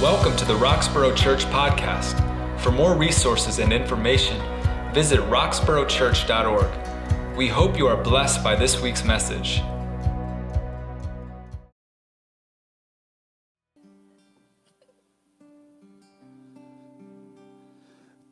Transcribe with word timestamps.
Welcome 0.00 0.34
to 0.38 0.46
the 0.46 0.54
Roxborough 0.54 1.14
Church 1.14 1.44
Podcast. 1.44 2.16
For 2.60 2.72
more 2.72 2.96
resources 2.96 3.58
and 3.58 3.70
information, 3.70 4.40
visit 4.94 5.20
roxboroughchurch.org. 5.20 7.36
We 7.36 7.48
hope 7.48 7.76
you 7.76 7.86
are 7.86 8.02
blessed 8.02 8.42
by 8.42 8.56
this 8.56 8.80
week's 8.80 9.04
message. 9.04 9.60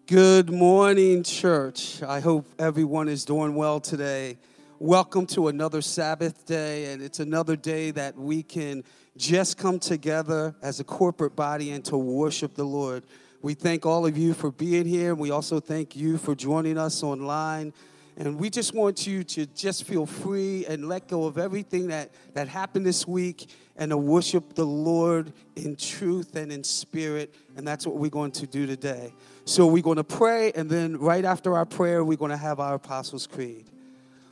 Good 0.07 0.51
morning, 0.51 1.23
church. 1.23 2.03
I 2.03 2.21
hope 2.21 2.47
everyone 2.59 3.11
is 3.11 3.27
doing 3.27 3.55
well 3.55 3.79
today. 3.79 4.39
Welcome 4.81 5.27
to 5.29 5.49
another 5.49 5.83
Sabbath 5.83 6.47
day, 6.47 6.93
and 6.93 7.03
it's 7.03 7.19
another 7.19 7.57
day 7.57 7.91
that 7.91 8.17
we 8.17 8.45
can 8.45 8.85
just 9.17 9.59
come 9.59 9.81
together 9.81 10.55
as 10.63 10.79
a 10.79 10.85
corporate 10.85 11.35
body 11.35 11.73
and 11.73 11.85
to 11.87 11.99
worship 11.99 12.55
the 12.55 12.63
Lord. 12.63 13.03
We 13.43 13.55
thank 13.55 13.85
all 13.87 14.07
of 14.07 14.17
you 14.17 14.35
for 14.35 14.53
being 14.53 14.87
here. 14.87 15.17
We 15.17 15.33
also 15.33 15.59
thank 15.59 15.97
you 15.97 16.17
for 16.17 16.37
joining 16.37 16.79
us 16.79 17.03
online. 17.03 17.73
And 18.17 18.39
we 18.39 18.51
just 18.51 18.73
want 18.73 19.05
you 19.05 19.25
to 19.25 19.47
just 19.47 19.83
feel 19.83 20.07
free 20.07 20.65
and 20.67 20.89
let 20.89 21.09
go 21.09 21.25
of 21.25 21.39
everything 21.39 21.89
that, 21.89 22.13
that 22.35 22.47
happened 22.47 22.87
this 22.87 23.05
week 23.05 23.51
and 23.77 23.91
to 23.91 23.99
worship 23.99 24.55
the 24.55 24.65
Lord 24.65 25.33
in 25.57 25.75
truth 25.75 26.37
and 26.37 26.53
in 26.53 26.63
spirit. 26.63 27.35
And 27.57 27.67
that's 27.67 27.85
what 27.85 27.97
we're 27.97 28.11
going 28.11 28.31
to 28.31 28.47
do 28.47 28.65
today. 28.65 29.13
So 29.45 29.67
we're 29.67 29.83
going 29.83 29.97
to 29.97 30.05
pray, 30.05 30.53
and 30.53 30.71
then 30.71 30.99
right 30.99 31.25
after 31.25 31.57
our 31.57 31.67
prayer, 31.67 32.05
we're 32.05 32.17
going 32.17 32.31
to 32.31 32.37
have 32.37 32.61
our 32.61 32.75
Apostles' 32.75 33.27
Creed. 33.27 33.67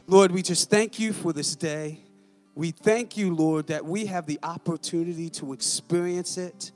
Lord, 0.08 0.30
we 0.30 0.40
just 0.40 0.70
thank 0.70 1.00
you 1.00 1.12
for 1.12 1.32
this 1.32 1.56
day. 1.56 1.98
We 2.54 2.70
thank 2.70 3.16
you, 3.16 3.34
Lord, 3.34 3.66
that 3.66 3.84
we 3.84 4.06
have 4.06 4.24
the 4.26 4.38
opportunity 4.40 5.28
to 5.30 5.52
experience 5.52 6.38
it, 6.38 6.70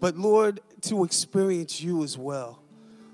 but 0.00 0.16
Lord, 0.16 0.60
to 0.82 1.04
experience 1.04 1.82
you 1.82 2.02
as 2.02 2.16
well. 2.16 2.62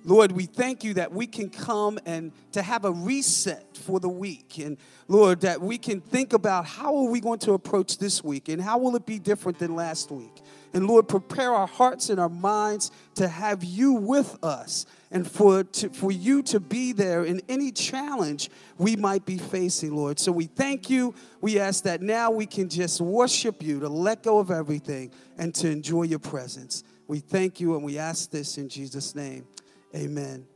Lord, 0.04 0.30
we 0.30 0.46
thank 0.46 0.84
you 0.84 0.94
that 0.94 1.10
we 1.10 1.26
can 1.26 1.50
come 1.50 1.98
and 2.06 2.30
to 2.52 2.62
have 2.62 2.84
a 2.84 2.92
reset 2.92 3.76
for 3.76 3.98
the 3.98 4.08
week. 4.08 4.58
And 4.58 4.78
Lord, 5.08 5.41
that 5.41 5.60
we 5.60 5.78
can 5.78 6.00
think 6.00 6.32
about 6.32 6.64
how 6.64 6.96
are 6.98 7.10
we 7.10 7.20
going 7.20 7.41
to 7.41 7.54
approach 7.54 7.98
this 7.98 8.22
week 8.22 8.48
and 8.48 8.62
how 8.62 8.78
will 8.78 8.94
it 8.94 9.04
be 9.04 9.19
different 9.19 9.58
than 9.58 9.74
last 9.74 10.12
week. 10.12 10.42
And 10.77 10.86
Lord, 10.86 11.08
prepare 11.08 11.55
our 11.55 11.66
hearts 11.66 12.10
and 12.10 12.20
our 12.20 12.28
minds 12.28 12.91
to 13.14 13.28
have 13.28 13.64
you 13.64 13.94
with 13.94 14.36
us 14.44 14.84
and 15.10 15.27
for, 15.27 15.64
to, 15.64 15.88
for 15.88 16.12
you 16.12 16.42
to 16.42 16.60
be 16.60 16.92
there 16.92 17.24
in 17.24 17.41
any 17.48 17.72
challenge 17.72 18.50
we 18.77 18.94
might 18.94 19.24
be 19.24 19.38
facing, 19.38 19.97
Lord. 19.97 20.19
So 20.19 20.30
we 20.30 20.44
thank 20.44 20.91
you. 20.91 21.14
We 21.41 21.58
ask 21.58 21.84
that 21.84 22.02
now 22.02 22.30
we 22.30 22.44
can 22.44 22.69
just 22.69 23.00
worship 23.00 23.62
you, 23.62 23.80
to 23.80 23.88
let 23.88 24.22
go 24.22 24.38
of 24.38 24.50
everything, 24.50 25.12
and 25.38 25.54
to 25.54 25.70
enjoy 25.70 26.02
your 26.02 26.19
presence. 26.19 26.84
We 27.08 27.20
thank 27.20 27.58
you 27.58 27.74
and 27.74 27.82
we 27.82 27.97
ask 27.97 28.30
this 28.30 28.58
in 28.58 28.69
Jesus' 28.69 29.14
name. 29.14 29.47
Amen. 29.94 30.47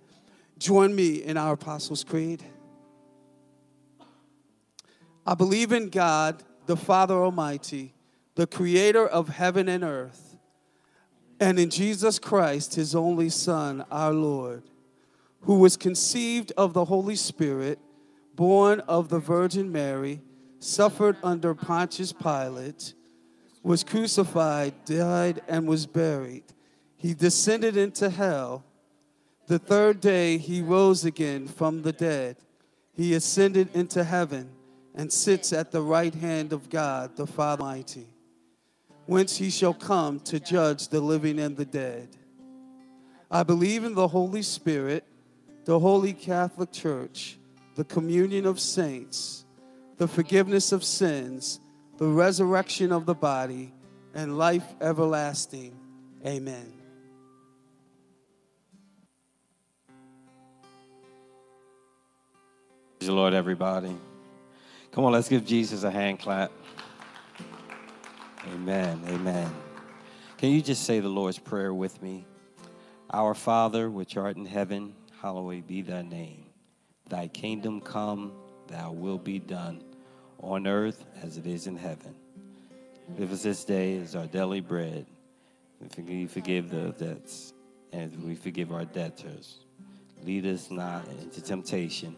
Join 0.58 0.94
me 0.94 1.22
in 1.22 1.38
our 1.38 1.54
Apostles' 1.54 2.04
Creed. 2.04 2.42
I 5.26 5.34
believe 5.34 5.72
in 5.72 5.88
God, 5.88 6.42
the 6.66 6.76
Father 6.76 7.14
Almighty, 7.14 7.94
the 8.34 8.46
creator 8.46 9.06
of 9.06 9.28
heaven 9.28 9.68
and 9.68 9.84
earth 9.84 10.30
and 11.40 11.58
in 11.58 11.70
Jesus 11.70 12.18
Christ, 12.18 12.74
his 12.74 12.94
only 12.94 13.30
Son, 13.30 13.82
our 13.90 14.12
Lord, 14.12 14.62
who 15.40 15.58
was 15.58 15.78
conceived 15.78 16.52
of 16.56 16.74
the 16.74 16.84
Holy 16.84 17.16
Spirit, 17.16 17.78
born 18.36 18.80
of 18.80 19.08
the 19.08 19.18
Virgin 19.18 19.72
Mary, 19.72 20.20
suffered 20.58 21.16
under 21.24 21.54
Pontius 21.54 22.12
Pilate, 22.12 22.92
was 23.62 23.82
crucified, 23.82 24.74
died, 24.84 25.40
and 25.48 25.66
was 25.66 25.86
buried. 25.86 26.44
He 26.96 27.14
descended 27.14 27.78
into 27.78 28.10
hell. 28.10 28.62
The 29.46 29.58
third 29.58 30.02
day 30.02 30.36
he 30.36 30.60
rose 30.60 31.06
again 31.06 31.48
from 31.48 31.80
the 31.82 31.92
dead. 31.92 32.36
He 32.92 33.14
ascended 33.14 33.74
into 33.74 34.04
heaven 34.04 34.50
and 34.94 35.10
sits 35.10 35.54
at 35.54 35.72
the 35.72 35.80
right 35.80 36.14
hand 36.14 36.52
of 36.52 36.68
God, 36.68 37.16
the 37.16 37.26
Father 37.26 37.62
Almighty 37.62 38.09
whence 39.10 39.36
he 39.36 39.50
shall 39.50 39.74
come 39.74 40.20
to 40.20 40.38
judge 40.38 40.86
the 40.86 41.00
living 41.00 41.40
and 41.40 41.56
the 41.56 41.64
dead. 41.64 42.08
I 43.28 43.42
believe 43.42 43.82
in 43.82 43.96
the 43.96 44.06
Holy 44.06 44.40
Spirit, 44.40 45.04
the 45.64 45.80
Holy 45.80 46.12
Catholic 46.12 46.70
Church, 46.70 47.36
the 47.74 47.82
communion 47.82 48.46
of 48.46 48.60
saints, 48.60 49.44
the 49.96 50.06
forgiveness 50.06 50.70
of 50.70 50.84
sins, 50.84 51.58
the 51.96 52.06
resurrection 52.06 52.92
of 52.92 53.04
the 53.04 53.14
body, 53.16 53.72
and 54.14 54.38
life 54.38 54.76
everlasting. 54.80 55.76
Amen. 56.24 56.72
Praise 63.00 63.08
the 63.08 63.12
Lord, 63.12 63.34
everybody. 63.34 63.96
Come 64.92 65.04
on, 65.04 65.10
let's 65.10 65.28
give 65.28 65.44
Jesus 65.44 65.82
a 65.82 65.90
hand 65.90 66.20
clap. 66.20 66.52
Amen. 68.48 69.02
Amen. 69.06 69.52
Can 70.38 70.50
you 70.50 70.62
just 70.62 70.84
say 70.84 71.00
the 71.00 71.08
Lord's 71.08 71.38
Prayer 71.38 71.74
with 71.74 72.00
me? 72.00 72.24
Our 73.12 73.34
Father, 73.34 73.90
which 73.90 74.16
art 74.16 74.36
in 74.36 74.46
heaven, 74.46 74.94
hallowed 75.20 75.66
be 75.66 75.82
thy 75.82 76.00
name. 76.00 76.46
Thy 77.08 77.28
kingdom 77.28 77.82
come, 77.82 78.32
thy 78.66 78.88
will 78.88 79.18
be 79.18 79.38
done, 79.38 79.84
on 80.38 80.66
earth 80.66 81.04
as 81.22 81.36
it 81.36 81.46
is 81.46 81.66
in 81.66 81.76
heaven. 81.76 82.14
Give 83.18 83.30
us 83.30 83.42
this 83.42 83.62
day 83.64 83.98
as 83.98 84.16
our 84.16 84.26
daily 84.26 84.60
bread. 84.60 85.04
We 85.98 86.26
forgive 86.26 86.70
the 86.70 86.92
debts, 86.92 87.52
and 87.92 88.24
we 88.24 88.34
forgive 88.36 88.72
our 88.72 88.86
debtors. 88.86 89.58
Lead 90.24 90.46
us 90.46 90.70
not 90.70 91.06
into 91.20 91.42
temptation, 91.42 92.16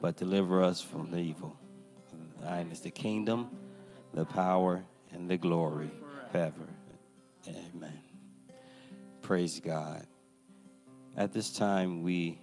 but 0.00 0.16
deliver 0.16 0.62
us 0.62 0.80
from 0.80 1.10
the 1.10 1.18
evil. 1.18 1.54
Thine 2.40 2.70
is 2.70 2.80
the 2.80 2.90
kingdom, 2.90 3.50
the 4.14 4.24
power, 4.24 4.84
and 5.12 5.28
the 5.28 5.36
glory 5.36 5.90
forever. 6.30 6.68
Amen. 7.48 8.00
Praise 9.22 9.60
God. 9.60 10.06
At 11.16 11.32
this 11.32 11.52
time, 11.52 12.02
we 12.02 12.40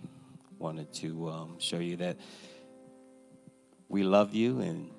wanted 0.59 0.91
to 0.93 1.29
um, 1.29 1.55
show 1.59 1.79
you 1.79 1.97
that 1.97 2.17
we 3.89 4.03
love 4.03 4.33
you 4.33 4.59
and 4.61 4.91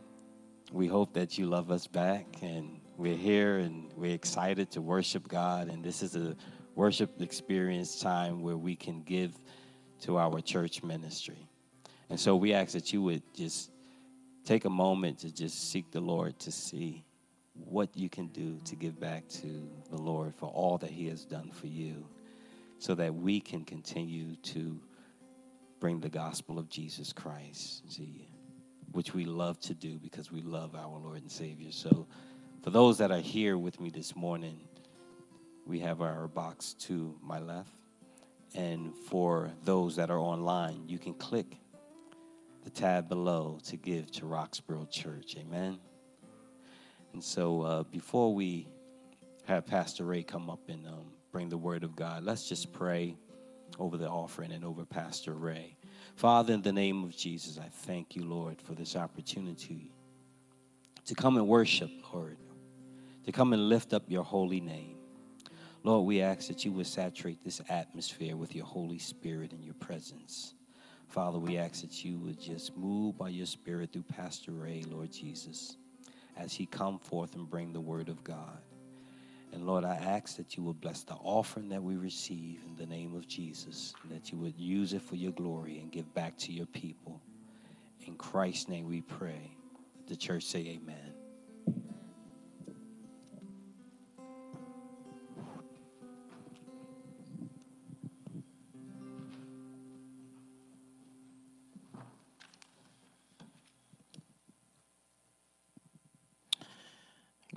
we 0.73 0.87
hope 0.87 1.15
that 1.15 1.39
you 1.39 1.47
love 1.47 1.71
us 1.71 1.87
back. 1.87 2.27
And 2.43 2.81
we're 2.97 3.17
here 3.17 3.59
and 3.59 3.91
we're 3.97 4.15
excited 4.15 4.71
to 4.73 4.81
worship 4.81 5.29
God. 5.29 5.69
And 5.69 5.85
this 5.85 6.03
is 6.03 6.17
a 6.17 6.37
worship 6.75 7.21
experience 7.21 8.01
time 8.01 8.43
where 8.43 8.57
we 8.57 8.77
can 8.77 9.03
give 9.03 9.33
to 10.03 10.19
our 10.19 10.41
church 10.41 10.83
ministry. 10.83 11.49
And 12.11 12.19
so 12.19 12.37
we 12.37 12.53
ask 12.53 12.73
that 12.73 12.93
you 12.93 13.03
would 13.03 13.23
just 13.35 13.71
take 14.45 14.65
a 14.65 14.71
moment 14.71 15.19
to 15.21 15.33
just 15.33 15.71
seek 15.71 15.91
the 15.91 16.01
Lord 16.01 16.39
to 16.41 16.53
see 16.53 17.05
what 17.65 17.97
you 17.97 18.09
can 18.09 18.29
do 18.29 18.59
to 18.65 18.77
give 18.77 18.99
back 18.99 19.29
to 19.29 19.69
the 19.91 19.97
Lord 19.97 20.35
for 20.35 20.47
all 20.47 20.79
that 20.79 20.91
He 20.91 21.07
has 21.09 21.25
done 21.25 21.51
for 21.51 21.67
you 21.67 22.07
so 22.79 22.95
that 22.95 23.15
we 23.15 23.41
can 23.41 23.65
continue 23.65 24.37
to 24.37 24.81
bring 25.81 26.01
the 26.01 26.09
gospel 26.09 26.59
of 26.59 26.69
Jesus 26.69 27.13
Christ 27.13 27.95
to 27.97 28.05
you, 28.05 28.27
which 28.93 29.15
we 29.15 29.25
love 29.25 29.61
to 29.61 29.75
do 29.75 29.99
because 29.99 30.33
we 30.33 30.43
love 30.43 30.75
our 30.75 30.99
Lord 30.99 31.23
and 31.23 31.31
Savior. 31.31 31.73
So, 31.73 32.07
for 32.63 32.71
those 32.71 32.99
that 32.99 33.11
are 33.11 33.21
here 33.21 33.57
with 33.57 33.81
me 33.81 33.91
this 33.91 34.17
morning, 34.17 34.61
we 35.65 35.79
have 35.81 36.01
our 36.01 36.27
box 36.27 36.75
to 36.81 37.15
my 37.23 37.39
left. 37.39 37.71
And 38.55 38.97
for 38.97 39.53
those 39.65 39.97
that 39.97 40.11
are 40.11 40.19
online, 40.19 40.89
you 40.89 40.99
can 40.99 41.15
click 41.15 41.59
the 42.65 42.71
tab 42.71 43.09
below 43.09 43.59
to 43.67 43.77
give 43.77 44.11
to 44.13 44.27
Roxborough 44.27 44.91
Church. 44.91 45.37
Amen. 45.39 45.79
And 47.13 47.23
so 47.23 47.63
uh, 47.63 47.83
before 47.85 48.35
we 48.35 48.69
have 49.47 49.67
Pastor 49.67 50.05
Ray 50.05 50.23
come 50.23 50.51
up 50.51 50.69
and 50.69 50.87
um, 50.87 51.07
bring 51.33 51.49
the 51.49 51.57
word 51.57 51.85
of 51.85 51.97
God, 51.97 52.23
let's 52.23 52.49
just 52.49 52.73
pray 52.73 53.17
over 53.79 53.97
the 53.97 54.09
offering 54.09 54.53
and 54.53 54.65
over 54.65 54.85
Pastor 54.85 55.35
Ray. 55.35 55.77
Father, 56.17 56.55
in 56.55 56.63
the 56.63 56.73
name 56.73 57.05
of 57.05 57.17
Jesus, 57.17 57.59
I 57.59 57.69
thank 57.69 58.17
you, 58.17 58.25
Lord, 58.25 58.61
for 58.61 58.75
this 58.75 58.97
opportunity 58.97 59.93
to 61.07 61.15
come 61.15 61.37
and 61.37 61.47
worship, 61.47 61.91
Lord, 62.13 62.37
to 63.25 63.33
come 63.33 63.53
and 63.53 63.69
lift 63.69 63.93
up 63.93 64.05
your 64.09 64.25
holy 64.25 64.61
name. 64.61 64.97
Lord, 65.85 66.07
we 66.07 66.21
ask 66.21 66.49
that 66.49 66.65
you 66.65 66.73
would 66.73 66.87
saturate 66.87 67.43
this 67.45 67.63
atmosphere 67.69 68.37
with 68.37 68.55
your 68.55 68.67
Holy 68.67 68.99
Spirit 68.99 69.53
and 69.53 69.65
your 69.65 69.75
presence. 69.75 70.55
Father, 71.07 71.39
we 71.39 71.57
ask 71.57 71.81
that 71.83 72.05
you 72.05 72.19
would 72.19 72.39
just 72.39 72.77
move 72.77 73.17
by 73.17 73.29
your 73.29 73.47
Spirit 73.47 73.93
through 73.93 74.03
Pastor 74.03 74.53
Ray, 74.53 74.85
Lord 74.91 75.13
Jesus 75.13 75.77
as 76.39 76.55
he 76.55 76.67
come 76.67 76.99
forth 76.99 77.35
and 77.35 77.51
bring 77.51 77.73
the 77.73 77.81
word 77.81 78.09
of 78.09 78.25
God. 78.25 78.59
And 79.53 79.67
Lord, 79.67 79.85
I 79.85 79.97
ask 79.97 80.37
that 80.37 80.57
you 80.57 80.63
would 80.65 80.81
bless 80.81 81.03
the 81.03 81.15
offering 81.15 81.69
that 81.71 81.83
we 81.83 81.97
receive 81.97 82.61
in 82.67 82.77
the 82.77 82.87
name 82.87 83.15
of 83.15 83.27
Jesus, 83.27 83.95
and 84.03 84.13
that 84.13 84.31
you 84.31 84.39
would 84.39 84.59
use 84.59 84.93
it 84.93 85.03
for 85.03 85.17
your 85.17 85.33
glory 85.33 85.79
and 85.79 85.91
give 85.91 86.13
back 86.15 86.37
to 86.39 86.53
your 86.53 86.67
people. 86.67 87.21
In 88.07 88.15
Christ's 88.15 88.69
name 88.69 88.87
we 88.87 89.01
pray. 89.01 89.51
The 90.07 90.17
church 90.17 90.45
say 90.45 90.61
amen. 90.61 91.18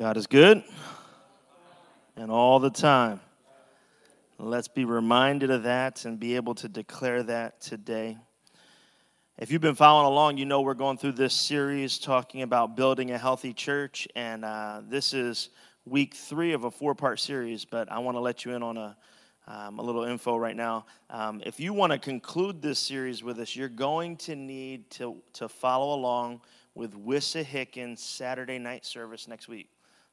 God 0.01 0.17
is 0.17 0.25
good 0.25 0.63
and 2.15 2.31
all 2.31 2.57
the 2.57 2.71
time. 2.71 3.19
Let's 4.39 4.67
be 4.67 4.83
reminded 4.83 5.51
of 5.51 5.61
that 5.61 6.05
and 6.05 6.19
be 6.19 6.37
able 6.37 6.55
to 6.55 6.67
declare 6.67 7.21
that 7.21 7.61
today. 7.61 8.17
If 9.37 9.51
you've 9.51 9.61
been 9.61 9.75
following 9.75 10.07
along, 10.07 10.39
you 10.39 10.45
know 10.45 10.61
we're 10.61 10.73
going 10.73 10.97
through 10.97 11.11
this 11.11 11.35
series 11.35 11.99
talking 11.99 12.41
about 12.41 12.75
building 12.75 13.11
a 13.11 13.17
healthy 13.19 13.53
church, 13.53 14.07
and 14.15 14.43
uh, 14.43 14.81
this 14.89 15.13
is 15.13 15.49
week 15.85 16.15
three 16.15 16.53
of 16.53 16.63
a 16.63 16.71
four 16.71 16.95
part 16.95 17.19
series. 17.19 17.63
But 17.63 17.91
I 17.91 17.99
want 17.99 18.15
to 18.15 18.21
let 18.21 18.43
you 18.43 18.55
in 18.55 18.63
on 18.63 18.77
a, 18.77 18.97
um, 19.47 19.77
a 19.77 19.83
little 19.83 20.05
info 20.05 20.35
right 20.35 20.55
now. 20.55 20.87
Um, 21.11 21.43
if 21.45 21.59
you 21.59 21.73
want 21.73 21.91
to 21.91 21.99
conclude 21.99 22.59
this 22.59 22.79
series 22.79 23.23
with 23.23 23.39
us, 23.39 23.55
you're 23.55 23.69
going 23.69 24.17
to 24.17 24.35
need 24.35 24.89
to, 24.93 25.17
to 25.33 25.47
follow 25.47 25.93
along 25.93 26.41
with 26.73 26.95
Wissahickon 26.95 27.99
Saturday 27.99 28.57
night 28.57 28.83
service 28.83 29.27
next 29.27 29.47
week. 29.47 29.69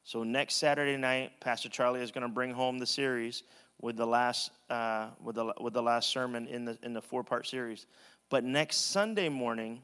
So 0.09 0.23
next 0.23 0.55
Saturday 0.55 0.97
night, 0.97 1.33
Pastor 1.39 1.69
Charlie 1.69 2.01
is 2.01 2.09
going 2.09 2.23
to 2.23 2.33
bring 2.33 2.51
home 2.51 2.79
the 2.79 2.85
series 2.87 3.43
with 3.79 3.95
the 3.95 4.07
last 4.07 4.49
uh, 4.67 5.09
with 5.23 5.35
the 5.35 5.53
with 5.61 5.73
the 5.73 5.83
last 5.83 6.09
sermon 6.09 6.47
in 6.47 6.65
the 6.65 6.79
in 6.81 6.93
the 6.93 7.01
four 7.03 7.23
part 7.23 7.45
series. 7.45 7.85
But 8.31 8.43
next 8.43 8.89
Sunday 8.89 9.29
morning, 9.29 9.83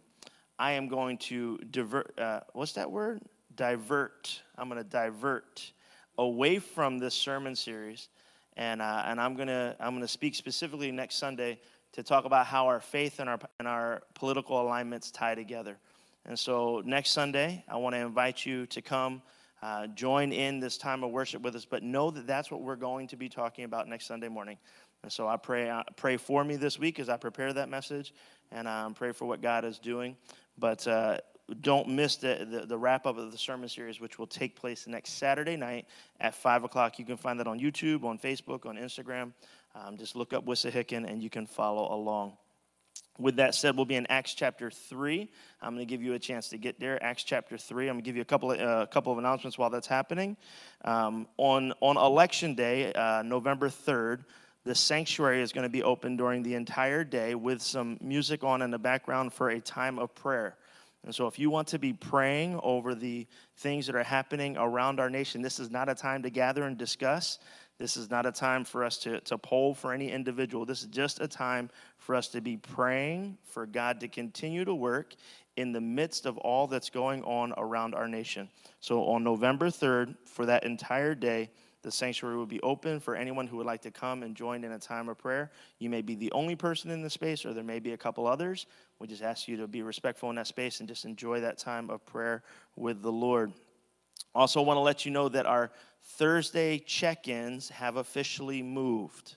I 0.58 0.72
am 0.72 0.88
going 0.88 1.20
to 1.30 1.60
divert. 1.70 2.18
Uh, 2.18 2.40
what's 2.54 2.72
that 2.72 2.90
word? 2.90 3.22
Divert. 3.56 4.42
I'm 4.58 4.68
going 4.68 4.84
to 4.84 4.90
divert 4.90 5.72
away 6.18 6.58
from 6.58 6.98
this 6.98 7.14
sermon 7.14 7.56
series, 7.56 8.10
and 8.58 8.82
uh, 8.82 9.04
and 9.06 9.22
I'm 9.22 9.36
gonna 9.36 9.76
I'm 9.80 9.94
gonna 9.94 10.08
speak 10.08 10.34
specifically 10.34 10.92
next 10.92 11.18
Sunday 11.18 11.60
to 11.92 12.02
talk 12.02 12.26
about 12.26 12.48
how 12.48 12.66
our 12.66 12.80
faith 12.80 13.20
and 13.20 13.30
our 13.30 13.40
and 13.60 13.68
our 13.68 14.02
political 14.16 14.60
alignments 14.60 15.12
tie 15.12 15.36
together. 15.36 15.78
And 16.26 16.40
so 16.40 16.82
next 16.84 17.12
Sunday, 17.12 17.64
I 17.68 17.78
want 17.78 17.94
to 17.94 18.00
invite 18.00 18.44
you 18.44 18.66
to 18.66 18.82
come 18.82 19.22
uh, 19.66 19.88
join 19.88 20.32
in 20.32 20.60
this 20.60 20.78
time 20.78 21.04
of 21.04 21.10
worship 21.10 21.42
with 21.42 21.56
us, 21.56 21.66
but 21.66 21.82
know 21.82 22.12
that 22.12 22.28
that's 22.28 22.52
what 22.52 22.62
we're 22.62 22.76
going 22.76 23.08
to 23.08 23.16
be 23.16 23.28
talking 23.28 23.66
about 23.66 23.88
next 23.88 24.06
Sunday 24.06 24.28
morning. 24.28 24.60
And 25.02 25.12
so 25.12 25.28
I 25.28 25.38
pray, 25.38 25.68
uh, 25.68 25.82
pray 25.96 26.18
for 26.18 26.44
me 26.44 26.56
this 26.56 26.78
week 26.78 27.00
as 27.00 27.10
I 27.10 27.18
prepare 27.18 27.52
that 27.52 27.68
message, 27.68 28.14
and 28.52 28.68
um, 28.68 28.94
pray 28.94 29.12
for 29.12 29.26
what 29.26 29.42
God 29.42 29.66
is 29.66 29.80
doing. 29.80 30.18
But 30.60 30.88
uh, 30.88 31.18
don't 31.62 31.88
miss 31.88 32.18
the, 32.18 32.48
the, 32.48 32.68
the, 32.68 32.78
wrap 32.78 33.08
up 33.08 33.18
of 33.18 33.32
the 33.32 33.40
sermon 33.40 33.68
series, 33.68 34.00
which 34.00 34.20
will 34.20 34.28
take 34.28 34.56
place 34.56 34.86
next 34.86 35.14
Saturday 35.14 35.58
night 35.58 35.88
at 36.20 36.36
5 36.36 36.64
o'clock. 36.64 37.00
You 37.00 37.06
can 37.06 37.18
find 37.18 37.40
that 37.40 37.48
on 37.48 37.60
YouTube, 37.60 38.04
on 38.04 38.20
Facebook, 38.20 38.68
on 38.68 38.76
Instagram. 38.76 39.34
Um, 39.74 39.98
just 39.98 40.16
look 40.16 40.32
up 40.32 40.46
Wissahickon 40.46 41.10
and 41.10 41.24
you 41.24 41.32
can 41.32 41.48
follow 41.48 41.92
along. 41.92 42.34
With 43.18 43.38
that 43.38 43.56
said, 43.56 43.78
we'll 43.78 43.86
be 43.86 43.96
in 43.96 44.06
Acts 44.08 44.34
chapter 44.34 44.70
3. 44.70 45.30
I'm 45.62 45.74
going 45.74 45.86
to 45.86 45.90
give 45.90 46.04
you 46.04 46.14
a 46.14 46.20
chance 46.20 46.50
to 46.50 46.58
get 46.58 46.80
there. 46.82 47.02
Acts 47.02 47.24
chapter 47.24 47.58
3. 47.58 47.88
I'm 47.88 47.96
going 47.96 48.04
to 48.04 48.08
give 48.08 48.18
you 48.18 48.22
a 48.22 48.26
couple 48.26 48.52
of, 48.52 48.60
uh, 48.60 48.86
couple 48.88 49.14
of 49.14 49.18
announcements 49.18 49.58
while 49.58 49.70
that's 49.70 49.88
happening. 49.88 50.36
Um, 50.84 51.28
on, 51.38 51.74
on 51.80 51.96
election 51.96 52.56
day, 52.56 52.92
uh, 52.92 53.24
November 53.24 53.70
3rd, 53.70 54.26
the 54.66 54.76
sanctuary 54.76 55.42
is 55.42 55.54
going 55.54 55.64
to 55.64 55.70
be 55.70 55.84
open 55.84 56.18
during 56.18 56.44
the 56.44 56.56
entire 56.56 57.04
day 57.06 57.36
with 57.36 57.62
some 57.62 57.98
music 58.02 58.44
on 58.44 58.62
in 58.62 58.72
the 58.72 58.80
background 58.80 59.32
for 59.32 59.50
a 59.50 59.62
time 59.62 59.98
of 59.98 60.14
prayer. 60.14 60.58
And 61.06 61.14
so, 61.14 61.28
if 61.28 61.38
you 61.38 61.52
want 61.52 61.68
to 61.70 61.78
be 61.78 61.94
praying 61.94 62.60
over 62.64 62.96
the 62.96 63.28
things 63.58 63.86
that 63.86 63.96
are 63.96 64.04
happening 64.04 64.58
around 64.58 65.00
our 65.00 65.10
nation, 65.10 65.44
this 65.44 65.60
is 65.60 65.70
not 65.70 65.88
a 65.88 65.94
time 65.94 66.24
to 66.24 66.32
gather 66.32 66.64
and 66.64 66.80
discuss. 66.80 67.38
This 67.78 67.98
is 67.98 68.10
not 68.10 68.26
a 68.26 68.32
time 68.32 68.64
for 68.64 68.84
us 68.84 68.98
to, 69.00 69.20
to 69.22 69.38
poll 69.38 69.74
for 69.74 69.94
any 69.94 70.10
individual. 70.10 70.66
This 70.66 70.82
is 70.82 70.88
just 70.88 71.20
a 71.20 71.28
time 71.28 71.70
for 71.98 72.16
us 72.16 72.30
to 72.30 72.42
be 72.42 72.56
praying 72.56 73.38
for 73.44 73.66
God 73.66 74.00
to 74.00 74.08
continue 74.08 74.64
to 74.64 74.74
work 74.74 75.16
in 75.58 75.72
the 75.72 75.82
midst 75.82 76.26
of 76.26 76.38
all 76.38 76.68
that's 76.68 76.90
going 76.90 77.24
on 77.24 77.54
around 77.58 77.94
our 77.94 78.08
nation. 78.08 78.50
So 78.80 79.06
on 79.06 79.24
November 79.24 79.68
3rd, 79.68 80.16
for 80.24 80.46
that 80.46 80.64
entire 80.64 81.16
day, 81.16 81.50
the 81.82 81.92
sanctuary 81.92 82.36
will 82.36 82.48
be 82.48 82.62
open 82.62 83.00
for 83.00 83.16
anyone 83.16 83.46
who 83.46 83.58
would 83.58 83.66
like 83.66 83.84
to 83.84 83.92
come 83.92 84.24
and 84.24 84.36
join 84.36 84.64
in 84.64 84.72
a 84.72 84.80
time 84.80 85.08
of 85.08 85.20
prayer. 85.20 85.52
You 85.78 85.90
may 85.90 86.02
be 86.02 86.16
the 86.16 86.32
only 86.32 86.56
person 86.56 86.90
in 86.90 87.04
the 87.04 87.10
space, 87.10 87.46
or 87.46 87.54
there 87.54 87.64
may 87.64 87.80
be 87.80 87.94
a 87.94 87.98
couple 87.98 88.26
others. 88.26 88.66
We 88.98 89.08
just 89.08 89.22
ask 89.22 89.48
you 89.48 89.58
to 89.58 89.68
be 89.68 89.84
respectful 89.84 90.30
in 90.32 90.36
that 90.38 90.48
space 90.48 90.80
and 90.80 90.90
just 90.90 91.06
enjoy 91.06 91.42
that 91.42 91.60
time 91.60 91.92
of 91.92 92.04
prayer 92.06 92.42
with 92.76 93.04
the 93.04 93.12
Lord. 93.12 93.54
Also, 94.34 94.62
want 94.64 94.78
to 94.78 94.82
let 94.82 95.06
you 95.06 95.12
know 95.12 95.30
that 95.30 95.46
our 95.46 95.72
Thursday 96.06 96.80
check 96.80 97.28
ins 97.28 97.70
have 97.70 97.98
officially 97.98 98.62
moved. 98.62 99.36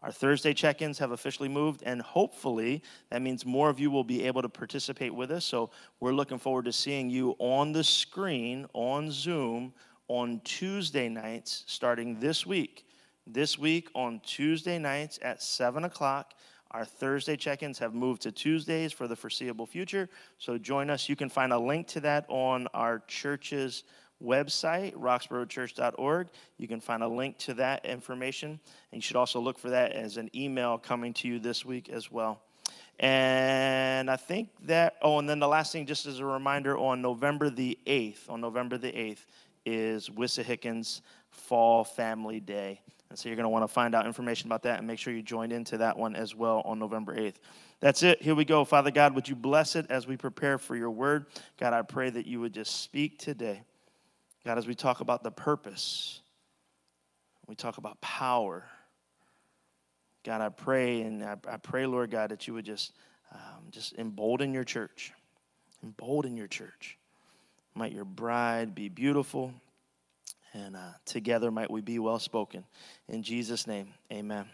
Our 0.00 0.10
Thursday 0.10 0.52
check 0.52 0.82
ins 0.82 0.98
have 0.98 1.12
officially 1.12 1.48
moved, 1.48 1.84
and 1.86 2.02
hopefully 2.02 2.82
that 3.10 3.22
means 3.22 3.46
more 3.46 3.70
of 3.70 3.78
you 3.78 3.88
will 3.90 4.02
be 4.02 4.24
able 4.24 4.42
to 4.42 4.48
participate 4.48 5.14
with 5.14 5.30
us. 5.30 5.44
So 5.44 5.70
we're 6.00 6.12
looking 6.12 6.38
forward 6.38 6.64
to 6.64 6.72
seeing 6.72 7.08
you 7.08 7.36
on 7.38 7.70
the 7.70 7.84
screen 7.84 8.66
on 8.72 9.12
Zoom 9.12 9.72
on 10.08 10.40
Tuesday 10.44 11.08
nights 11.08 11.62
starting 11.68 12.18
this 12.18 12.44
week. 12.44 12.84
This 13.26 13.56
week 13.56 13.88
on 13.94 14.20
Tuesday 14.24 14.78
nights 14.78 15.20
at 15.22 15.40
7 15.40 15.84
o'clock. 15.84 16.34
Our 16.72 16.84
Thursday 16.84 17.36
check 17.36 17.62
ins 17.62 17.78
have 17.78 17.94
moved 17.94 18.22
to 18.22 18.32
Tuesdays 18.32 18.92
for 18.92 19.06
the 19.06 19.14
foreseeable 19.14 19.66
future. 19.66 20.08
So 20.38 20.58
join 20.58 20.90
us. 20.90 21.08
You 21.08 21.14
can 21.14 21.28
find 21.28 21.52
a 21.52 21.58
link 21.58 21.86
to 21.88 22.00
that 22.00 22.24
on 22.28 22.66
our 22.74 23.04
church's 23.06 23.84
website, 24.22 24.94
roxboroughchurch.org. 24.94 26.28
You 26.58 26.68
can 26.68 26.80
find 26.80 27.02
a 27.02 27.08
link 27.08 27.38
to 27.38 27.54
that 27.54 27.84
information. 27.84 28.50
And 28.90 28.98
you 28.98 29.00
should 29.00 29.16
also 29.16 29.40
look 29.40 29.58
for 29.58 29.70
that 29.70 29.92
as 29.92 30.16
an 30.16 30.30
email 30.34 30.78
coming 30.78 31.12
to 31.14 31.28
you 31.28 31.38
this 31.38 31.64
week 31.64 31.88
as 31.88 32.10
well. 32.10 32.40
And 32.98 34.10
I 34.10 34.16
think 34.16 34.50
that, 34.64 34.96
oh, 35.02 35.18
and 35.18 35.28
then 35.28 35.38
the 35.38 35.48
last 35.48 35.72
thing, 35.72 35.86
just 35.86 36.06
as 36.06 36.20
a 36.20 36.24
reminder, 36.24 36.76
on 36.78 37.02
November 37.02 37.50
the 37.50 37.78
8th, 37.86 38.30
on 38.30 38.40
November 38.40 38.78
the 38.78 38.92
8th, 38.92 39.26
is 39.64 40.08
Wissahickon's 40.08 41.02
Fall 41.30 41.84
Family 41.84 42.38
Day. 42.38 42.80
And 43.08 43.18
so 43.18 43.28
you're 43.28 43.36
going 43.36 43.44
to 43.44 43.50
want 43.50 43.64
to 43.64 43.68
find 43.68 43.94
out 43.94 44.06
information 44.06 44.48
about 44.48 44.62
that 44.62 44.78
and 44.78 44.86
make 44.86 44.98
sure 44.98 45.12
you 45.12 45.22
join 45.22 45.52
into 45.52 45.78
that 45.78 45.98
one 45.98 46.16
as 46.16 46.34
well 46.34 46.62
on 46.64 46.78
November 46.78 47.16
8th. 47.16 47.34
That's 47.80 48.02
it. 48.02 48.22
Here 48.22 48.34
we 48.34 48.44
go. 48.44 48.64
Father 48.64 48.90
God, 48.90 49.14
would 49.14 49.28
you 49.28 49.34
bless 49.34 49.74
it 49.74 49.86
as 49.90 50.06
we 50.06 50.16
prepare 50.16 50.56
for 50.56 50.76
your 50.76 50.90
word? 50.90 51.26
God, 51.58 51.72
I 51.72 51.82
pray 51.82 52.10
that 52.10 52.26
you 52.26 52.40
would 52.40 52.54
just 52.54 52.80
speak 52.82 53.18
today. 53.18 53.62
God, 54.44 54.58
as 54.58 54.66
we 54.66 54.74
talk 54.74 55.00
about 55.00 55.22
the 55.22 55.30
purpose, 55.30 56.20
we 57.46 57.54
talk 57.54 57.78
about 57.78 58.00
power. 58.00 58.64
God, 60.24 60.40
I 60.40 60.48
pray 60.48 61.02
and 61.02 61.22
I, 61.24 61.36
pray, 61.56 61.86
Lord 61.86 62.10
God, 62.10 62.30
that 62.30 62.46
you 62.46 62.54
would 62.54 62.64
just 62.64 62.92
um, 63.32 63.64
just 63.70 63.94
embolden 63.98 64.52
your 64.52 64.64
church, 64.64 65.12
embolden 65.82 66.36
your 66.36 66.48
church. 66.48 66.98
Might 67.74 67.92
your 67.92 68.04
bride 68.04 68.74
be 68.74 68.88
beautiful, 68.88 69.54
and 70.52 70.76
uh, 70.76 70.90
together 71.04 71.50
might 71.50 71.70
we 71.70 71.80
be 71.80 71.98
well 71.98 72.18
spoken. 72.18 72.64
In 73.08 73.22
Jesus' 73.22 73.66
name, 73.66 73.88
Amen. 74.12 74.46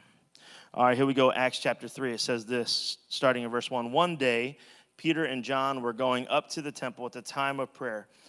All 0.74 0.84
right, 0.84 0.96
here 0.96 1.06
we 1.06 1.14
go. 1.14 1.32
Acts 1.32 1.58
chapter 1.58 1.88
three. 1.88 2.12
It 2.12 2.20
says 2.20 2.44
this, 2.44 2.98
starting 3.08 3.42
in 3.42 3.50
verse 3.50 3.70
one. 3.70 3.90
One 3.90 4.16
day, 4.16 4.58
Peter 4.96 5.24
and 5.24 5.42
John 5.42 5.80
were 5.80 5.92
going 5.92 6.28
up 6.28 6.50
to 6.50 6.62
the 6.62 6.72
temple 6.72 7.06
at 7.06 7.12
the 7.12 7.22
time 7.22 7.58
of 7.58 7.72
prayer 7.72 8.06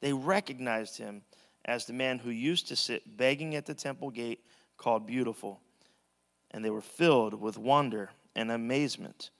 they 0.00 0.12
recognized 0.12 0.98
him 0.98 1.22
as 1.64 1.86
the 1.86 1.92
man 1.92 2.18
who 2.18 2.30
used 2.30 2.68
to 2.68 2.76
sit 2.76 3.16
begging 3.16 3.54
at 3.54 3.66
the 3.66 3.74
temple 3.74 4.10
gate 4.10 4.44
called 4.76 5.06
Beautiful. 5.06 5.60
And 6.50 6.64
they 6.64 6.70
were 6.70 6.80
filled 6.80 7.34
with 7.34 7.58
wonder 7.58 8.10
and 8.34 8.50
amazement 8.50 9.30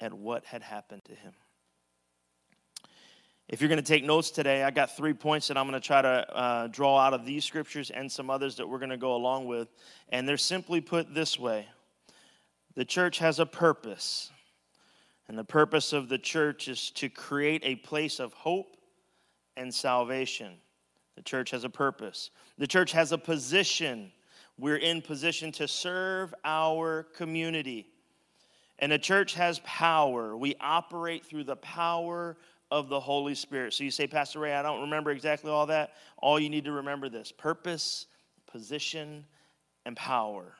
at 0.00 0.12
what 0.12 0.44
had 0.44 0.62
happened 0.62 1.04
to 1.04 1.14
him. 1.14 1.32
If 3.48 3.60
you're 3.60 3.68
going 3.68 3.82
to 3.82 3.86
take 3.86 4.04
notes 4.04 4.30
today, 4.30 4.62
I 4.62 4.70
got 4.70 4.96
three 4.96 5.12
points 5.12 5.48
that 5.48 5.56
I'm 5.56 5.68
going 5.68 5.80
to 5.80 5.86
try 5.86 6.00
to 6.00 6.34
uh, 6.34 6.66
draw 6.68 6.98
out 6.98 7.12
of 7.12 7.24
these 7.24 7.44
scriptures 7.44 7.90
and 7.90 8.10
some 8.10 8.30
others 8.30 8.56
that 8.56 8.68
we're 8.68 8.78
going 8.78 8.90
to 8.90 8.96
go 8.96 9.14
along 9.14 9.46
with. 9.46 9.68
And 10.08 10.28
they're 10.28 10.36
simply 10.36 10.80
put 10.80 11.14
this 11.14 11.38
way 11.38 11.68
The 12.74 12.84
church 12.84 13.18
has 13.18 13.38
a 13.38 13.46
purpose. 13.46 14.30
And 15.28 15.38
the 15.38 15.44
purpose 15.44 15.92
of 15.92 16.08
the 16.08 16.18
church 16.18 16.68
is 16.68 16.90
to 16.92 17.08
create 17.08 17.62
a 17.64 17.76
place 17.76 18.20
of 18.20 18.32
hope 18.32 18.76
and 19.56 19.72
salvation. 19.72 20.54
The 21.16 21.22
church 21.22 21.50
has 21.50 21.64
a 21.64 21.68
purpose. 21.68 22.30
The 22.58 22.66
church 22.66 22.92
has 22.92 23.12
a 23.12 23.18
position. 23.18 24.12
We're 24.58 24.76
in 24.76 25.02
position 25.02 25.52
to 25.52 25.68
serve 25.68 26.34
our 26.44 27.04
community. 27.14 27.86
And 28.78 28.90
the 28.90 28.98
church 28.98 29.34
has 29.34 29.60
power. 29.64 30.36
We 30.36 30.54
operate 30.60 31.24
through 31.24 31.44
the 31.44 31.56
power 31.56 32.36
of 32.70 32.88
the 32.88 32.98
Holy 32.98 33.34
Spirit. 33.34 33.74
So 33.74 33.84
you 33.84 33.90
say, 33.90 34.06
Pastor 34.06 34.40
Ray, 34.40 34.54
I 34.54 34.62
don't 34.62 34.80
remember 34.80 35.10
exactly 35.10 35.50
all 35.50 35.66
that. 35.66 35.92
All 36.16 36.40
you 36.40 36.48
need 36.48 36.64
to 36.64 36.72
remember 36.72 37.08
this 37.08 37.30
purpose, 37.30 38.06
position, 38.46 39.24
and 39.84 39.96
power. 39.96 40.54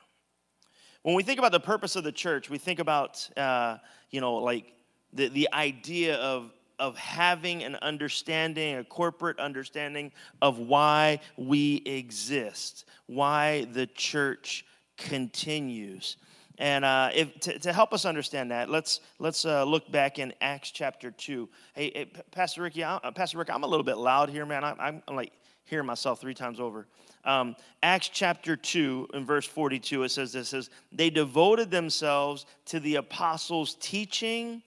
When 1.01 1.15
we 1.15 1.23
think 1.23 1.39
about 1.39 1.51
the 1.51 1.59
purpose 1.59 1.95
of 1.95 2.03
the 2.03 2.11
church, 2.11 2.49
we 2.49 2.57
think 2.57 2.79
about, 2.79 3.27
uh, 3.35 3.77
you 4.09 4.21
know, 4.21 4.35
like 4.35 4.73
the, 5.11 5.27
the 5.29 5.49
idea 5.51 6.15
of, 6.17 6.51
of 6.79 6.97
having 6.97 7.63
an 7.63 7.75
understanding, 7.81 8.77
a 8.77 8.83
corporate 8.83 9.39
understanding 9.39 10.11
of 10.41 10.59
why 10.59 11.19
we 11.37 11.81
exist, 11.85 12.85
why 13.07 13.65
the 13.73 13.87
church 13.87 14.65
continues. 14.97 16.17
And 16.57 16.85
uh, 16.85 17.09
if, 17.13 17.39
to, 17.41 17.59
to, 17.59 17.73
help 17.73 17.93
us 17.93 18.05
understand 18.05 18.51
that, 18.51 18.69
let's, 18.69 18.99
let's 19.17 19.43
uh, 19.43 19.63
look 19.63 19.91
back 19.91 20.19
in 20.19 20.33
Acts 20.39 20.69
chapter 20.69 21.09
2. 21.09 21.49
Hey, 21.73 21.91
hey 21.95 22.11
Pastor 22.31 22.61
Ricky, 22.61 22.83
I, 22.83 22.97
uh, 22.97 23.11
Pastor 23.11 23.39
Rick, 23.39 23.49
I'm 23.49 23.63
a 23.63 23.67
little 23.67 23.83
bit 23.83 23.97
loud 23.97 24.29
here, 24.29 24.45
man. 24.45 24.63
I, 24.63 24.75
I'm, 24.79 25.01
I'm 25.07 25.15
like 25.15 25.33
hearing 25.65 25.87
myself 25.87 26.21
three 26.21 26.35
times 26.35 26.59
over. 26.59 26.87
Um, 27.25 27.55
Acts 27.81 28.09
chapter 28.09 28.55
2, 28.55 29.09
in 29.13 29.25
verse 29.25 29.47
42, 29.47 30.03
it 30.03 30.09
says 30.09 30.33
this 30.33 30.49
says, 30.49 30.69
They 30.91 31.09
devoted 31.09 31.71
themselves 31.71 32.45
to 32.65 32.79
the 32.79 32.95
apostles' 32.95 33.75
teaching 33.79 34.61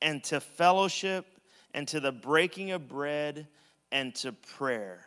and 0.00 0.22
to 0.24 0.40
fellowship 0.40 1.26
and 1.78 1.86
to 1.86 2.00
the 2.00 2.10
breaking 2.10 2.72
of 2.72 2.88
bread 2.88 3.46
and 3.92 4.12
to 4.12 4.32
prayer. 4.32 4.98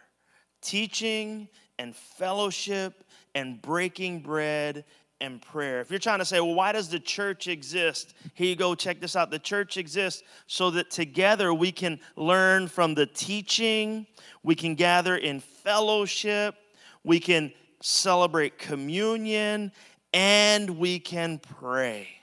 Teaching 0.61 1.49
and 1.77 1.93
fellowship 1.93 3.03
and 3.35 3.61
breaking 3.61 4.21
bread 4.21 4.85
and 5.19 5.41
prayer. 5.41 5.81
If 5.81 5.89
you're 5.89 5.99
trying 5.99 6.19
to 6.19 6.25
say, 6.25 6.39
well, 6.39 6.53
why 6.53 6.71
does 6.71 6.87
the 6.87 6.97
church 6.97 7.49
exist? 7.49 8.13
Here 8.35 8.47
you 8.47 8.55
go, 8.55 8.73
check 8.73 9.01
this 9.01 9.17
out. 9.17 9.31
The 9.31 9.37
church 9.37 9.75
exists 9.75 10.23
so 10.47 10.71
that 10.71 10.89
together 10.89 11.53
we 11.53 11.73
can 11.73 11.99
learn 12.15 12.69
from 12.69 12.95
the 12.95 13.05
teaching, 13.05 14.07
we 14.41 14.55
can 14.55 14.75
gather 14.75 15.17
in 15.17 15.41
fellowship, 15.41 16.55
we 17.03 17.19
can 17.19 17.51
celebrate 17.81 18.57
communion, 18.57 19.73
and 20.13 20.69
we 20.69 20.99
can 20.99 21.37
pray. 21.37 22.20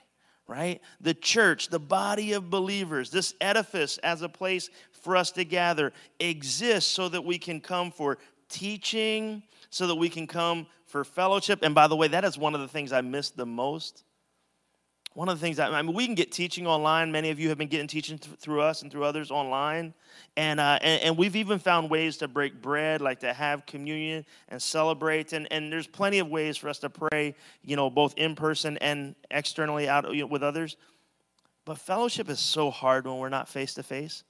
Right? 0.49 0.81
The 0.99 1.13
church, 1.13 1.67
the 1.67 1.79
body 1.79 2.33
of 2.33 2.49
believers, 2.49 3.11
this 3.11 3.35
edifice 3.39 3.99
as 3.99 4.23
a 4.23 4.29
place 4.29 4.71
for 4.91 5.15
us 5.15 5.29
to 5.33 5.45
gather 5.45 5.93
exists 6.19 6.91
so 6.91 7.07
that 7.07 7.23
we 7.23 7.37
can 7.37 7.61
come 7.61 7.91
for 7.91 8.17
teaching, 8.49 9.43
so 9.69 9.85
that 9.85 9.95
we 9.95 10.09
can 10.09 10.25
come 10.25 10.65
for 10.87 11.03
fellowship. 11.03 11.59
And 11.61 11.75
by 11.75 11.87
the 11.87 11.95
way, 11.95 12.07
that 12.07 12.25
is 12.25 12.35
one 12.35 12.55
of 12.55 12.61
the 12.61 12.67
things 12.67 12.91
I 12.91 13.01
miss 13.01 13.29
the 13.29 13.45
most. 13.45 14.03
One 15.19 15.27
of 15.27 15.37
the 15.37 15.45
things 15.45 15.59
I, 15.59 15.67
I 15.67 15.81
mean, 15.81 15.93
we 15.93 16.05
can 16.05 16.15
get 16.15 16.31
teaching 16.31 16.65
online. 16.65 17.11
Many 17.11 17.29
of 17.29 17.41
you 17.41 17.49
have 17.49 17.57
been 17.57 17.67
getting 17.67 17.87
teaching 17.87 18.17
th- 18.17 18.37
through 18.37 18.61
us 18.61 18.83
and 18.83 18.89
through 18.89 19.03
others 19.03 19.31
online, 19.31 19.93
and, 20.37 20.61
uh, 20.61 20.79
and 20.81 21.01
and 21.01 21.17
we've 21.17 21.35
even 21.35 21.59
found 21.59 21.89
ways 21.89 22.15
to 22.19 22.29
break 22.29 22.61
bread, 22.61 23.01
like 23.01 23.19
to 23.19 23.33
have 23.33 23.65
communion 23.65 24.25
and 24.47 24.61
celebrate. 24.61 25.33
And 25.33 25.45
and 25.51 25.73
there's 25.73 25.87
plenty 25.87 26.19
of 26.19 26.29
ways 26.29 26.55
for 26.55 26.69
us 26.69 26.79
to 26.79 26.89
pray, 26.89 27.35
you 27.63 27.75
know, 27.75 27.89
both 27.89 28.13
in 28.17 28.33
person 28.33 28.77
and 28.77 29.13
externally 29.29 29.89
out 29.89 30.09
you 30.15 30.21
know, 30.21 30.27
with 30.27 30.41
others. 30.41 30.77
But 31.65 31.79
fellowship 31.79 32.29
is 32.29 32.39
so 32.39 32.71
hard 32.71 33.05
when 33.05 33.17
we're 33.17 33.27
not 33.27 33.49
face 33.49 33.73
to 33.73 33.83
face. 33.83 34.23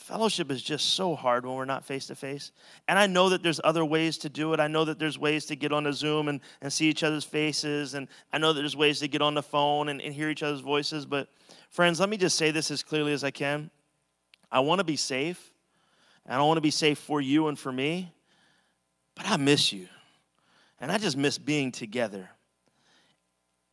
Fellowship 0.00 0.50
is 0.50 0.62
just 0.62 0.94
so 0.94 1.14
hard 1.14 1.44
when 1.44 1.54
we're 1.54 1.66
not 1.66 1.84
face 1.84 2.06
to 2.06 2.14
face. 2.14 2.52
And 2.88 2.98
I 2.98 3.06
know 3.06 3.28
that 3.28 3.42
there's 3.42 3.60
other 3.62 3.84
ways 3.84 4.16
to 4.18 4.30
do 4.30 4.54
it. 4.54 4.58
I 4.58 4.66
know 4.66 4.86
that 4.86 4.98
there's 4.98 5.18
ways 5.18 5.44
to 5.46 5.56
get 5.56 5.72
on 5.72 5.86
a 5.86 5.92
Zoom 5.92 6.28
and, 6.28 6.40
and 6.62 6.72
see 6.72 6.88
each 6.88 7.02
other's 7.02 7.22
faces. 7.22 7.92
And 7.92 8.08
I 8.32 8.38
know 8.38 8.54
that 8.54 8.60
there's 8.60 8.74
ways 8.74 9.00
to 9.00 9.08
get 9.08 9.20
on 9.20 9.34
the 9.34 9.42
phone 9.42 9.90
and, 9.90 10.00
and 10.00 10.14
hear 10.14 10.30
each 10.30 10.42
other's 10.42 10.62
voices. 10.62 11.04
But, 11.04 11.28
friends, 11.68 12.00
let 12.00 12.08
me 12.08 12.16
just 12.16 12.36
say 12.36 12.50
this 12.50 12.70
as 12.70 12.82
clearly 12.82 13.12
as 13.12 13.22
I 13.22 13.30
can. 13.30 13.70
I 14.50 14.60
want 14.60 14.78
to 14.78 14.84
be 14.84 14.96
safe. 14.96 15.52
And 16.24 16.34
I 16.34 16.42
want 16.42 16.56
to 16.56 16.62
be 16.62 16.70
safe 16.70 16.98
for 16.98 17.20
you 17.20 17.48
and 17.48 17.58
for 17.58 17.70
me. 17.70 18.10
But 19.14 19.28
I 19.28 19.36
miss 19.36 19.70
you. 19.70 19.86
And 20.80 20.90
I 20.90 20.96
just 20.96 21.18
miss 21.18 21.36
being 21.36 21.72
together. 21.72 22.30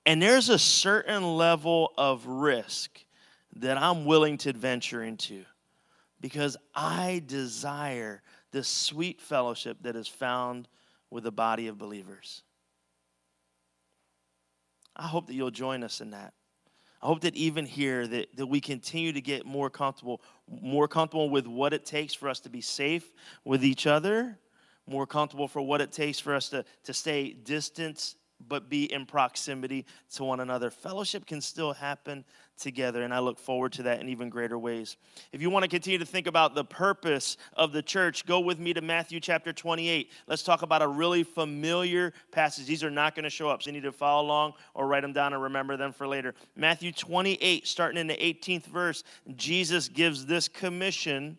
And 0.06 0.22
there's 0.22 0.50
a 0.50 0.60
certain 0.60 1.24
level 1.38 1.94
of 1.98 2.28
risk 2.28 3.00
that 3.56 3.78
I'm 3.78 4.04
willing 4.04 4.38
to 4.40 4.52
venture 4.52 5.02
into 5.02 5.46
because 6.20 6.58
I 6.74 7.22
desire 7.26 8.22
the 8.52 8.64
sweet 8.64 9.22
fellowship 9.22 9.78
that 9.82 9.96
is 9.96 10.08
found 10.08 10.68
with 11.10 11.24
the 11.24 11.32
body 11.32 11.68
of 11.68 11.78
believers. 11.78 12.44
I 14.96 15.08
hope 15.08 15.28
that 15.28 15.34
you'll 15.34 15.52
join 15.52 15.84
us 15.84 16.02
in 16.02 16.12
that. 16.12 16.34
I 17.02 17.06
hope 17.06 17.22
that 17.22 17.36
even 17.36 17.66
here 17.66 18.08
that, 18.08 18.36
that 18.36 18.48
we 18.48 18.60
continue 18.60 19.14
to 19.14 19.22
get 19.22 19.46
more 19.46 19.70
comfortable, 19.70 20.22
more 20.50 20.88
comfortable 20.88 21.30
with 21.30 21.46
what 21.46 21.74
it 21.74 21.86
takes 21.86 22.14
for 22.14 22.28
us 22.28 22.40
to 22.42 22.50
be 22.50 22.62
safe 22.62 23.14
with 23.46 23.64
each 23.64 23.86
other, 23.86 24.40
more 24.88 25.06
comfortable 25.06 25.48
for 25.48 25.62
what 25.62 25.80
it 25.80 25.92
takes 25.92 26.20
for 26.20 26.34
us 26.34 26.50
to, 26.50 26.66
to 26.86 26.94
stay 26.94 27.34
distant 27.34 28.16
but 28.48 28.70
be 28.70 28.92
in 28.92 29.06
proximity 29.06 29.86
to 30.14 30.24
one 30.24 30.40
another. 30.40 30.70
Fellowship 30.70 31.26
can 31.26 31.42
still 31.42 31.74
happen 31.74 32.24
together, 32.58 33.04
and 33.04 33.14
I 33.14 33.20
look 33.20 33.40
forward 33.40 33.72
to 33.74 33.84
that 33.84 34.02
in 34.02 34.10
even 34.10 34.30
greater 34.30 34.58
ways. 34.58 34.98
If 35.32 35.42
you 35.42 35.50
want 35.50 35.64
to 35.64 35.70
continue 35.70 36.00
to 36.00 36.06
think 36.06 36.28
about 36.28 36.56
the 36.56 36.66
purpose 36.66 37.38
of 37.54 37.72
the 37.72 37.82
church, 37.82 38.26
go 38.26 38.40
with 38.40 38.60
me 38.60 38.74
to 38.74 38.82
Matthew 38.82 39.20
chapter 39.20 39.54
28. 39.54 40.12
Let's 40.28 40.44
talk 40.44 40.62
about 40.62 40.82
a 40.82 40.88
really 40.88 41.24
familiar 41.24 42.14
passage. 42.32 42.66
These 42.66 42.84
are 42.84 42.92
not 42.92 43.16
going 43.16 43.24
to 43.24 43.30
show 43.30 43.50
up, 43.50 43.64
so 43.64 43.70
you 43.70 43.74
need 43.74 43.84
to 43.84 43.92
follow 43.92 44.26
along 44.26 44.54
or 44.74 44.88
write 44.88 45.02
them 45.02 45.14
down 45.14 45.34
and 45.34 45.42
remember 45.42 45.78
them 45.78 45.94
for 45.94 46.08
later. 46.08 46.34
Matthew 46.56 46.92
28, 46.92 47.68
starting 47.68 48.00
in 48.00 48.08
the 48.08 48.18
18th 48.18 48.66
verse, 48.66 49.04
Jesus 49.36 49.88
gives 49.88 50.26
this 50.26 50.48
commission 50.48 51.38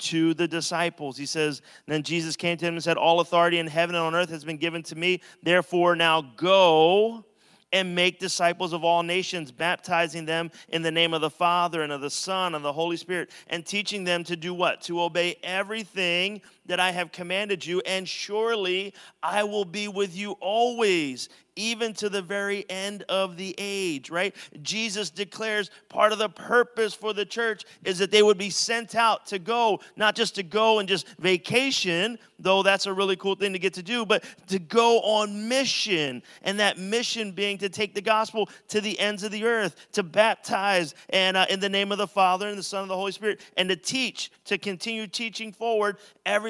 to 0.00 0.34
the 0.34 0.48
disciples. 0.48 1.16
He 1.16 1.26
says, 1.26 1.62
Then 1.86 2.02
Jesus 2.02 2.36
came 2.36 2.56
to 2.56 2.64
him 2.64 2.74
and 2.74 2.82
said, 2.82 2.96
All 2.96 3.20
authority 3.20 3.58
in 3.58 3.66
heaven 3.66 3.94
and 3.94 4.04
on 4.04 4.14
earth 4.14 4.30
has 4.30 4.44
been 4.44 4.56
given 4.56 4.82
to 4.84 4.96
me. 4.96 5.20
Therefore, 5.42 5.94
now 5.94 6.22
go 6.22 7.24
and 7.72 7.94
make 7.94 8.18
disciples 8.18 8.72
of 8.72 8.84
all 8.84 9.02
nations, 9.02 9.52
baptizing 9.52 10.26
them 10.26 10.50
in 10.68 10.82
the 10.82 10.90
name 10.90 11.14
of 11.14 11.20
the 11.20 11.30
Father 11.30 11.82
and 11.82 11.92
of 11.92 12.00
the 12.00 12.10
Son 12.10 12.54
and 12.54 12.64
the 12.64 12.72
Holy 12.72 12.96
Spirit, 12.96 13.30
and 13.48 13.64
teaching 13.64 14.04
them 14.04 14.24
to 14.24 14.36
do 14.36 14.52
what? 14.52 14.80
To 14.82 15.02
obey 15.02 15.36
everything 15.42 16.42
that 16.66 16.80
I 16.80 16.92
have 16.92 17.12
commanded 17.12 17.64
you, 17.64 17.82
and 17.86 18.08
surely 18.08 18.94
I 19.22 19.44
will 19.44 19.64
be 19.64 19.88
with 19.88 20.16
you 20.16 20.32
always, 20.40 21.28
even 21.56 21.92
to 21.94 22.08
the 22.08 22.22
very 22.22 22.64
end 22.70 23.02
of 23.08 23.36
the 23.36 23.54
age, 23.58 24.08
right? 24.10 24.34
Jesus 24.62 25.10
declares 25.10 25.70
part 25.88 26.12
of 26.12 26.18
the 26.18 26.28
purpose 26.28 26.94
for 26.94 27.12
the 27.12 27.24
church 27.24 27.64
is 27.84 27.98
that 27.98 28.10
they 28.10 28.22
would 28.22 28.38
be 28.38 28.50
sent 28.50 28.94
out 28.94 29.26
to 29.26 29.38
go, 29.38 29.80
not 29.96 30.14
just 30.14 30.36
to 30.36 30.42
go 30.42 30.78
and 30.78 30.88
just 30.88 31.06
vacation, 31.18 32.18
though 32.38 32.62
that's 32.62 32.86
a 32.86 32.92
really 32.92 33.16
cool 33.16 33.34
thing 33.34 33.52
to 33.52 33.58
get 33.58 33.74
to 33.74 33.82
do, 33.82 34.06
but 34.06 34.24
to 34.46 34.58
go 34.58 35.00
on 35.00 35.48
mission. 35.48 36.22
And 36.42 36.58
that 36.60 36.78
mission 36.78 37.32
being 37.32 37.58
to 37.58 37.68
take 37.68 37.94
the 37.94 38.00
gospel 38.00 38.48
to 38.68 38.80
the 38.80 38.98
ends 38.98 39.22
of 39.22 39.32
the 39.32 39.44
earth, 39.44 39.76
to 39.92 40.02
baptize 40.02 40.94
and 41.10 41.36
uh, 41.36 41.46
in 41.50 41.60
the 41.60 41.68
name 41.68 41.92
of 41.92 41.98
the 41.98 42.06
Father 42.06 42.48
and 42.48 42.56
the 42.56 42.62
Son 42.62 42.82
and 42.82 42.90
the 42.90 42.96
Holy 42.96 43.12
Spirit, 43.12 43.40
and 43.56 43.68
to 43.68 43.76
teach, 43.76 44.30
to 44.44 44.56
continue 44.56 45.06
teaching 45.06 45.52
forward 45.52 45.98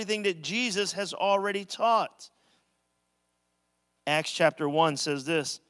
everything 0.00 0.22
that 0.22 0.40
Jesus 0.40 0.94
has 0.94 1.12
already 1.12 1.66
taught. 1.66 2.30
Acts 4.06 4.32
chapter 4.32 4.66
1 4.66 4.96
says 4.96 5.26
this 5.26 5.60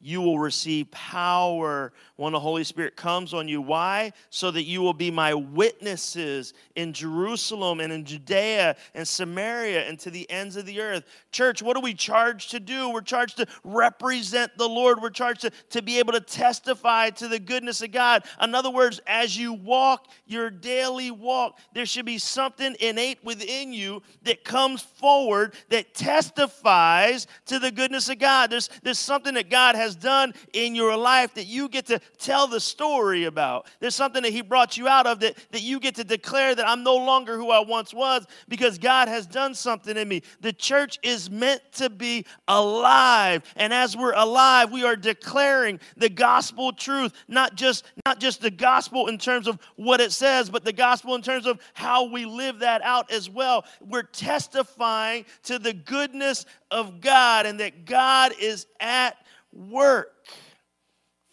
you 0.00 0.22
will 0.22 0.38
receive 0.38 0.90
power 0.90 1.92
when 2.16 2.32
the 2.32 2.40
Holy 2.40 2.64
Spirit 2.64 2.96
comes 2.96 3.34
on 3.34 3.48
you. 3.48 3.60
Why? 3.60 4.12
So 4.30 4.50
that 4.50 4.64
you 4.64 4.80
will 4.80 4.94
be 4.94 5.10
my 5.10 5.34
witnesses 5.34 6.54
in 6.74 6.92
Jerusalem 6.92 7.80
and 7.80 7.92
in 7.92 8.04
Judea 8.04 8.76
and 8.94 9.06
Samaria 9.06 9.88
and 9.88 9.98
to 10.00 10.10
the 10.10 10.30
ends 10.30 10.56
of 10.56 10.66
the 10.66 10.80
earth. 10.80 11.04
Church, 11.32 11.62
what 11.62 11.76
are 11.76 11.82
we 11.82 11.94
charged 11.94 12.50
to 12.52 12.60
do? 12.60 12.90
We're 12.90 13.02
charged 13.02 13.36
to 13.38 13.46
represent 13.64 14.56
the 14.56 14.68
Lord. 14.68 15.02
We're 15.02 15.10
charged 15.10 15.42
to, 15.42 15.50
to 15.70 15.82
be 15.82 15.98
able 15.98 16.12
to 16.14 16.20
testify 16.20 17.10
to 17.10 17.28
the 17.28 17.38
goodness 17.38 17.82
of 17.82 17.92
God. 17.92 18.24
In 18.42 18.54
other 18.54 18.70
words, 18.70 19.00
as 19.06 19.36
you 19.36 19.52
walk 19.52 20.08
your 20.26 20.50
daily 20.50 21.10
walk, 21.10 21.58
there 21.74 21.86
should 21.86 22.06
be 22.06 22.18
something 22.18 22.74
innate 22.80 23.22
within 23.24 23.72
you 23.72 24.02
that 24.22 24.44
comes 24.44 24.82
forward 24.82 25.54
that 25.68 25.94
testifies 25.94 27.26
to 27.46 27.58
the 27.58 27.70
goodness 27.70 28.08
of 28.08 28.18
God. 28.18 28.50
There's, 28.50 28.68
there's 28.82 28.98
something 28.98 29.34
that 29.34 29.50
God 29.50 29.74
has 29.74 29.89
has 29.90 29.96
done 29.96 30.34
in 30.52 30.74
your 30.74 30.96
life 30.96 31.34
that 31.34 31.46
you 31.46 31.68
get 31.68 31.86
to 31.86 32.00
tell 32.18 32.46
the 32.46 32.60
story 32.60 33.24
about. 33.24 33.66
There's 33.80 33.94
something 33.94 34.22
that 34.22 34.32
He 34.32 34.40
brought 34.40 34.76
you 34.76 34.86
out 34.86 35.06
of 35.06 35.20
that, 35.20 35.36
that 35.50 35.62
you 35.62 35.80
get 35.80 35.96
to 35.96 36.04
declare 36.04 36.54
that 36.54 36.68
I'm 36.68 36.84
no 36.84 36.96
longer 36.96 37.36
who 37.36 37.50
I 37.50 37.60
once 37.60 37.92
was 37.92 38.26
because 38.48 38.78
God 38.78 39.08
has 39.08 39.26
done 39.26 39.54
something 39.54 39.96
in 39.96 40.08
me. 40.08 40.22
The 40.40 40.52
church 40.52 40.98
is 41.02 41.28
meant 41.28 41.60
to 41.72 41.90
be 41.90 42.24
alive. 42.46 43.42
And 43.56 43.72
as 43.72 43.96
we're 43.96 44.14
alive, 44.14 44.70
we 44.70 44.84
are 44.84 44.96
declaring 44.96 45.80
the 45.96 46.08
gospel 46.08 46.72
truth, 46.72 47.12
not 47.26 47.56
just, 47.56 47.84
not 48.06 48.20
just 48.20 48.40
the 48.40 48.50
gospel 48.50 49.08
in 49.08 49.18
terms 49.18 49.48
of 49.48 49.58
what 49.76 50.00
it 50.00 50.12
says, 50.12 50.50
but 50.50 50.64
the 50.64 50.72
gospel 50.72 51.16
in 51.16 51.22
terms 51.22 51.46
of 51.46 51.60
how 51.74 52.04
we 52.04 52.24
live 52.24 52.60
that 52.60 52.82
out 52.82 53.10
as 53.10 53.28
well. 53.28 53.64
We're 53.80 54.02
testifying 54.02 55.24
to 55.44 55.58
the 55.58 55.72
goodness 55.72 56.46
of 56.70 57.00
God 57.00 57.46
and 57.46 57.58
that 57.58 57.84
God 57.84 58.32
is 58.38 58.66
at 58.78 59.16
work. 59.52 60.26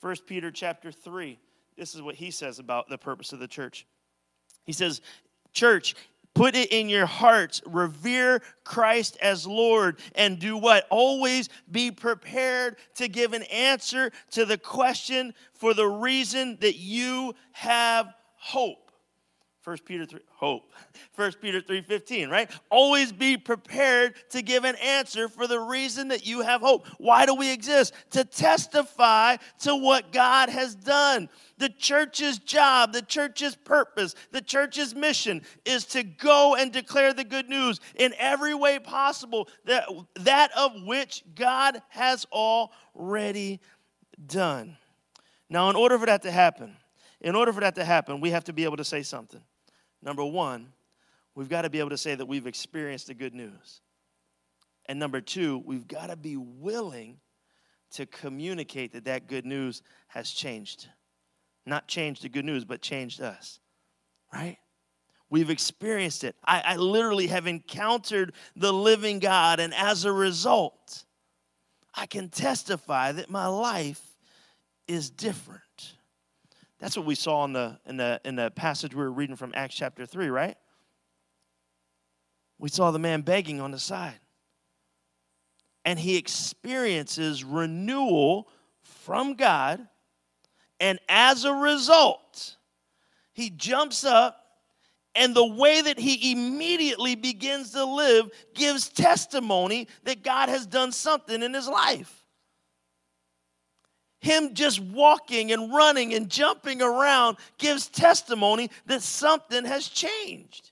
1 0.01 0.15
Peter 0.25 0.51
chapter 0.51 0.91
3. 0.91 1.39
This 1.77 1.95
is 1.95 2.01
what 2.01 2.15
he 2.15 2.31
says 2.31 2.59
about 2.59 2.89
the 2.89 2.97
purpose 2.97 3.33
of 3.33 3.39
the 3.39 3.47
church. 3.47 3.85
He 4.65 4.73
says, 4.73 5.01
Church, 5.53 5.95
Put 6.37 6.55
it 6.55 6.71
in 6.71 6.87
your 6.87 7.07
hearts. 7.07 7.63
Revere 7.65 8.43
Christ 8.63 9.17
as 9.23 9.47
Lord. 9.47 9.97
And 10.13 10.37
do 10.37 10.55
what? 10.55 10.85
Always 10.91 11.49
be 11.71 11.89
prepared 11.89 12.77
to 12.97 13.07
give 13.07 13.33
an 13.33 13.41
answer 13.43 14.11
to 14.31 14.45
the 14.45 14.59
question 14.59 15.33
for 15.53 15.73
the 15.73 15.87
reason 15.87 16.59
that 16.61 16.75
you 16.75 17.33
have 17.53 18.13
hope. 18.35 18.86
1 19.67 19.79
Peter 19.79 20.05
3 20.05 20.21
hope. 20.29 20.71
1 21.15 21.33
Peter 21.41 21.59
3:15, 21.59 22.29
right? 22.29 22.49
Always 22.69 23.11
be 23.11 23.35
prepared 23.35 24.15
to 24.29 24.41
give 24.41 24.63
an 24.63 24.77
answer 24.77 25.27
for 25.27 25.45
the 25.45 25.59
reason 25.59 26.07
that 26.07 26.25
you 26.25 26.39
have 26.39 26.61
hope. 26.61 26.87
Why 26.99 27.25
do 27.25 27.35
we 27.35 27.51
exist? 27.51 27.93
To 28.11 28.23
testify 28.23 29.35
to 29.63 29.75
what 29.75 30.13
God 30.13 30.47
has 30.47 30.73
done. 30.73 31.27
The 31.57 31.67
church's 31.67 32.37
job, 32.37 32.93
the 32.93 33.01
church's 33.01 33.57
purpose, 33.57 34.15
the 34.31 34.39
church's 34.39 34.95
mission 34.95 35.41
is 35.65 35.83
to 35.87 36.03
go 36.03 36.55
and 36.55 36.71
declare 36.71 37.11
the 37.11 37.25
good 37.25 37.49
news 37.49 37.81
in 37.97 38.13
every 38.17 38.55
way 38.55 38.79
possible 38.79 39.49
that 39.65 39.83
that 40.15 40.49
of 40.55 40.81
which 40.85 41.25
God 41.35 41.81
has 41.89 42.25
already 42.31 43.59
done. 44.27 44.77
Now, 45.49 45.69
in 45.69 45.75
order 45.75 45.99
for 45.99 46.05
that 46.05 46.21
to 46.21 46.31
happen, 46.31 46.77
in 47.19 47.35
order 47.35 47.51
for 47.51 47.59
that 47.59 47.75
to 47.75 47.83
happen, 47.83 48.21
we 48.21 48.29
have 48.29 48.45
to 48.45 48.53
be 48.53 48.63
able 48.63 48.77
to 48.77 48.85
say 48.85 49.03
something. 49.03 49.41
Number 50.01 50.23
one, 50.25 50.73
we've 51.35 51.49
got 51.49 51.63
to 51.63 51.69
be 51.69 51.79
able 51.79 51.89
to 51.89 51.97
say 51.97 52.15
that 52.15 52.25
we've 52.25 52.47
experienced 52.47 53.07
the 53.07 53.13
good 53.13 53.33
news. 53.33 53.81
And 54.85 54.99
number 54.99 55.21
two, 55.21 55.61
we've 55.65 55.87
got 55.87 56.07
to 56.07 56.15
be 56.15 56.37
willing 56.37 57.19
to 57.91 58.05
communicate 58.05 58.93
that 58.93 59.05
that 59.05 59.27
good 59.27 59.45
news 59.45 59.81
has 60.07 60.31
changed. 60.31 60.87
Not 61.65 61.87
changed 61.87 62.23
the 62.23 62.29
good 62.29 62.45
news, 62.45 62.63
but 62.63 62.81
changed 62.81 63.21
us, 63.21 63.59
right? 64.33 64.57
We've 65.29 65.49
experienced 65.49 66.23
it. 66.23 66.35
I, 66.45 66.61
I 66.63 66.75
literally 66.77 67.27
have 67.27 67.47
encountered 67.47 68.33
the 68.55 68.71
living 68.71 69.19
God, 69.19 69.59
and 69.59 69.73
as 69.73 70.05
a 70.05 70.11
result, 70.11 71.03
I 71.93 72.05
can 72.05 72.29
testify 72.29 73.11
that 73.11 73.29
my 73.29 73.47
life 73.47 74.01
is 74.87 75.09
different. 75.09 75.61
That's 76.79 76.95
what 76.95 77.05
we 77.05 77.15
saw 77.15 77.43
in 77.45 77.53
the, 77.53 77.79
in 77.85 77.97
the, 77.97 78.21
in 78.23 78.35
the 78.35 78.51
passage 78.51 78.93
we 78.93 79.01
were 79.01 79.11
reading 79.11 79.35
from 79.35 79.51
Acts 79.55 79.75
chapter 79.75 80.05
3, 80.05 80.29
right? 80.29 80.55
We 82.59 82.69
saw 82.69 82.91
the 82.91 82.99
man 82.99 83.21
begging 83.21 83.59
on 83.59 83.71
the 83.71 83.79
side. 83.79 84.19
And 85.85 85.97
he 85.97 86.17
experiences 86.17 87.43
renewal 87.43 88.49
from 88.81 89.35
God. 89.35 89.87
And 90.79 90.99
as 91.09 91.45
a 91.45 91.53
result, 91.53 92.57
he 93.33 93.49
jumps 93.49 94.03
up, 94.03 94.43
and 95.15 95.33
the 95.33 95.45
way 95.45 95.81
that 95.81 95.97
he 95.97 96.31
immediately 96.31 97.15
begins 97.15 97.71
to 97.71 97.85
live 97.85 98.29
gives 98.53 98.89
testimony 98.89 99.87
that 100.03 100.23
God 100.23 100.49
has 100.49 100.67
done 100.67 100.91
something 100.91 101.41
in 101.41 101.53
his 101.53 101.67
life 101.67 102.26
him 104.19 104.53
just 104.53 104.79
walking 104.79 105.51
and 105.51 105.73
running 105.73 106.13
and 106.13 106.29
jumping 106.29 106.81
around 106.81 107.37
gives 107.57 107.87
testimony 107.87 108.69
that 108.85 109.01
something 109.01 109.65
has 109.65 109.87
changed. 109.87 110.71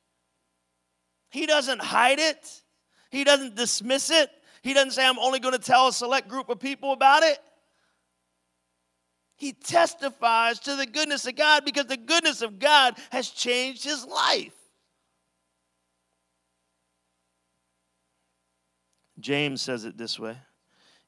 He 1.29 1.45
doesn't 1.45 1.81
hide 1.81 2.19
it, 2.19 2.61
he 3.11 3.23
doesn't 3.23 3.55
dismiss 3.55 4.09
it, 4.09 4.29
he 4.63 4.73
doesn't 4.73 4.91
say, 4.91 5.05
I'm 5.05 5.19
only 5.19 5.39
going 5.39 5.53
to 5.53 5.59
tell 5.59 5.87
a 5.87 5.93
select 5.93 6.27
group 6.27 6.49
of 6.49 6.59
people 6.59 6.91
about 6.91 7.23
it. 7.23 7.37
He 9.37 9.51
testifies 9.51 10.59
to 10.61 10.75
the 10.75 10.85
goodness 10.85 11.27
of 11.27 11.35
God 11.35 11.65
because 11.65 11.87
the 11.87 11.97
goodness 11.97 12.41
of 12.41 12.57
God 12.57 12.95
has 13.11 13.29
changed 13.29 13.83
his 13.83 14.05
life. 14.05 14.53
James 19.19 19.61
says 19.61 19.85
it 19.85 19.97
this 19.97 20.19
way. 20.19 20.37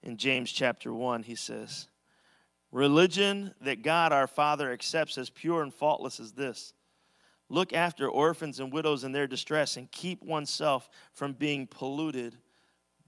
In 0.04 0.18
James 0.18 0.52
chapter 0.52 0.94
1, 0.94 1.24
he 1.24 1.36
says, 1.36 1.88
Religion 2.78 3.56
that 3.62 3.82
God 3.82 4.14
our 4.14 4.28
Father 4.28 4.72
accepts 4.72 5.18
as 5.18 5.32
pure 5.32 5.64
and 5.64 5.74
faultless 5.74 6.20
as 6.20 6.34
this 6.34 6.76
look 7.50 7.74
after 7.74 8.08
orphans 8.08 8.60
and 8.60 8.72
widows 8.72 9.04
in 9.04 9.12
their 9.12 9.26
distress 9.26 9.78
and 9.78 9.92
keep 9.92 10.22
oneself 10.22 10.88
from 11.12 11.34
being 11.34 11.66
polluted 11.66 12.38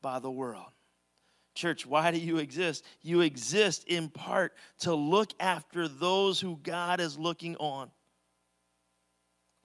by 0.02 0.18
the 0.18 0.32
world. 0.32 0.72
Church, 1.54 1.86
why 1.86 2.10
do 2.10 2.18
you 2.18 2.38
exist? 2.38 2.84
You 3.04 3.22
exist 3.22 3.84
in 3.84 4.10
part 4.10 4.56
to 4.80 4.96
look 4.96 5.34
after 5.40 5.88
those 5.88 6.40
who 6.40 6.58
God 6.64 7.00
is 7.00 7.20
looking 7.20 7.56
on, 7.58 7.92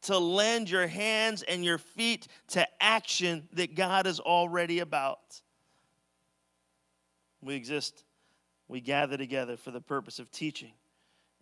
to 0.03 0.19
lend 0.19 0.69
your 0.69 0.87
hands 0.87 1.43
and 1.45 1.65
your 1.65 1.79
feet 1.79 2.29
to 2.49 2.69
action 2.79 3.49
that 3.55 3.75
God 3.75 4.07
is 4.07 4.21
already 4.21 4.81
about. 4.81 5.41
We 7.41 7.55
exist 7.55 8.04
we 8.69 8.81
gather 8.81 9.17
together 9.17 9.57
for 9.57 9.71
the 9.71 9.81
purpose 9.81 10.19
of 10.19 10.31
teaching 10.31 10.73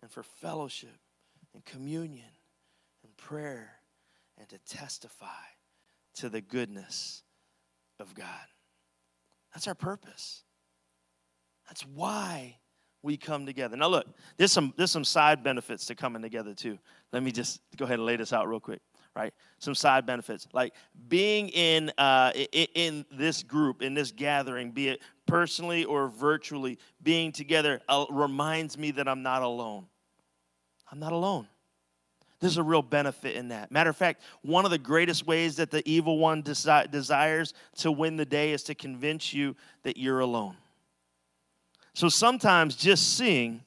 and 0.00 0.10
for 0.10 0.22
fellowship 0.22 0.98
and 1.54 1.64
communion 1.64 2.24
and 3.04 3.16
prayer 3.16 3.70
and 4.38 4.48
to 4.48 4.58
testify 4.58 5.26
to 6.14 6.28
the 6.28 6.40
goodness 6.40 7.22
of 8.00 8.14
God. 8.14 8.26
That's 9.54 9.68
our 9.68 9.74
purpose. 9.74 10.42
That's 11.68 11.82
why 11.86 12.58
we 13.02 13.16
come 13.16 13.46
together. 13.46 13.76
Now, 13.76 13.88
look, 13.88 14.06
there's 14.36 14.52
some, 14.52 14.72
there's 14.76 14.90
some 14.90 15.04
side 15.04 15.42
benefits 15.42 15.86
to 15.86 15.94
coming 15.94 16.22
together, 16.22 16.54
too. 16.54 16.78
Let 17.12 17.22
me 17.22 17.32
just 17.32 17.60
go 17.76 17.84
ahead 17.84 17.98
and 17.98 18.06
lay 18.06 18.16
this 18.16 18.32
out 18.32 18.48
real 18.48 18.60
quick 18.60 18.80
right? 19.14 19.32
Some 19.58 19.74
side 19.74 20.06
benefits, 20.06 20.48
like 20.52 20.74
being 21.08 21.48
in 21.50 21.92
uh, 21.98 22.32
in 22.74 23.04
this 23.12 23.42
group, 23.42 23.82
in 23.82 23.94
this 23.94 24.10
gathering, 24.10 24.70
be 24.70 24.88
it 24.88 25.02
personally 25.32 25.86
or 25.86 26.08
virtually, 26.08 26.78
being 27.02 27.32
together 27.32 27.80
uh, 27.88 28.04
reminds 28.10 28.76
me 28.76 28.90
that 28.90 29.08
I'm 29.08 29.22
not 29.22 29.40
alone. 29.40 29.86
I'm 30.90 30.98
not 30.98 31.12
alone. 31.12 31.48
There's 32.40 32.58
a 32.58 32.62
real 32.62 32.82
benefit 32.82 33.34
in 33.34 33.48
that. 33.48 33.72
Matter 33.72 33.88
of 33.88 33.96
fact, 33.96 34.20
one 34.42 34.66
of 34.66 34.70
the 34.70 34.76
greatest 34.76 35.26
ways 35.26 35.56
that 35.56 35.70
the 35.70 35.82
evil 35.88 36.18
one 36.18 36.42
desi- 36.42 36.90
desires 36.90 37.54
to 37.78 37.90
win 37.90 38.18
the 38.18 38.26
day 38.26 38.52
is 38.52 38.62
to 38.64 38.74
convince 38.74 39.32
you 39.32 39.56
that 39.84 39.96
you're 39.96 40.20
alone. 40.20 40.54
So 41.94 42.10
sometimes 42.10 42.76
just 42.76 43.16
seeing 43.16 43.62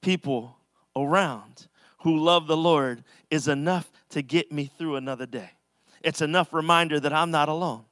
people 0.00 0.56
around 0.96 1.66
who 2.04 2.16
love 2.16 2.46
the 2.46 2.56
Lord 2.56 3.04
is 3.30 3.48
enough 3.48 3.92
to 4.10 4.22
get 4.22 4.50
me 4.50 4.70
through 4.78 4.96
another 4.96 5.26
day. 5.26 5.50
It's 6.02 6.22
enough 6.22 6.54
reminder 6.54 6.98
that 7.00 7.12
I'm 7.12 7.30
not 7.30 7.50
alone. 7.50 7.84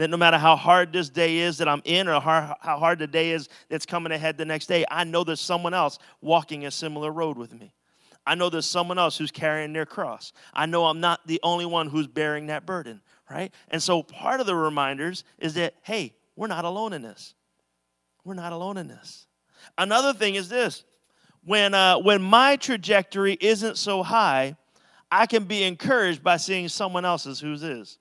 That 0.00 0.08
no 0.08 0.16
matter 0.16 0.38
how 0.38 0.56
hard 0.56 0.94
this 0.94 1.10
day 1.10 1.40
is 1.40 1.58
that 1.58 1.68
I'm 1.68 1.82
in 1.84 2.08
or 2.08 2.18
how 2.20 2.56
hard 2.62 3.00
the 3.00 3.06
day 3.06 3.32
is 3.32 3.50
that's 3.68 3.84
coming 3.84 4.12
ahead 4.12 4.38
the 4.38 4.46
next 4.46 4.64
day, 4.64 4.86
I 4.90 5.04
know 5.04 5.24
there's 5.24 5.42
someone 5.42 5.74
else 5.74 5.98
walking 6.22 6.64
a 6.64 6.70
similar 6.70 7.10
road 7.12 7.36
with 7.36 7.52
me. 7.52 7.74
I 8.26 8.34
know 8.34 8.48
there's 8.48 8.64
someone 8.64 8.98
else 8.98 9.18
who's 9.18 9.30
carrying 9.30 9.74
their 9.74 9.84
cross. 9.84 10.32
I 10.54 10.64
know 10.64 10.86
I'm 10.86 11.00
not 11.00 11.26
the 11.26 11.38
only 11.42 11.66
one 11.66 11.86
who's 11.86 12.06
bearing 12.06 12.46
that 12.46 12.64
burden, 12.64 13.02
right? 13.28 13.52
And 13.68 13.82
so 13.82 14.02
part 14.02 14.40
of 14.40 14.46
the 14.46 14.54
reminders 14.54 15.22
is 15.38 15.52
that, 15.52 15.74
hey, 15.82 16.14
we're 16.34 16.46
not 16.46 16.64
alone 16.64 16.94
in 16.94 17.02
this. 17.02 17.34
We're 18.24 18.32
not 18.32 18.54
alone 18.54 18.78
in 18.78 18.88
this. 18.88 19.26
Another 19.76 20.14
thing 20.14 20.34
is 20.34 20.48
this 20.48 20.82
when, 21.44 21.74
uh, 21.74 21.98
when 21.98 22.22
my 22.22 22.56
trajectory 22.56 23.36
isn't 23.38 23.76
so 23.76 24.02
high, 24.02 24.56
I 25.12 25.26
can 25.26 25.44
be 25.44 25.62
encouraged 25.62 26.22
by 26.22 26.38
seeing 26.38 26.68
someone 26.68 27.04
else's 27.04 27.38
whose 27.38 27.62
is. 27.62 27.98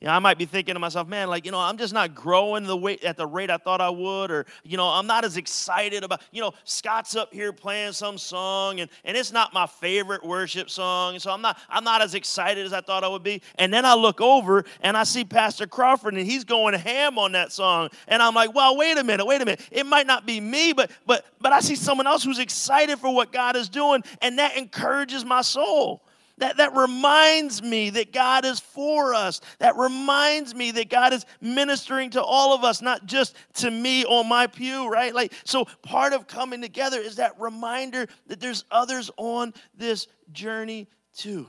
You 0.00 0.08
know, 0.08 0.12
I 0.12 0.18
might 0.18 0.36
be 0.36 0.44
thinking 0.44 0.74
to 0.74 0.78
myself, 0.78 1.08
man, 1.08 1.28
like, 1.28 1.46
you 1.46 1.52
know, 1.52 1.58
I'm 1.58 1.78
just 1.78 1.94
not 1.94 2.14
growing 2.14 2.64
the 2.64 2.76
way 2.76 2.98
at 2.98 3.16
the 3.16 3.26
rate 3.26 3.50
I 3.50 3.56
thought 3.56 3.80
I 3.80 3.88
would, 3.88 4.30
or, 4.30 4.44
you 4.62 4.76
know, 4.76 4.86
I'm 4.88 5.06
not 5.06 5.24
as 5.24 5.38
excited 5.38 6.04
about, 6.04 6.20
you 6.32 6.42
know, 6.42 6.52
Scott's 6.64 7.16
up 7.16 7.32
here 7.32 7.50
playing 7.50 7.92
some 7.92 8.18
song 8.18 8.80
and, 8.80 8.90
and 9.04 9.16
it's 9.16 9.32
not 9.32 9.54
my 9.54 9.66
favorite 9.66 10.22
worship 10.22 10.68
song. 10.68 11.18
So 11.18 11.30
I'm 11.30 11.40
not, 11.40 11.58
I'm 11.70 11.82
not 11.82 12.02
as 12.02 12.14
excited 12.14 12.66
as 12.66 12.74
I 12.74 12.82
thought 12.82 13.04
I 13.04 13.08
would 13.08 13.22
be. 13.22 13.40
And 13.54 13.72
then 13.72 13.86
I 13.86 13.94
look 13.94 14.20
over 14.20 14.66
and 14.82 14.98
I 14.98 15.04
see 15.04 15.24
Pastor 15.24 15.66
Crawford 15.66 16.12
and 16.12 16.26
he's 16.26 16.44
going 16.44 16.74
ham 16.74 17.18
on 17.18 17.32
that 17.32 17.50
song. 17.50 17.88
And 18.06 18.22
I'm 18.22 18.34
like, 18.34 18.54
well, 18.54 18.76
wait 18.76 18.98
a 18.98 19.04
minute, 19.04 19.24
wait 19.24 19.40
a 19.40 19.46
minute. 19.46 19.66
It 19.72 19.86
might 19.86 20.06
not 20.06 20.26
be 20.26 20.40
me, 20.40 20.74
but 20.74 20.90
but 21.06 21.24
but 21.40 21.52
I 21.52 21.60
see 21.60 21.74
someone 21.74 22.06
else 22.06 22.22
who's 22.22 22.38
excited 22.38 22.98
for 22.98 23.14
what 23.14 23.32
God 23.32 23.56
is 23.56 23.70
doing, 23.70 24.04
and 24.20 24.38
that 24.38 24.58
encourages 24.58 25.24
my 25.24 25.40
soul. 25.40 26.02
That, 26.38 26.58
that 26.58 26.76
reminds 26.76 27.62
me 27.62 27.90
that 27.90 28.12
God 28.12 28.44
is 28.44 28.60
for 28.60 29.14
us. 29.14 29.40
That 29.58 29.76
reminds 29.76 30.54
me 30.54 30.70
that 30.72 30.90
God 30.90 31.14
is 31.14 31.24
ministering 31.40 32.10
to 32.10 32.22
all 32.22 32.54
of 32.54 32.62
us, 32.62 32.82
not 32.82 33.06
just 33.06 33.34
to 33.54 33.70
me 33.70 34.04
on 34.04 34.28
my 34.28 34.46
pew, 34.46 34.88
right? 34.88 35.14
Like, 35.14 35.32
so 35.44 35.64
part 35.82 36.12
of 36.12 36.26
coming 36.26 36.60
together 36.60 37.00
is 37.00 37.16
that 37.16 37.40
reminder 37.40 38.06
that 38.26 38.38
there's 38.38 38.64
others 38.70 39.10
on 39.16 39.54
this 39.74 40.08
journey 40.32 40.88
too. 41.16 41.46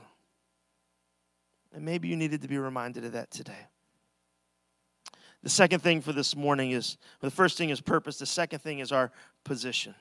And 1.74 1.84
maybe 1.84 2.08
you 2.08 2.16
needed 2.16 2.40
to 2.42 2.48
be 2.48 2.56
reminded 2.56 3.04
of 3.04 3.12
that 3.12 3.30
today. 3.30 3.66
The 5.42 5.50
second 5.50 5.80
thing 5.80 6.00
for 6.00 6.14
this 6.14 6.34
morning 6.34 6.70
is 6.70 6.96
the 7.20 7.30
first 7.30 7.58
thing 7.58 7.68
is 7.70 7.80
purpose, 7.80 8.18
the 8.18 8.26
second 8.26 8.60
thing 8.60 8.78
is 8.78 8.90
our 8.90 9.12
position 9.44 9.94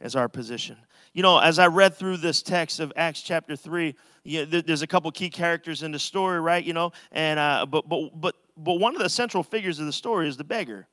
as 0.00 0.16
our 0.16 0.28
position. 0.28 0.76
You 1.14 1.22
know, 1.22 1.38
as 1.38 1.58
I 1.58 1.68
read 1.68 1.94
through 1.94 2.18
this 2.18 2.42
text 2.42 2.80
of 2.80 2.92
Acts 2.96 3.22
chapter 3.22 3.54
three, 3.54 3.94
you 4.24 4.44
know, 4.44 4.60
there's 4.60 4.82
a 4.82 4.86
couple 4.86 5.10
key 5.12 5.30
characters 5.30 5.82
in 5.82 5.92
the 5.92 5.98
story, 5.98 6.40
right? 6.40 6.62
You 6.62 6.72
know, 6.72 6.92
and 7.12 7.38
uh, 7.38 7.66
but 7.66 7.88
but 7.88 8.20
but 8.20 8.34
but 8.56 8.74
one 8.74 8.96
of 8.96 9.00
the 9.00 9.08
central 9.08 9.42
figures 9.44 9.78
of 9.78 9.86
the 9.86 9.92
story 9.92 10.28
is 10.28 10.36
the 10.36 10.44
beggar. 10.44 10.88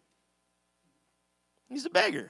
He's 1.70 1.84
the 1.84 1.90
beggar. 1.90 2.30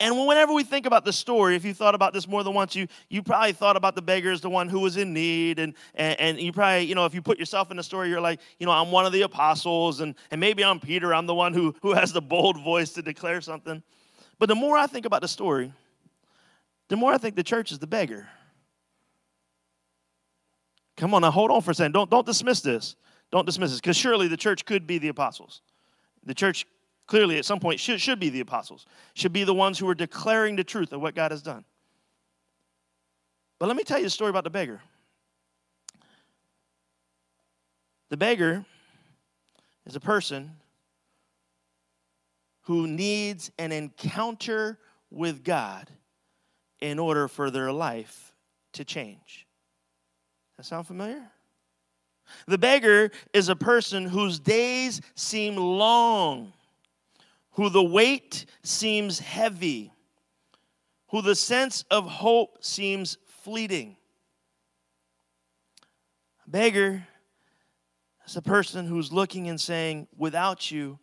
And 0.00 0.26
whenever 0.26 0.52
we 0.52 0.64
think 0.64 0.84
about 0.84 1.04
the 1.04 1.12
story, 1.12 1.54
if 1.54 1.64
you 1.64 1.72
thought 1.72 1.94
about 1.94 2.12
this 2.12 2.26
more 2.26 2.42
than 2.42 2.54
once, 2.54 2.74
you, 2.74 2.88
you 3.08 3.22
probably 3.22 3.52
thought 3.52 3.76
about 3.76 3.94
the 3.94 4.02
beggar 4.02 4.32
as 4.32 4.40
the 4.40 4.50
one 4.50 4.68
who 4.68 4.80
was 4.80 4.96
in 4.96 5.12
need. 5.12 5.60
And, 5.60 5.74
and, 5.94 6.18
and 6.18 6.40
you 6.40 6.52
probably, 6.52 6.82
you 6.86 6.96
know, 6.96 7.06
if 7.06 7.14
you 7.14 7.22
put 7.22 7.38
yourself 7.38 7.70
in 7.70 7.76
the 7.76 7.84
story, 7.84 8.08
you're 8.08 8.20
like, 8.20 8.40
you 8.58 8.66
know, 8.66 8.72
I'm 8.72 8.90
one 8.90 9.06
of 9.06 9.12
the 9.12 9.22
apostles, 9.22 10.00
and, 10.00 10.16
and 10.32 10.40
maybe 10.40 10.64
I'm 10.64 10.80
Peter. 10.80 11.14
I'm 11.14 11.26
the 11.26 11.36
one 11.36 11.54
who, 11.54 11.72
who 11.82 11.92
has 11.92 12.12
the 12.12 12.20
bold 12.20 12.60
voice 12.60 12.90
to 12.94 13.02
declare 13.02 13.40
something. 13.40 13.80
But 14.40 14.48
the 14.48 14.56
more 14.56 14.76
I 14.76 14.88
think 14.88 15.06
about 15.06 15.20
the 15.20 15.28
story, 15.28 15.72
the 16.92 16.96
more 16.98 17.10
I 17.10 17.16
think 17.16 17.36
the 17.36 17.42
church 17.42 17.72
is 17.72 17.78
the 17.78 17.86
beggar. 17.86 18.28
Come 20.98 21.14
on 21.14 21.22
now, 21.22 21.30
hold 21.30 21.50
on 21.50 21.62
for 21.62 21.70
a 21.70 21.74
second. 21.74 21.92
Don't, 21.92 22.10
don't 22.10 22.26
dismiss 22.26 22.60
this. 22.60 22.96
Don't 23.30 23.46
dismiss 23.46 23.70
this, 23.70 23.80
because 23.80 23.96
surely 23.96 24.28
the 24.28 24.36
church 24.36 24.66
could 24.66 24.86
be 24.86 24.98
the 24.98 25.08
apostles. 25.08 25.62
The 26.26 26.34
church 26.34 26.66
clearly 27.06 27.38
at 27.38 27.46
some 27.46 27.60
point 27.60 27.80
should, 27.80 27.98
should 27.98 28.20
be 28.20 28.28
the 28.28 28.40
apostles, 28.40 28.84
should 29.14 29.32
be 29.32 29.42
the 29.42 29.54
ones 29.54 29.78
who 29.78 29.88
are 29.88 29.94
declaring 29.94 30.54
the 30.54 30.64
truth 30.64 30.92
of 30.92 31.00
what 31.00 31.14
God 31.14 31.30
has 31.30 31.40
done. 31.40 31.64
But 33.58 33.68
let 33.68 33.76
me 33.78 33.84
tell 33.84 33.98
you 33.98 34.04
a 34.04 34.10
story 34.10 34.28
about 34.28 34.44
the 34.44 34.50
beggar. 34.50 34.82
The 38.10 38.18
beggar 38.18 38.66
is 39.86 39.96
a 39.96 40.00
person 40.00 40.50
who 42.64 42.86
needs 42.86 43.50
an 43.58 43.72
encounter 43.72 44.78
with 45.10 45.42
God 45.42 45.88
in 46.82 46.98
order 46.98 47.28
for 47.28 47.48
their 47.48 47.72
life 47.72 48.34
to 48.72 48.84
change. 48.84 49.46
That 50.56 50.66
sound 50.66 50.86
familiar? 50.88 51.22
The 52.48 52.58
beggar 52.58 53.12
is 53.32 53.48
a 53.48 53.56
person 53.56 54.04
whose 54.04 54.40
days 54.40 55.00
seem 55.14 55.56
long, 55.56 56.52
who 57.52 57.68
the 57.68 57.82
weight 57.82 58.46
seems 58.64 59.20
heavy, 59.20 59.92
who 61.10 61.22
the 61.22 61.36
sense 61.36 61.84
of 61.88 62.04
hope 62.04 62.64
seems 62.64 63.16
fleeting. 63.26 63.96
A 66.46 66.50
beggar 66.50 67.06
is 68.26 68.36
a 68.36 68.42
person 68.42 68.86
who's 68.86 69.12
looking 69.12 69.48
and 69.48 69.60
saying, 69.60 70.08
Without 70.16 70.68
you, 70.72 70.98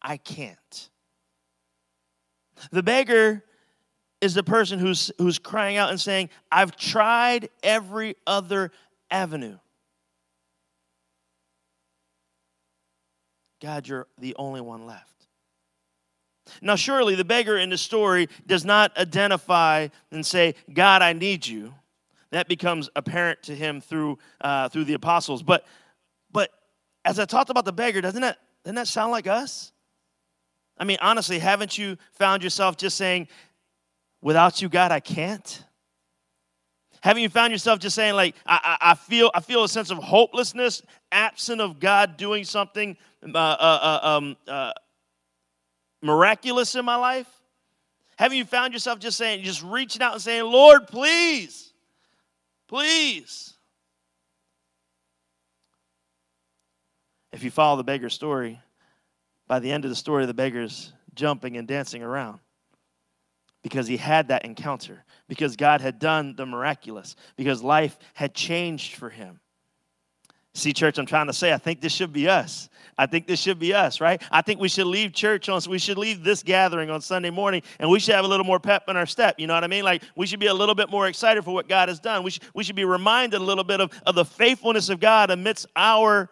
I 0.00 0.16
can't. 0.16 0.90
The 2.70 2.84
beggar 2.84 3.42
is 4.20 4.34
the 4.34 4.42
person 4.42 4.78
who's, 4.78 5.10
who's 5.18 5.38
crying 5.38 5.76
out 5.76 5.90
and 5.90 6.00
saying, 6.00 6.30
I've 6.50 6.76
tried 6.76 7.48
every 7.62 8.16
other 8.26 8.70
avenue. 9.10 9.58
God, 13.60 13.88
you're 13.88 14.06
the 14.18 14.34
only 14.36 14.60
one 14.60 14.86
left. 14.86 15.14
Now, 16.60 16.76
surely 16.76 17.14
the 17.14 17.24
beggar 17.24 17.56
in 17.56 17.70
the 17.70 17.78
story 17.78 18.28
does 18.46 18.64
not 18.64 18.96
identify 18.98 19.88
and 20.10 20.24
say, 20.24 20.54
God, 20.72 21.02
I 21.02 21.12
need 21.12 21.46
you. 21.46 21.74
That 22.30 22.48
becomes 22.48 22.90
apparent 22.96 23.42
to 23.44 23.54
him 23.54 23.80
through, 23.80 24.18
uh, 24.40 24.68
through 24.68 24.84
the 24.84 24.94
apostles. 24.94 25.42
But, 25.42 25.64
but 26.32 26.50
as 27.04 27.18
I 27.18 27.24
talked 27.24 27.50
about 27.50 27.64
the 27.64 27.72
beggar, 27.72 28.00
doesn't 28.00 28.20
that, 28.20 28.38
doesn't 28.64 28.76
that 28.76 28.88
sound 28.88 29.12
like 29.12 29.26
us? 29.26 29.72
I 30.76 30.84
mean, 30.84 30.98
honestly, 31.00 31.38
haven't 31.38 31.78
you 31.78 31.96
found 32.12 32.42
yourself 32.42 32.76
just 32.76 32.96
saying, 32.96 33.28
without 34.24 34.62
you, 34.62 34.68
God, 34.68 34.90
I 34.90 34.98
can't? 34.98 35.62
Haven't 37.02 37.22
you 37.22 37.28
found 37.28 37.52
yourself 37.52 37.78
just 37.78 37.94
saying, 37.94 38.14
like, 38.14 38.34
I, 38.46 38.78
I, 38.80 38.90
I 38.90 38.94
feel, 38.94 39.30
I 39.34 39.40
feel 39.40 39.62
a 39.62 39.68
sense 39.68 39.90
of 39.90 39.98
hopelessness, 39.98 40.82
absent 41.12 41.60
of 41.60 41.78
God 41.78 42.16
doing 42.16 42.44
something 42.44 42.96
uh, 43.22 43.36
uh, 43.36 43.98
uh, 44.02 44.08
um, 44.08 44.36
uh, 44.48 44.72
miraculous 46.02 46.74
in 46.74 46.84
my 46.84 46.96
life? 46.96 47.28
Haven't 48.16 48.38
you 48.38 48.46
found 48.46 48.72
yourself 48.72 48.98
just 48.98 49.18
saying, 49.18 49.44
just 49.44 49.62
reaching 49.62 50.00
out 50.00 50.14
and 50.14 50.22
saying, 50.22 50.44
Lord, 50.44 50.86
please, 50.86 51.74
please? 52.66 53.52
If 57.32 57.42
you 57.42 57.50
follow 57.50 57.76
the 57.76 57.84
beggar's 57.84 58.14
story, 58.14 58.58
by 59.46 59.58
the 59.58 59.70
end 59.70 59.84
of 59.84 59.90
the 59.90 59.96
story, 59.96 60.24
the 60.24 60.32
beggar's 60.32 60.92
jumping 61.14 61.58
and 61.58 61.68
dancing 61.68 62.02
around 62.02 62.38
because 63.64 63.88
he 63.88 63.96
had 63.96 64.28
that 64.28 64.44
encounter, 64.44 65.04
because 65.26 65.56
God 65.56 65.80
had 65.80 65.98
done 65.98 66.36
the 66.36 66.46
miraculous, 66.46 67.16
because 67.34 67.62
life 67.62 67.98
had 68.12 68.34
changed 68.34 68.94
for 68.94 69.10
him. 69.10 69.40
See, 70.56 70.72
church, 70.72 70.98
I'm 70.98 71.06
trying 71.06 71.26
to 71.26 71.32
say, 71.32 71.52
I 71.52 71.58
think 71.58 71.80
this 71.80 71.92
should 71.92 72.12
be 72.12 72.28
us. 72.28 72.68
I 72.96 73.06
think 73.06 73.26
this 73.26 73.40
should 73.40 73.58
be 73.58 73.74
us, 73.74 74.00
right? 74.00 74.22
I 74.30 74.42
think 74.42 74.60
we 74.60 74.68
should 74.68 74.86
leave 74.86 75.12
church 75.12 75.48
on, 75.48 75.60
we 75.68 75.78
should 75.80 75.98
leave 75.98 76.22
this 76.22 76.44
gathering 76.44 76.90
on 76.90 77.00
Sunday 77.00 77.30
morning, 77.30 77.62
and 77.80 77.90
we 77.90 77.98
should 77.98 78.14
have 78.14 78.24
a 78.24 78.28
little 78.28 78.46
more 78.46 78.60
pep 78.60 78.84
in 78.86 78.96
our 78.96 79.06
step. 79.06 79.40
You 79.40 79.48
know 79.48 79.54
what 79.54 79.64
I 79.64 79.66
mean? 79.66 79.82
Like, 79.82 80.04
we 80.14 80.26
should 80.26 80.38
be 80.38 80.46
a 80.46 80.54
little 80.54 80.76
bit 80.76 80.90
more 80.90 81.08
excited 81.08 81.42
for 81.42 81.52
what 81.52 81.66
God 81.66 81.88
has 81.88 81.98
done. 81.98 82.22
We 82.22 82.30
should, 82.30 82.44
we 82.54 82.62
should 82.62 82.76
be 82.76 82.84
reminded 82.84 83.40
a 83.40 83.44
little 83.44 83.64
bit 83.64 83.80
of, 83.80 83.90
of 84.06 84.14
the 84.14 84.24
faithfulness 84.24 84.90
of 84.90 85.00
God 85.00 85.30
amidst 85.30 85.66
our 85.74 86.30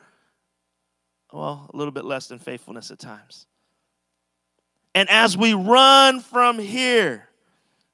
well, 1.32 1.70
a 1.72 1.76
little 1.76 1.92
bit 1.92 2.04
less 2.04 2.28
than 2.28 2.38
faithfulness 2.38 2.90
at 2.90 2.98
times. 2.98 3.46
And 4.94 5.08
as 5.08 5.36
we 5.36 5.54
run 5.54 6.20
from 6.20 6.58
here, 6.58 7.28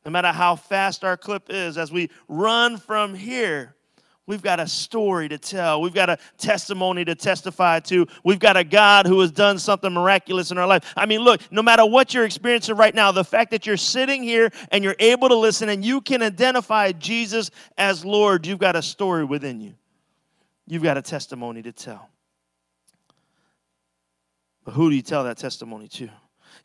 no 0.04 0.11
matter 0.11 0.32
how 0.32 0.56
fast 0.56 1.04
our 1.04 1.16
clip 1.16 1.44
is, 1.48 1.78
as 1.78 1.92
we 1.92 2.11
run 2.28 2.76
from 2.76 3.14
here, 3.14 3.76
we've 4.26 4.42
got 4.42 4.58
a 4.58 4.66
story 4.66 5.28
to 5.28 5.38
tell. 5.38 5.80
We've 5.80 5.94
got 5.94 6.11
a 6.11 6.18
testimony 6.38 7.04
to 7.04 7.14
testify 7.14 7.80
to. 7.80 8.06
We've 8.24 8.38
got 8.38 8.56
a 8.56 8.64
God 8.64 9.06
who 9.06 9.20
has 9.20 9.30
done 9.30 9.58
something 9.58 9.92
miraculous 9.92 10.50
in 10.50 10.58
our 10.58 10.66
life. 10.66 10.92
I 10.96 11.06
mean, 11.06 11.20
look, 11.20 11.40
no 11.52 11.62
matter 11.62 11.87
what 11.87 12.14
you're 12.14 12.24
experiencing 12.24 12.76
right 12.76 12.94
now, 12.94 13.12
the 13.12 13.24
fact 13.24 13.50
that 13.52 13.66
you're 13.66 13.76
sitting 13.76 14.22
here 14.22 14.50
and 14.72 14.82
you're 14.82 14.96
able 14.98 15.28
to 15.28 15.37
listen 15.37 15.68
and 15.68 15.84
you 15.84 16.00
can 16.00 16.22
identify 16.22 16.92
Jesus 16.92 17.50
as 17.76 18.04
Lord, 18.04 18.46
you've 18.46 18.58
got 18.58 18.76
a 18.76 18.82
story 18.82 19.24
within 19.24 19.61
you. 19.61 19.74
You've 20.66 20.82
got 20.82 20.96
a 20.96 21.02
testimony 21.02 21.62
to 21.62 21.72
tell. 21.72 22.11
But 24.64 24.74
who 24.74 24.90
do 24.90 24.96
you 24.96 25.02
tell 25.02 25.24
that 25.24 25.38
testimony 25.38 25.88
to? 25.88 26.11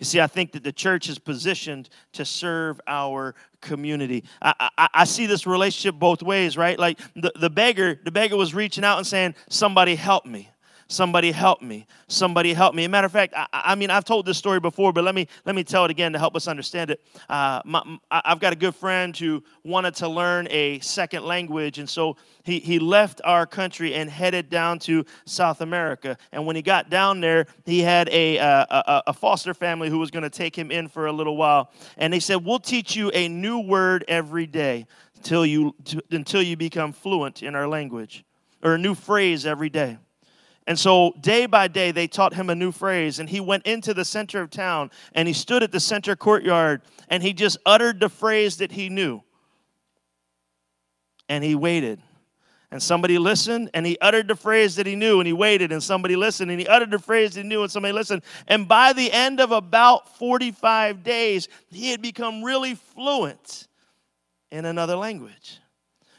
You 0.04 0.06
see, 0.06 0.20
I 0.20 0.28
think 0.28 0.52
that 0.52 0.66
the 0.66 0.74
church 0.74 1.08
is 1.08 1.18
positioned 1.18 1.88
to 2.12 2.26
serve 2.26 2.82
our 2.88 3.36
community. 3.62 4.26
I, 4.42 4.70
I, 4.78 4.90
I, 4.94 5.04
see 5.06 5.28
this 5.28 5.48
relationship 5.48 5.98
both 5.98 6.22
ways, 6.22 6.58
right? 6.58 6.78
Like 6.78 7.00
the, 7.16 7.32
the 7.40 7.50
beggar, 7.50 7.98
the 8.04 8.12
beggar 8.12 8.36
was 8.36 8.54
reaching 8.54 8.84
out 8.84 8.98
and 8.98 9.08
saying, 9.08 9.34
Somebody 9.48 9.96
help 9.96 10.26
me. 10.26 10.50
Somebody 10.94 11.32
help 11.32 11.64
me. 11.64 11.88
Somebody 12.08 12.54
help 12.54 12.76
me. 12.76 12.88
Matter 12.88 13.08
of 13.08 13.12
fact, 13.12 13.34
I, 13.36 13.48
I, 13.52 13.74
mean, 13.74 13.90
I've 13.90 14.06
told 14.06 14.28
this 14.28 14.38
story 14.38 14.60
before, 14.60 14.94
but 14.94 15.04
let 15.04 15.16
me 15.16 15.28
let 15.44 15.56
me 15.56 15.64
tell 15.64 15.86
it 15.86 15.92
again 15.92 16.14
to 16.14 16.20
help 16.20 16.36
us 16.36 16.48
understand 16.48 16.92
it. 16.92 17.02
Uh, 17.28 17.62
my, 17.66 17.82
I've 18.12 18.40
got 18.40 18.54
a 18.54 18.56
good 18.56 18.76
friend 18.76 19.18
who 19.18 19.44
wanted 19.64 19.96
to 19.96 20.08
learn 20.08 20.48
a 20.52 20.80
second 20.82 21.26
language, 21.26 21.80
and 21.80 21.90
so 21.90 22.16
he, 22.44 22.60
he 22.60 22.78
left 22.78 23.22
our 23.24 23.48
country 23.48 23.96
and 23.96 24.08
headed 24.08 24.52
down 24.52 24.78
to 24.80 25.04
South 25.26 25.62
America. 25.62 26.16
And 26.32 26.46
when 26.46 26.56
he 26.56 26.62
got 26.62 26.92
down 26.92 27.22
there, 27.22 27.48
he 27.66 27.80
had 27.80 28.08
a, 28.10 28.38
uh, 28.38 28.66
a, 28.70 29.04
a 29.08 29.14
foster 29.14 29.56
family 29.56 29.90
who 29.90 29.98
was 29.98 30.12
going 30.12 30.22
to 30.22 30.30
take 30.30 30.56
him 30.56 30.70
in 30.70 30.88
for 30.90 31.08
a 31.08 31.12
little 31.12 31.36
while. 31.36 31.72
And 31.98 32.14
they 32.14 32.20
said, 32.20 32.46
We'll 32.46 32.60
teach 32.60 32.96
you 32.96 33.10
a 33.16 33.28
new 33.28 33.58
word 33.58 34.06
every 34.08 34.46
day 34.46 34.86
until 35.16 35.44
you, 35.44 35.74
until 36.12 36.44
you 36.44 36.56
become 36.56 36.94
fluent 36.94 37.42
in 37.42 37.56
our 37.56 37.68
language, 37.68 38.24
or 38.62 38.76
a 38.76 38.78
new 38.78 38.94
phrase 38.94 39.48
every 39.48 39.72
day. 39.72 39.98
And 40.66 40.80
so, 40.80 41.14
day 41.20 41.46
by 41.46 41.68
day, 41.68 41.92
they 41.92 42.08
taught 42.08 42.34
him 42.34 42.50
a 42.50 42.56
new 42.56 42.72
phrase, 42.72 43.20
and 43.20 43.30
he 43.30 43.42
went 43.42 43.66
into 43.66 43.94
the 43.94 44.06
center 44.06 44.42
of 44.42 44.50
town 44.50 44.92
and 45.14 45.28
he 45.28 45.34
stood 45.34 45.62
at 45.62 45.72
the 45.72 45.80
center 45.80 46.16
courtyard 46.16 46.82
and 47.10 47.22
he 47.22 47.34
just 47.34 47.58
uttered 47.66 48.00
the 48.00 48.10
phrase 48.10 48.58
that 48.58 48.72
he 48.72 48.90
knew. 48.90 49.22
And 51.28 51.44
he 51.44 51.56
waited. 51.56 52.02
And 52.72 52.82
somebody 52.82 53.20
listened 53.20 53.70
and 53.74 53.86
he 53.86 54.00
uttered 54.00 54.28
the 54.28 54.36
phrase 54.36 54.78
that 54.78 54.88
he 54.88 54.96
knew 54.96 55.20
and 55.20 55.28
he 55.28 55.34
waited. 55.34 55.72
And 55.72 55.84
somebody 55.84 56.16
listened 56.16 56.50
and 56.50 56.60
he 56.60 56.66
uttered 56.66 56.92
the 56.92 57.00
phrase 57.00 57.34
that 57.36 57.42
he 57.42 57.48
knew 57.48 57.62
and 57.62 57.72
somebody 57.72 57.92
listened. 57.92 58.24
And 58.48 58.68
by 58.68 58.94
the 58.94 59.12
end 59.12 59.40
of 59.40 59.52
about 59.52 60.18
45 60.18 61.04
days, 61.04 61.50
he 61.70 61.92
had 61.92 62.02
become 62.02 62.44
really 62.44 62.76
fluent 62.76 63.68
in 64.50 64.66
another 64.66 64.96
language 64.96 65.60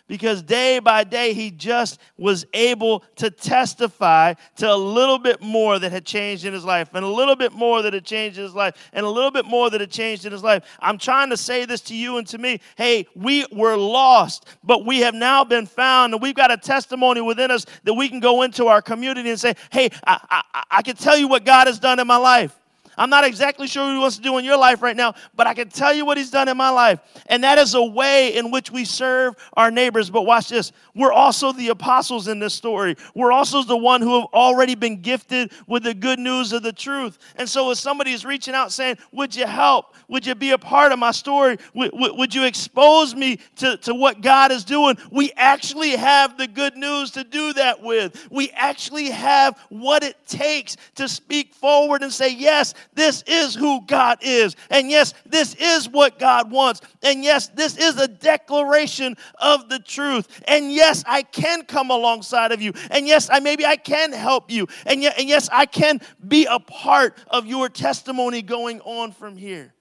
because 0.07 0.43
day 0.43 0.79
by 0.79 1.05
day 1.05 1.33
he 1.33 1.51
just 1.51 1.99
was 2.19 2.45
able 2.53 3.05
to 3.17 3.31
testify 3.31 4.35
to 4.57 4.71
a 4.71 4.75
little 4.75 5.19
bit 5.19 5.41
more 5.41 5.79
that 5.79 5.93
had 5.93 6.05
changed 6.05 6.45
in 6.45 6.53
his 6.53 6.65
life 6.65 6.91
and 6.95 7.05
a 7.05 7.09
little 7.09 7.37
bit 7.37 7.53
more 7.53 7.83
that 7.83 7.95
had 7.95 8.05
changed 8.05 8.37
in 8.37 8.45
his 8.45 8.55
life 8.55 8.75
and 8.93 9.07
a 9.07 9.09
little 9.09 9.31
bit 9.31 9.47
more 9.47 9.71
that 9.71 9.81
had 9.81 9.91
changed 9.91 10.27
in 10.27 10.33
his 10.33 10.43
life. 10.43 10.65
I'm 10.81 10.99
trying 10.99 11.31
to 11.31 11.37
say 11.37 11.65
this 11.65 11.81
to 11.83 11.95
you 11.95 12.19
and 12.19 12.27
to 12.29 12.39
me. 12.39 12.61
Hey, 12.77 13.07
we 13.15 13.47
were 13.51 13.77
lost, 13.77 14.47
but 14.63 14.85
we 14.85 15.01
have 15.01 15.15
now 15.15 15.45
been 15.45 15.67
found 15.67 16.13
and 16.13 16.23
we've 16.23 16.35
got 16.35 16.51
a 16.51 16.57
testimony 16.57 17.21
within 17.21 17.51
us 17.51 17.65
that 17.85 17.95
we 17.95 18.09
can 18.09 18.21
go 18.21 18.43
into 18.43 18.67
our 18.67 18.83
community 18.83 19.31
and 19.31 19.41
say, 19.41 19.55
hey, 19.71 19.91
I, 20.07 20.43
I, 20.55 20.65
I 20.71 20.83
can 20.83 20.97
tell 20.97 21.17
you 21.17 21.29
what 21.29 21.45
God 21.45 21.67
has 21.67 21.79
done 21.79 21.99
in 21.99 22.07
my 22.07 22.17
life. 22.17 22.59
I'm 22.97 23.11
not 23.11 23.25
exactly 23.25 23.67
sure 23.67 23.85
what 23.85 23.93
he 23.93 23.99
wants 23.99 24.17
to 24.17 24.23
do 24.23 24.39
in 24.39 24.45
your 24.45 24.57
life 24.57 24.83
right 24.83 24.97
now, 24.97 25.15
but 25.35 25.47
I 25.47 25.55
can 25.55 25.69
tell 25.69 25.93
you 25.93 26.05
what 26.05 26.17
he's 26.17 26.31
done 26.31 26.49
in 26.49 26.57
my 26.57 26.71
life. 26.71 27.01
And 27.27 27.45
that 27.45 27.59
is 27.59 27.75
a 27.75 27.83
way 27.83 28.37
in 28.37 28.51
which 28.51 28.71
we 28.71 28.85
serve 28.85 29.35
our 29.55 29.71
neighbors. 29.71 30.11
But 30.11 30.23
watch 30.23 30.49
this. 30.49 30.73
We're 30.95 31.13
also 31.13 31.53
the 31.53 31.69
apostles 31.69 32.29
in 32.29 32.39
this 32.39 32.55
story. 32.55 32.97
We're 33.15 33.33
also 33.33 33.63
the 33.63 33.77
one 33.77 34.01
who 34.01 34.21
have 34.21 34.29
already 34.33 34.75
been 34.75 35.01
gifted 35.01 35.53
with 35.67 35.83
the 35.83 35.95
good 35.95 36.19
news 36.19 36.53
of 36.53 36.63
the 36.63 36.73
truth. 36.73 37.19
And 37.37 37.49
so 37.49 37.71
if 37.71 37.79
somebody 37.79 38.13
is 38.13 38.25
reaching 38.25 38.55
out 38.55 38.73
saying, 38.73 38.99
Would 39.13 39.35
you 39.35 39.47
help? 39.47 39.95
Would 40.09 40.27
you 40.27 40.35
be 40.35 40.51
a 40.51 40.59
part 40.59 40.93
of 40.93 40.99
my 40.99 41.11
story? 41.11 41.59
Would, 41.75 41.93
would, 41.95 42.17
would 42.19 42.35
you 42.35 42.45
expose 42.45 43.15
me 43.15 43.39
to, 43.57 43.77
to 43.79 43.95
what 43.95 44.21
God 44.21 44.53
is 44.53 44.65
doing? 44.65 44.97
We 45.11 45.33
actually 45.37 45.91
have 45.91 46.37
the 46.37 46.47
good 46.47 46.77
news 46.77 47.11
to 47.13 47.25
do 47.25 47.53
that 47.55 47.83
with. 47.83 48.29
We 48.31 48.51
actually 48.51 49.11
have 49.11 49.59
what 49.71 50.05
it 50.05 50.17
takes 50.27 50.77
to 50.97 51.09
speak 51.09 51.55
forward 51.55 52.03
and 52.03 52.13
say, 52.13 52.35
Yes, 52.35 52.75
this 52.95 53.23
is 53.27 53.55
who 53.55 53.85
God 53.87 54.19
is. 54.23 54.57
And 54.71 54.91
yes, 54.91 55.15
this 55.27 55.55
is 55.55 55.89
what 55.89 56.19
God 56.19 56.51
wants. 56.51 56.81
And 57.03 57.23
yes, 57.25 57.49
this 57.49 57.77
is 57.77 57.99
a 57.99 58.09
declaration 58.09 59.17
of 59.39 59.69
the 59.69 59.79
truth. 59.79 60.43
And 60.47 60.73
yes, 60.73 61.05
I 61.07 61.23
can 61.23 61.65
come 61.65 61.91
alongside 61.91 62.53
of 62.53 62.63
you. 62.63 62.73
And 62.91 63.07
yes, 63.07 63.29
I 63.31 63.41
maybe 63.41 63.67
I 63.67 63.77
can 63.77 64.13
help 64.13 64.51
you. 64.51 64.67
And, 64.87 65.03
and 65.05 65.29
yes, 65.29 65.49
I 65.53 65.67
can 65.67 66.01
be 66.27 66.47
a 66.47 66.61
part 66.61 67.19
of 67.29 67.47
your 67.47 67.69
testimony 67.69 68.43
going 68.43 68.81
on 68.83 69.13
from 69.13 69.37
here. 69.37 69.75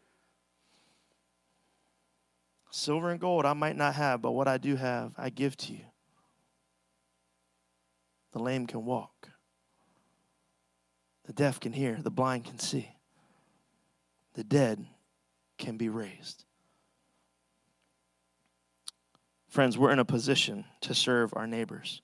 Silver 2.71 3.11
and 3.11 3.19
gold 3.19 3.45
I 3.45 3.53
might 3.53 3.75
not 3.75 3.93
have, 3.93 4.21
but 4.21 4.31
what 4.31 4.47
I 4.47 4.57
do 4.57 4.75
have, 4.75 5.13
I 5.15 5.29
give 5.29 5.55
to 5.57 5.73
you. 5.73 5.85
The 8.31 8.39
lame 8.39 8.65
can 8.65 8.83
walk. 8.83 9.29
The 11.25 11.33
deaf 11.33 11.59
can 11.59 11.71
hear, 11.71 11.99
the 12.01 12.09
blind 12.09 12.45
can 12.45 12.57
see 12.57 12.92
the 14.33 14.43
dead 14.43 14.85
can 15.57 15.77
be 15.77 15.89
raised. 15.89 16.45
Friends, 19.49 19.77
we're 19.77 19.91
in 19.91 19.99
a 19.99 20.05
position 20.05 20.65
to 20.81 20.95
serve 20.95 21.31
our 21.35 21.45
neighbors. 21.45 22.01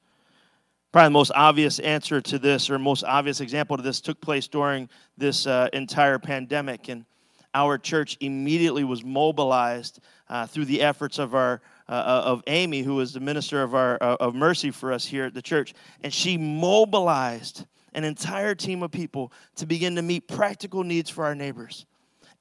Probably 0.92 1.08
the 1.08 1.12
most 1.12 1.32
obvious 1.36 1.80
answer 1.80 2.22
to 2.22 2.40
this, 2.40 2.70
or 2.70 2.80
most 2.80 3.04
obvious 3.04 3.42
example 3.42 3.78
to 3.78 3.84
this, 3.84 4.02
took 4.02 4.22
place 4.22 4.48
during 4.48 4.90
this 5.18 5.48
uh, 5.48 5.68
entire 5.74 6.20
pandemic. 6.20 6.90
And 6.90 7.06
our 7.54 7.78
church 7.78 8.18
immediately 8.22 8.84
was 8.84 9.04
mobilized 9.04 10.00
uh, 10.30 10.46
through 10.46 10.66
the 10.66 10.82
efforts 10.82 11.18
of 11.20 11.34
our 11.34 11.62
uh, 11.88 11.92
uh 11.92 12.22
of 12.26 12.44
Amy, 12.46 12.84
who 12.84 12.96
was 12.96 13.14
the 13.14 13.20
minister 13.20 13.64
of 13.64 13.74
our 13.74 13.98
uh, 14.02 14.18
of 14.20 14.36
mercy 14.36 14.70
for 14.70 14.94
us 14.94 15.04
here 15.06 15.26
at 15.26 15.34
the 15.34 15.42
church, 15.42 15.74
and 16.04 16.14
she 16.14 16.38
mobilized 16.38 17.66
an 17.94 18.04
entire 18.04 18.54
team 18.54 18.84
of 18.84 18.92
people 18.92 19.32
to 19.56 19.66
begin 19.66 19.96
to 19.96 20.04
meet 20.04 20.28
practical 20.28 20.84
needs 20.84 21.10
for 21.10 21.26
our 21.26 21.34
neighbors. 21.34 21.88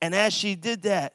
And 0.00 0.14
as 0.14 0.32
she 0.32 0.54
did 0.54 0.82
that, 0.82 1.14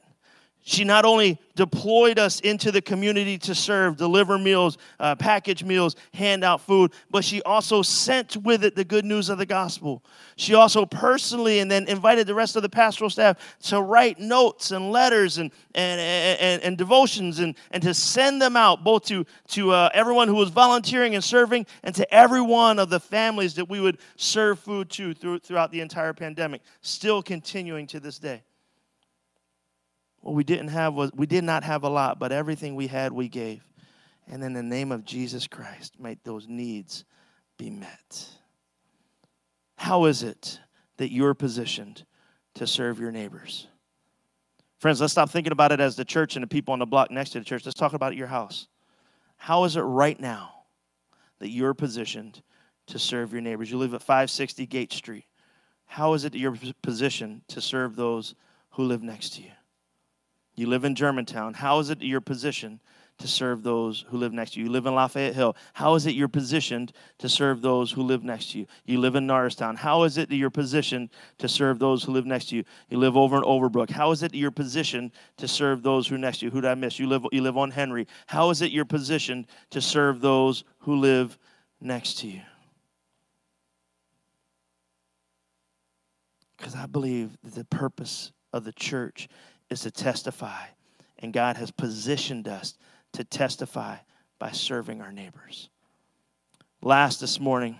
she 0.66 0.82
not 0.82 1.04
only 1.04 1.38
deployed 1.56 2.18
us 2.18 2.40
into 2.40 2.72
the 2.72 2.80
community 2.80 3.36
to 3.36 3.54
serve, 3.54 3.98
deliver 3.98 4.38
meals, 4.38 4.78
uh, 4.98 5.14
package 5.14 5.62
meals, 5.62 5.94
hand 6.14 6.42
out 6.42 6.62
food, 6.62 6.92
but 7.10 7.22
she 7.22 7.42
also 7.42 7.82
sent 7.82 8.38
with 8.38 8.64
it 8.64 8.74
the 8.74 8.82
good 8.82 9.04
news 9.04 9.28
of 9.28 9.36
the 9.36 9.44
gospel. 9.44 10.02
She 10.36 10.54
also 10.54 10.86
personally 10.86 11.58
and 11.58 11.70
then 11.70 11.86
invited 11.86 12.26
the 12.26 12.34
rest 12.34 12.56
of 12.56 12.62
the 12.62 12.70
pastoral 12.70 13.10
staff 13.10 13.58
to 13.64 13.82
write 13.82 14.18
notes 14.18 14.70
and 14.70 14.90
letters 14.90 15.36
and, 15.36 15.50
and, 15.74 16.00
and, 16.00 16.62
and 16.62 16.78
devotions 16.78 17.40
and, 17.40 17.56
and 17.70 17.82
to 17.82 17.92
send 17.92 18.40
them 18.40 18.56
out 18.56 18.82
both 18.82 19.04
to, 19.04 19.26
to 19.48 19.70
uh, 19.70 19.90
everyone 19.92 20.28
who 20.28 20.36
was 20.36 20.48
volunteering 20.48 21.14
and 21.14 21.22
serving 21.22 21.66
and 21.82 21.94
to 21.94 22.12
every 22.12 22.40
one 22.40 22.78
of 22.78 22.88
the 22.88 22.98
families 22.98 23.52
that 23.52 23.68
we 23.68 23.80
would 23.80 23.98
serve 24.16 24.58
food 24.58 24.88
to 24.88 25.12
through, 25.12 25.40
throughout 25.40 25.70
the 25.70 25.82
entire 25.82 26.14
pandemic, 26.14 26.62
still 26.80 27.22
continuing 27.22 27.86
to 27.86 28.00
this 28.00 28.18
day. 28.18 28.42
What 30.24 30.34
we 30.34 30.42
didn't 30.42 30.68
have 30.68 30.94
was 30.94 31.10
we 31.14 31.26
did 31.26 31.44
not 31.44 31.64
have 31.64 31.82
a 31.82 31.88
lot, 31.90 32.18
but 32.18 32.32
everything 32.32 32.76
we 32.76 32.86
had 32.86 33.12
we 33.12 33.28
gave. 33.28 33.62
And 34.26 34.42
in 34.42 34.54
the 34.54 34.62
name 34.62 34.90
of 34.90 35.04
Jesus 35.04 35.46
Christ, 35.46 36.00
may 36.00 36.16
those 36.24 36.48
needs 36.48 37.04
be 37.58 37.68
met. 37.68 38.30
How 39.76 40.06
is 40.06 40.22
it 40.22 40.60
that 40.96 41.12
you're 41.12 41.34
positioned 41.34 42.06
to 42.54 42.66
serve 42.66 42.98
your 42.98 43.10
neighbors? 43.10 43.68
Friends, 44.78 44.98
let's 44.98 45.12
stop 45.12 45.28
thinking 45.28 45.52
about 45.52 45.72
it 45.72 45.80
as 45.80 45.94
the 45.94 46.06
church 46.06 46.36
and 46.36 46.42
the 46.42 46.46
people 46.46 46.72
on 46.72 46.78
the 46.78 46.86
block 46.86 47.10
next 47.10 47.30
to 47.32 47.38
the 47.38 47.44
church. 47.44 47.66
Let's 47.66 47.78
talk 47.78 47.92
about 47.92 48.16
your 48.16 48.28
house. 48.28 48.66
How 49.36 49.64
is 49.64 49.76
it 49.76 49.82
right 49.82 50.18
now 50.18 50.64
that 51.38 51.50
you're 51.50 51.74
positioned 51.74 52.40
to 52.86 52.98
serve 52.98 53.34
your 53.34 53.42
neighbors? 53.42 53.70
You 53.70 53.76
live 53.76 53.92
at 53.92 54.00
560 54.00 54.64
Gate 54.64 54.94
Street. 54.94 55.26
How 55.84 56.14
is 56.14 56.24
it 56.24 56.32
that 56.32 56.38
you're 56.38 56.56
positioned 56.80 57.42
to 57.48 57.60
serve 57.60 57.94
those 57.94 58.34
who 58.70 58.84
live 58.84 59.02
next 59.02 59.34
to 59.34 59.42
you? 59.42 59.50
You 60.56 60.68
live 60.68 60.84
in 60.84 60.94
Germantown. 60.94 61.54
How 61.54 61.78
is 61.80 61.90
it 61.90 62.00
your 62.02 62.20
position 62.20 62.80
to 63.18 63.28
serve 63.28 63.62
those 63.62 64.04
who 64.08 64.18
live 64.18 64.32
next 64.32 64.52
to 64.52 64.60
you? 64.60 64.66
You 64.66 64.72
live 64.72 64.86
in 64.86 64.94
Lafayette 64.94 65.34
Hill. 65.34 65.56
How 65.72 65.94
is 65.94 66.06
it 66.06 66.14
you're 66.14 66.28
positioned 66.28 66.92
to 67.18 67.28
serve 67.28 67.60
those 67.60 67.90
who 67.90 68.02
live 68.02 68.22
next 68.22 68.52
to 68.52 68.58
you? 68.58 68.66
You 68.84 69.00
live 69.00 69.16
in 69.16 69.26
Norristown. 69.26 69.76
How 69.76 70.04
is 70.04 70.16
it 70.16 70.28
that 70.28 70.36
you're 70.36 70.50
positioned 70.50 71.10
to 71.38 71.48
serve 71.48 71.78
those 71.78 72.04
who 72.04 72.12
live 72.12 72.26
next 72.26 72.50
to 72.50 72.56
you? 72.56 72.64
You 72.88 72.98
live 72.98 73.16
over 73.16 73.36
in 73.36 73.42
Overbrook. 73.42 73.90
How 73.90 74.12
is 74.12 74.22
it 74.22 74.32
that 74.32 74.38
you're 74.38 74.50
positioned 74.50 75.10
to 75.38 75.48
serve 75.48 75.82
those 75.82 76.06
who 76.06 76.18
next 76.18 76.38
to 76.38 76.46
you? 76.46 76.50
Who 76.50 76.60
did 76.60 76.70
I 76.70 76.74
miss? 76.74 76.98
You 76.98 77.08
live, 77.08 77.24
you 77.32 77.42
live 77.42 77.56
on 77.56 77.70
Henry. 77.70 78.06
How 78.26 78.50
is 78.50 78.62
it 78.62 78.70
you're 78.70 78.84
positioned 78.84 79.46
to 79.70 79.80
serve 79.80 80.20
those 80.20 80.64
who 80.78 80.96
live 80.96 81.36
next 81.80 82.18
to 82.20 82.28
you? 82.28 82.40
Because 86.56 86.76
I 86.76 86.86
believe 86.86 87.36
that 87.42 87.54
the 87.54 87.64
purpose 87.64 88.32
of 88.54 88.64
the 88.64 88.72
church 88.72 89.28
is 89.70 89.80
to 89.82 89.90
testify. 89.90 90.66
And 91.18 91.32
God 91.32 91.56
has 91.56 91.70
positioned 91.70 92.48
us 92.48 92.74
to 93.12 93.24
testify 93.24 93.96
by 94.38 94.50
serving 94.50 95.00
our 95.00 95.12
neighbors. 95.12 95.70
Last 96.82 97.20
this 97.20 97.40
morning, 97.40 97.78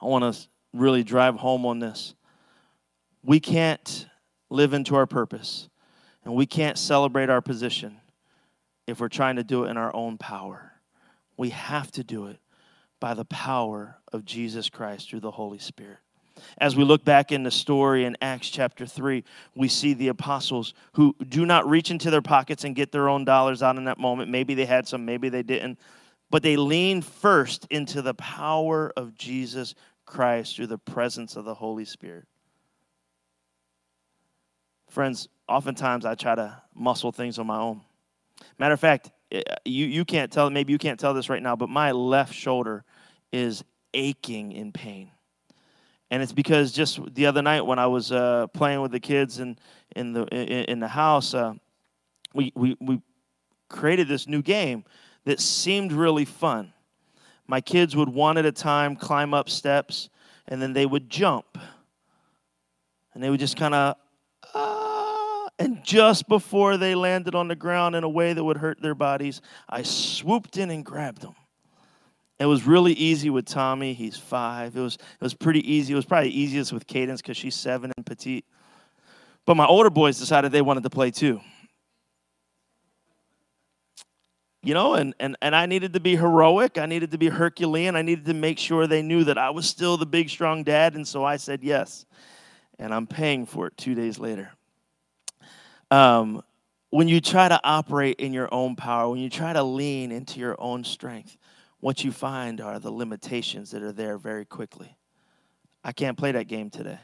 I 0.00 0.06
want 0.06 0.34
to 0.34 0.48
really 0.72 1.02
drive 1.02 1.36
home 1.36 1.66
on 1.66 1.78
this. 1.78 2.14
We 3.22 3.40
can't 3.40 4.06
live 4.48 4.72
into 4.72 4.94
our 4.94 5.06
purpose, 5.06 5.68
and 6.24 6.34
we 6.34 6.46
can't 6.46 6.78
celebrate 6.78 7.30
our 7.30 7.40
position 7.40 8.00
if 8.86 9.00
we're 9.00 9.08
trying 9.08 9.36
to 9.36 9.44
do 9.44 9.64
it 9.64 9.70
in 9.70 9.76
our 9.76 9.94
own 9.94 10.18
power. 10.18 10.72
We 11.36 11.50
have 11.50 11.90
to 11.92 12.04
do 12.04 12.26
it 12.26 12.38
by 13.00 13.14
the 13.14 13.24
power 13.24 13.96
of 14.12 14.24
Jesus 14.24 14.68
Christ 14.68 15.08
through 15.08 15.20
the 15.20 15.30
Holy 15.30 15.58
Spirit. 15.58 15.98
As 16.58 16.76
we 16.76 16.84
look 16.84 17.04
back 17.04 17.32
in 17.32 17.42
the 17.42 17.50
story 17.50 18.04
in 18.04 18.16
Acts 18.20 18.48
chapter 18.48 18.86
3, 18.86 19.24
we 19.54 19.68
see 19.68 19.94
the 19.94 20.08
apostles 20.08 20.74
who 20.92 21.14
do 21.28 21.46
not 21.46 21.68
reach 21.68 21.90
into 21.90 22.10
their 22.10 22.22
pockets 22.22 22.64
and 22.64 22.74
get 22.74 22.92
their 22.92 23.08
own 23.08 23.24
dollars 23.24 23.62
out 23.62 23.76
in 23.76 23.84
that 23.84 23.98
moment. 23.98 24.30
Maybe 24.30 24.54
they 24.54 24.66
had 24.66 24.86
some, 24.86 25.04
maybe 25.04 25.28
they 25.28 25.42
didn't. 25.42 25.78
But 26.30 26.42
they 26.42 26.56
lean 26.56 27.02
first 27.02 27.66
into 27.70 28.02
the 28.02 28.14
power 28.14 28.92
of 28.96 29.14
Jesus 29.14 29.74
Christ 30.06 30.56
through 30.56 30.68
the 30.68 30.78
presence 30.78 31.36
of 31.36 31.44
the 31.44 31.54
Holy 31.54 31.84
Spirit. 31.84 32.26
Friends, 34.88 35.28
oftentimes 35.48 36.04
I 36.04 36.14
try 36.14 36.34
to 36.34 36.62
muscle 36.74 37.12
things 37.12 37.38
on 37.38 37.46
my 37.46 37.58
own. 37.58 37.80
Matter 38.58 38.74
of 38.74 38.80
fact, 38.80 39.10
eh, 39.30 39.42
you, 39.64 39.86
you 39.86 40.04
can't 40.04 40.32
tell, 40.32 40.50
maybe 40.50 40.72
you 40.72 40.78
can't 40.78 40.98
tell 40.98 41.14
this 41.14 41.28
right 41.28 41.42
now, 41.42 41.56
but 41.56 41.68
my 41.68 41.92
left 41.92 42.34
shoulder 42.34 42.84
is 43.32 43.64
aching 43.94 44.52
in 44.52 44.72
pain 44.72 45.10
and 46.10 46.22
it's 46.22 46.32
because 46.32 46.72
just 46.72 47.00
the 47.14 47.26
other 47.26 47.42
night 47.42 47.62
when 47.62 47.78
I 47.78 47.86
was 47.86 48.10
uh, 48.12 48.48
playing 48.48 48.80
with 48.80 48.92
the 48.92 49.00
kids 49.00 49.38
in 49.38 49.58
in 49.94 50.12
the 50.12 50.24
in, 50.26 50.80
the 50.80 50.88
house, 50.88 51.34
uh, 51.34 51.54
we, 52.34 52.52
we 52.54 52.76
we 52.80 53.00
created 53.68 54.08
this 54.08 54.26
new 54.26 54.42
game 54.42 54.84
that 55.24 55.40
seemed 55.40 55.92
really 55.92 56.24
fun. 56.24 56.72
my 57.46 57.60
kids 57.60 57.96
would 57.96 58.08
one 58.08 58.38
at 58.38 58.46
a 58.46 58.52
time 58.52 58.94
climb 58.96 59.34
up 59.34 59.48
steps 59.50 60.08
and 60.46 60.60
then 60.60 60.72
they 60.72 60.86
would 60.86 61.10
jump. 61.10 61.58
And 63.14 63.22
they 63.22 63.30
would 63.30 63.40
just 63.40 63.56
kind 63.56 63.74
of, 63.74 63.96
ah, 64.54 65.48
and 65.58 65.82
just 65.82 66.28
before 66.28 66.76
they 66.76 66.94
landed 66.94 67.34
on 67.34 67.48
the 67.48 67.56
ground 67.56 67.96
in 67.96 68.04
a 68.04 68.08
way 68.08 68.32
that 68.32 68.42
would 68.42 68.56
hurt 68.56 68.80
their 68.80 68.94
bodies, 68.94 69.40
I 69.68 69.82
swooped 69.82 70.56
in 70.56 70.70
and 70.70 70.84
grabbed 70.84 71.22
them. 71.22 71.34
It 72.40 72.46
was 72.46 72.66
really 72.66 72.94
easy 72.94 73.28
with 73.28 73.44
Tommy. 73.44 73.92
He's 73.92 74.16
five. 74.16 74.74
It 74.74 74.80
was 74.80 74.94
it 74.94 75.22
was 75.22 75.34
pretty 75.34 75.70
easy. 75.70 75.92
It 75.92 75.96
was 75.96 76.06
probably 76.06 76.30
easiest 76.30 76.72
with 76.72 76.86
Cadence 76.86 77.20
because 77.20 77.36
she's 77.36 77.54
seven 77.54 77.92
and 77.94 78.06
petite. 78.06 78.46
But 79.44 79.56
my 79.56 79.66
older 79.66 79.90
boys 79.90 80.18
decided 80.18 80.50
they 80.50 80.62
wanted 80.62 80.82
to 80.84 80.90
play 80.90 81.10
too. 81.10 81.40
You 84.62 84.74
know, 84.74 84.94
and, 84.94 85.14
and, 85.18 85.36
and 85.40 85.56
I 85.56 85.64
needed 85.66 85.94
to 85.94 86.00
be 86.00 86.16
heroic. 86.16 86.76
I 86.76 86.84
needed 86.84 87.12
to 87.12 87.18
be 87.18 87.28
Herculean. 87.28 87.96
I 87.96 88.02
needed 88.02 88.26
to 88.26 88.34
make 88.34 88.58
sure 88.58 88.86
they 88.86 89.00
knew 89.00 89.24
that 89.24 89.38
I 89.38 89.50
was 89.50 89.66
still 89.66 89.96
the 89.96 90.04
big, 90.04 90.28
strong 90.28 90.64
dad. 90.64 90.94
And 90.94 91.08
so 91.08 91.24
I 91.24 91.38
said 91.38 91.62
yes. 91.62 92.04
And 92.78 92.92
I'm 92.92 93.06
paying 93.06 93.46
for 93.46 93.68
it 93.68 93.76
two 93.78 93.94
days 93.94 94.18
later. 94.18 94.50
Um, 95.90 96.42
when 96.90 97.08
you 97.08 97.22
try 97.22 97.48
to 97.48 97.58
operate 97.64 98.20
in 98.20 98.34
your 98.34 98.52
own 98.52 98.76
power, 98.76 99.08
when 99.08 99.20
you 99.20 99.30
try 99.30 99.54
to 99.54 99.62
lean 99.62 100.12
into 100.12 100.40
your 100.40 100.56
own 100.58 100.84
strength, 100.84 101.38
what 101.80 102.04
you 102.04 102.12
find 102.12 102.60
are 102.60 102.78
the 102.78 102.90
limitations 102.90 103.70
that 103.70 103.82
are 103.82 103.92
there 103.92 104.18
very 104.18 104.44
quickly. 104.44 104.96
I 105.82 105.92
can't 105.92 106.16
play 106.16 106.32
that 106.32 106.46
game 106.46 106.70
today. 106.70 106.98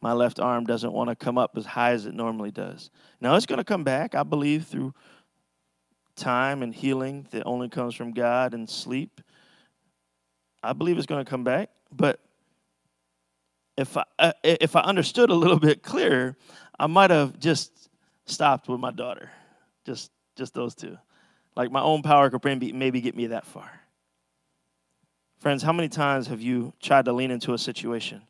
My 0.00 0.12
left 0.12 0.40
arm 0.40 0.64
doesn't 0.64 0.92
want 0.92 1.10
to 1.10 1.16
come 1.16 1.36
up 1.36 1.52
as 1.56 1.66
high 1.66 1.92
as 1.92 2.06
it 2.06 2.14
normally 2.14 2.50
does. 2.50 2.90
Now 3.20 3.36
it's 3.36 3.46
going 3.46 3.58
to 3.58 3.64
come 3.64 3.84
back, 3.84 4.14
I 4.14 4.22
believe, 4.22 4.64
through 4.64 4.94
time 6.16 6.62
and 6.62 6.74
healing 6.74 7.26
that 7.30 7.42
only 7.44 7.68
comes 7.68 7.94
from 7.94 8.12
God 8.12 8.54
and 8.54 8.68
sleep. 8.68 9.20
I 10.62 10.72
believe 10.72 10.96
it's 10.96 11.06
going 11.06 11.24
to 11.24 11.30
come 11.30 11.44
back, 11.44 11.70
but 11.92 12.20
if 13.76 13.96
I 13.96 14.04
uh, 14.18 14.32
if 14.42 14.76
I 14.76 14.80
understood 14.80 15.30
a 15.30 15.34
little 15.34 15.58
bit 15.58 15.82
clearer, 15.82 16.36
I 16.78 16.86
might 16.86 17.10
have 17.10 17.38
just 17.38 17.88
stopped 18.26 18.68
with 18.68 18.80
my 18.80 18.90
daughter, 18.90 19.30
just 19.86 20.10
just 20.36 20.52
those 20.52 20.74
two. 20.74 20.98
Like 21.56 21.70
my 21.70 21.80
own 21.80 22.02
power 22.02 22.28
could 22.30 22.44
maybe 22.44 22.72
maybe 22.72 23.00
get 23.00 23.16
me 23.16 23.28
that 23.28 23.46
far. 23.46 23.79
Friends, 25.40 25.62
how 25.62 25.72
many 25.72 25.88
times 25.88 26.26
have 26.26 26.42
you 26.42 26.74
tried 26.82 27.06
to 27.06 27.14
lean 27.14 27.30
into 27.30 27.54
a 27.54 27.58
situation, 27.58 28.20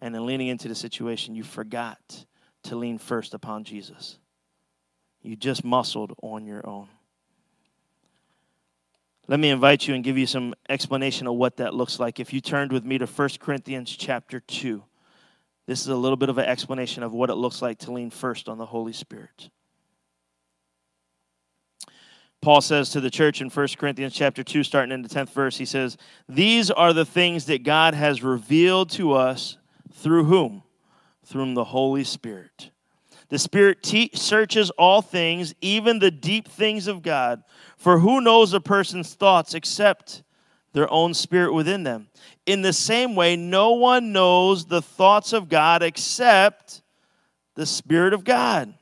and 0.00 0.14
in 0.14 0.24
leaning 0.24 0.46
into 0.46 0.68
the 0.68 0.76
situation, 0.76 1.34
you 1.34 1.42
forgot 1.42 2.24
to 2.62 2.76
lean 2.76 2.98
first 2.98 3.34
upon 3.34 3.64
Jesus? 3.64 4.18
You 5.22 5.34
just 5.34 5.64
muscled 5.64 6.14
on 6.22 6.46
your 6.46 6.64
own. 6.64 6.86
Let 9.26 9.40
me 9.40 9.50
invite 9.50 9.88
you 9.88 9.94
and 9.96 10.04
give 10.04 10.16
you 10.16 10.28
some 10.28 10.54
explanation 10.68 11.26
of 11.26 11.34
what 11.34 11.56
that 11.56 11.74
looks 11.74 11.98
like. 11.98 12.20
If 12.20 12.32
you 12.32 12.40
turned 12.40 12.70
with 12.70 12.84
me 12.84 12.96
to 12.98 13.06
1 13.06 13.28
Corinthians 13.40 13.90
chapter 13.90 14.38
2, 14.38 14.84
this 15.66 15.80
is 15.80 15.88
a 15.88 15.96
little 15.96 16.16
bit 16.16 16.28
of 16.28 16.38
an 16.38 16.44
explanation 16.44 17.02
of 17.02 17.12
what 17.12 17.28
it 17.28 17.34
looks 17.34 17.60
like 17.60 17.78
to 17.80 17.92
lean 17.92 18.10
first 18.10 18.48
on 18.48 18.56
the 18.56 18.66
Holy 18.66 18.92
Spirit. 18.92 19.50
Paul 22.46 22.60
says 22.60 22.90
to 22.90 23.00
the 23.00 23.10
church 23.10 23.40
in 23.40 23.50
1 23.50 23.68
Corinthians 23.76 24.14
chapter 24.14 24.44
2 24.44 24.62
starting 24.62 24.92
in 24.92 25.02
the 25.02 25.08
10th 25.08 25.30
verse 25.30 25.58
he 25.58 25.64
says, 25.64 25.96
"These 26.28 26.70
are 26.70 26.92
the 26.92 27.04
things 27.04 27.46
that 27.46 27.64
God 27.64 27.92
has 27.94 28.22
revealed 28.22 28.88
to 28.90 29.14
us 29.14 29.56
through 29.92 30.26
whom? 30.26 30.62
Through 31.24 31.54
the 31.54 31.64
Holy 31.64 32.04
Spirit." 32.04 32.70
The 33.30 33.40
Spirit 33.40 33.82
te- 33.82 34.12
searches 34.14 34.70
all 34.78 35.02
things, 35.02 35.56
even 35.60 35.98
the 35.98 36.12
deep 36.12 36.46
things 36.46 36.86
of 36.86 37.02
God. 37.02 37.42
For 37.76 37.98
who 37.98 38.20
knows 38.20 38.52
a 38.52 38.60
person's 38.60 39.14
thoughts 39.14 39.52
except 39.52 40.22
their 40.72 40.88
own 40.88 41.14
spirit 41.14 41.52
within 41.52 41.82
them? 41.82 42.10
In 42.46 42.62
the 42.62 42.72
same 42.72 43.16
way, 43.16 43.34
no 43.34 43.72
one 43.72 44.12
knows 44.12 44.66
the 44.66 44.82
thoughts 44.82 45.32
of 45.32 45.48
God 45.48 45.82
except 45.82 46.82
the 47.56 47.66
Spirit 47.66 48.12
of 48.12 48.22
God. 48.22 48.72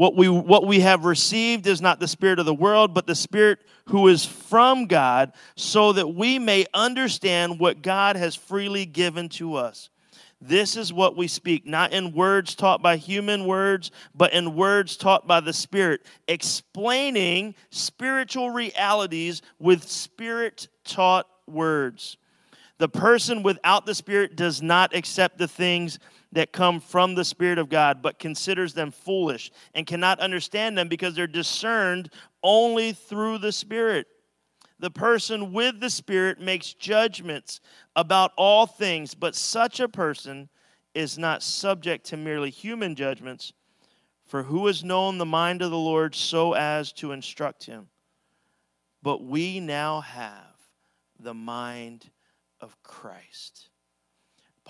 What 0.00 0.16
we, 0.16 0.30
what 0.30 0.66
we 0.66 0.80
have 0.80 1.04
received 1.04 1.66
is 1.66 1.82
not 1.82 2.00
the 2.00 2.08
Spirit 2.08 2.38
of 2.38 2.46
the 2.46 2.54
world, 2.54 2.94
but 2.94 3.06
the 3.06 3.14
Spirit 3.14 3.58
who 3.88 4.08
is 4.08 4.24
from 4.24 4.86
God, 4.86 5.34
so 5.56 5.92
that 5.92 6.14
we 6.14 6.38
may 6.38 6.64
understand 6.72 7.60
what 7.60 7.82
God 7.82 8.16
has 8.16 8.34
freely 8.34 8.86
given 8.86 9.28
to 9.28 9.56
us. 9.56 9.90
This 10.40 10.74
is 10.74 10.90
what 10.90 11.18
we 11.18 11.28
speak, 11.28 11.66
not 11.66 11.92
in 11.92 12.14
words 12.14 12.54
taught 12.54 12.80
by 12.80 12.96
human 12.96 13.44
words, 13.44 13.90
but 14.14 14.32
in 14.32 14.54
words 14.54 14.96
taught 14.96 15.26
by 15.26 15.40
the 15.40 15.52
Spirit, 15.52 16.00
explaining 16.28 17.54
spiritual 17.68 18.48
realities 18.48 19.42
with 19.58 19.86
Spirit 19.86 20.68
taught 20.82 21.26
words. 21.46 22.16
The 22.78 22.88
person 22.88 23.42
without 23.42 23.84
the 23.84 23.94
Spirit 23.94 24.34
does 24.34 24.62
not 24.62 24.96
accept 24.96 25.36
the 25.36 25.46
things 25.46 25.98
that 26.32 26.52
come 26.52 26.80
from 26.80 27.14
the 27.14 27.24
Spirit 27.24 27.58
of 27.58 27.68
God, 27.68 28.02
but 28.02 28.18
considers 28.18 28.74
them 28.74 28.90
foolish 28.90 29.50
and 29.74 29.86
cannot 29.86 30.20
understand 30.20 30.78
them 30.78 30.88
because 30.88 31.14
they're 31.14 31.26
discerned 31.26 32.10
only 32.42 32.92
through 32.92 33.38
the 33.38 33.52
Spirit 33.52 34.06
the 34.80 34.90
person 34.90 35.52
with 35.52 35.78
the 35.78 35.90
Spirit 35.90 36.40
makes 36.40 36.72
judgments 36.72 37.60
about 37.94 38.32
all 38.36 38.66
things, 38.66 39.14
but 39.14 39.34
such 39.34 39.78
a 39.78 39.88
person 39.88 40.48
is 40.94 41.18
not 41.18 41.42
subject 41.42 42.06
to 42.06 42.16
merely 42.16 42.50
human 42.50 42.94
judgments. 42.94 43.52
For 44.24 44.42
who 44.42 44.66
has 44.66 44.82
known 44.82 45.18
the 45.18 45.26
mind 45.26 45.60
of 45.60 45.70
the 45.70 45.78
Lord 45.78 46.14
so 46.14 46.54
as 46.54 46.92
to 46.94 47.12
instruct 47.12 47.64
him? 47.64 47.88
But 49.02 49.22
we 49.22 49.60
now 49.60 50.00
have 50.00 50.56
the 51.18 51.34
mind 51.34 52.10
of 52.60 52.82
Christ. 52.82 53.69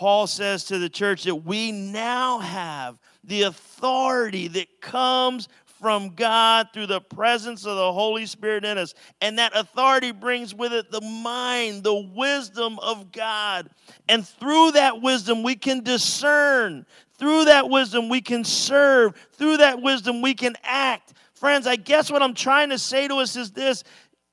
Paul 0.01 0.27
says 0.27 0.65
to 0.65 0.79
the 0.79 0.89
church 0.89 1.25
that 1.25 1.35
we 1.35 1.73
now 1.73 2.39
have 2.39 2.99
the 3.23 3.43
authority 3.43 4.49
that 4.49 4.81
comes 4.81 5.47
from 5.79 6.15
God 6.15 6.69
through 6.73 6.87
the 6.87 7.03
presence 7.03 7.67
of 7.67 7.77
the 7.77 7.93
Holy 7.93 8.25
Spirit 8.25 8.65
in 8.65 8.79
us. 8.79 8.95
And 9.21 9.39
that 9.39 9.55
authority 9.55 10.13
brings 10.13 10.55
with 10.55 10.73
it 10.73 10.91
the 10.91 11.03
mind, 11.03 11.85
the 11.85 11.95
wisdom 12.15 12.79
of 12.79 13.13
God. 13.13 13.69
And 14.09 14.27
through 14.27 14.71
that 14.71 15.03
wisdom, 15.03 15.43
we 15.43 15.55
can 15.55 15.83
discern. 15.83 16.87
Through 17.19 17.45
that 17.45 17.69
wisdom, 17.69 18.09
we 18.09 18.23
can 18.23 18.43
serve. 18.43 19.13
Through 19.33 19.59
that 19.59 19.83
wisdom, 19.83 20.23
we 20.23 20.33
can 20.33 20.55
act. 20.65 21.13
Friends, 21.35 21.67
I 21.67 21.77
guess 21.77 22.11
what 22.11 22.23
I'm 22.23 22.33
trying 22.33 22.71
to 22.71 22.79
say 22.79 23.07
to 23.07 23.17
us 23.17 23.37
is 23.37 23.51
this 23.51 23.85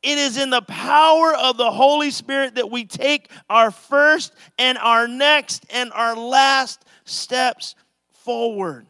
it 0.03 0.17
is 0.17 0.37
in 0.37 0.49
the 0.49 0.61
power 0.61 1.33
of 1.35 1.57
the 1.57 1.71
Holy 1.71 2.11
Spirit 2.11 2.55
that 2.55 2.69
we 2.69 2.85
take 2.85 3.29
our 3.49 3.71
first 3.71 4.33
and 4.57 4.77
our 4.77 5.07
next 5.07 5.65
and 5.69 5.91
our 5.93 6.15
last 6.15 6.85
steps 7.05 7.75
forward. 8.11 8.85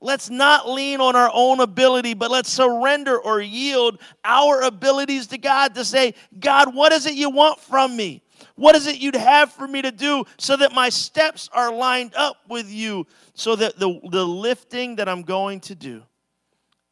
Let's 0.00 0.30
not 0.30 0.68
lean 0.68 1.00
on 1.00 1.16
our 1.16 1.30
own 1.32 1.60
ability, 1.60 2.14
but 2.14 2.30
let's 2.30 2.50
surrender 2.50 3.18
or 3.18 3.40
yield 3.40 3.98
our 4.24 4.62
abilities 4.62 5.28
to 5.28 5.38
God 5.38 5.74
to 5.74 5.84
say, 5.84 6.14
God, 6.38 6.74
what 6.74 6.92
is 6.92 7.06
it 7.06 7.14
you 7.14 7.30
want 7.30 7.60
from 7.60 7.96
me? 7.96 8.22
What 8.54 8.76
is 8.76 8.86
it 8.86 8.98
you'd 8.98 9.16
have 9.16 9.52
for 9.52 9.66
me 9.66 9.82
to 9.82 9.90
do 9.90 10.24
so 10.38 10.56
that 10.56 10.72
my 10.72 10.90
steps 10.90 11.48
are 11.52 11.72
lined 11.72 12.14
up 12.14 12.36
with 12.48 12.70
you, 12.70 13.06
so 13.34 13.56
that 13.56 13.78
the, 13.78 14.00
the 14.10 14.26
lifting 14.26 14.96
that 14.96 15.08
I'm 15.08 15.22
going 15.22 15.60
to 15.60 15.74
do 15.74 16.02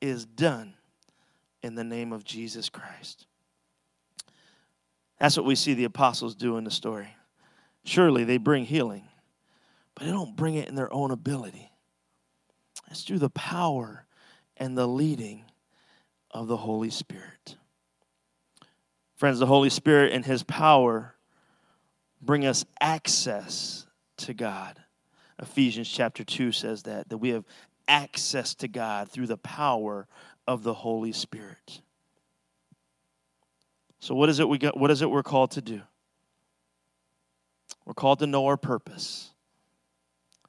is 0.00 0.24
done 0.24 0.74
in 1.64 1.74
the 1.74 1.82
name 1.82 2.12
of 2.12 2.24
Jesus 2.24 2.68
Christ? 2.68 3.26
That's 5.18 5.36
what 5.36 5.46
we 5.46 5.54
see 5.54 5.72
the 5.72 5.84
apostles 5.84 6.34
do 6.34 6.58
in 6.58 6.64
the 6.64 6.70
story. 6.70 7.16
Surely 7.84 8.24
they 8.24 8.36
bring 8.36 8.66
healing, 8.66 9.08
but 9.94 10.04
they 10.04 10.10
don't 10.10 10.36
bring 10.36 10.56
it 10.56 10.68
in 10.68 10.74
their 10.74 10.92
own 10.92 11.10
ability. 11.10 11.70
It's 12.90 13.02
through 13.02 13.20
the 13.20 13.30
power 13.30 14.04
and 14.58 14.76
the 14.76 14.86
leading 14.86 15.44
of 16.30 16.48
the 16.48 16.56
Holy 16.58 16.90
Spirit. 16.90 17.56
Friends, 19.16 19.38
the 19.38 19.46
Holy 19.46 19.70
Spirit 19.70 20.12
and 20.12 20.24
His 20.24 20.42
power 20.42 21.14
bring 22.20 22.44
us 22.44 22.66
access 22.80 23.86
to 24.18 24.34
God. 24.34 24.78
Ephesians 25.40 25.88
chapter 25.88 26.24
2 26.24 26.52
says 26.52 26.82
that, 26.82 27.08
that 27.08 27.18
we 27.18 27.30
have 27.30 27.44
access 27.88 28.54
to 28.56 28.68
God 28.68 29.10
through 29.10 29.26
the 29.26 29.36
power 29.38 30.06
of 30.46 30.62
the 30.62 30.74
Holy 30.74 31.12
Spirit. 31.12 31.80
So 34.00 34.14
what 34.14 34.28
is 34.28 34.38
it 34.38 34.48
we 34.48 34.58
got, 34.58 34.78
what 34.78 34.90
is 34.90 35.02
it 35.02 35.10
we're 35.10 35.22
called 35.22 35.52
to 35.52 35.62
do? 35.62 35.80
We're 37.84 37.94
called 37.94 38.18
to 38.20 38.26
know 38.26 38.46
our 38.46 38.56
purpose. 38.56 39.30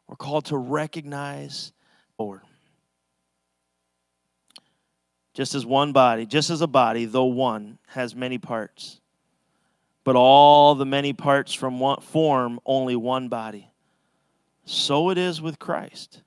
We're 0.08 0.16
called 0.16 0.46
to 0.46 0.58
recognize 0.58 1.72
Lord. 2.18 2.42
Just 5.34 5.56
as 5.56 5.66
one 5.66 5.92
body, 5.92 6.26
just 6.26 6.50
as 6.50 6.62
a 6.62 6.68
body, 6.68 7.06
though 7.06 7.26
one, 7.26 7.78
has 7.88 8.16
many 8.16 8.38
parts, 8.38 9.02
but 10.04 10.16
all 10.16 10.76
the 10.76 10.86
many 10.86 11.12
parts 11.12 11.54
from 11.54 11.80
one 11.80 12.00
form 12.02 12.60
only 12.66 12.96
one 12.96 13.28
body. 13.28 13.70
So 14.66 15.10
it 15.10 15.18
is 15.18 15.42
with 15.42 15.60
Christ. 15.60 16.22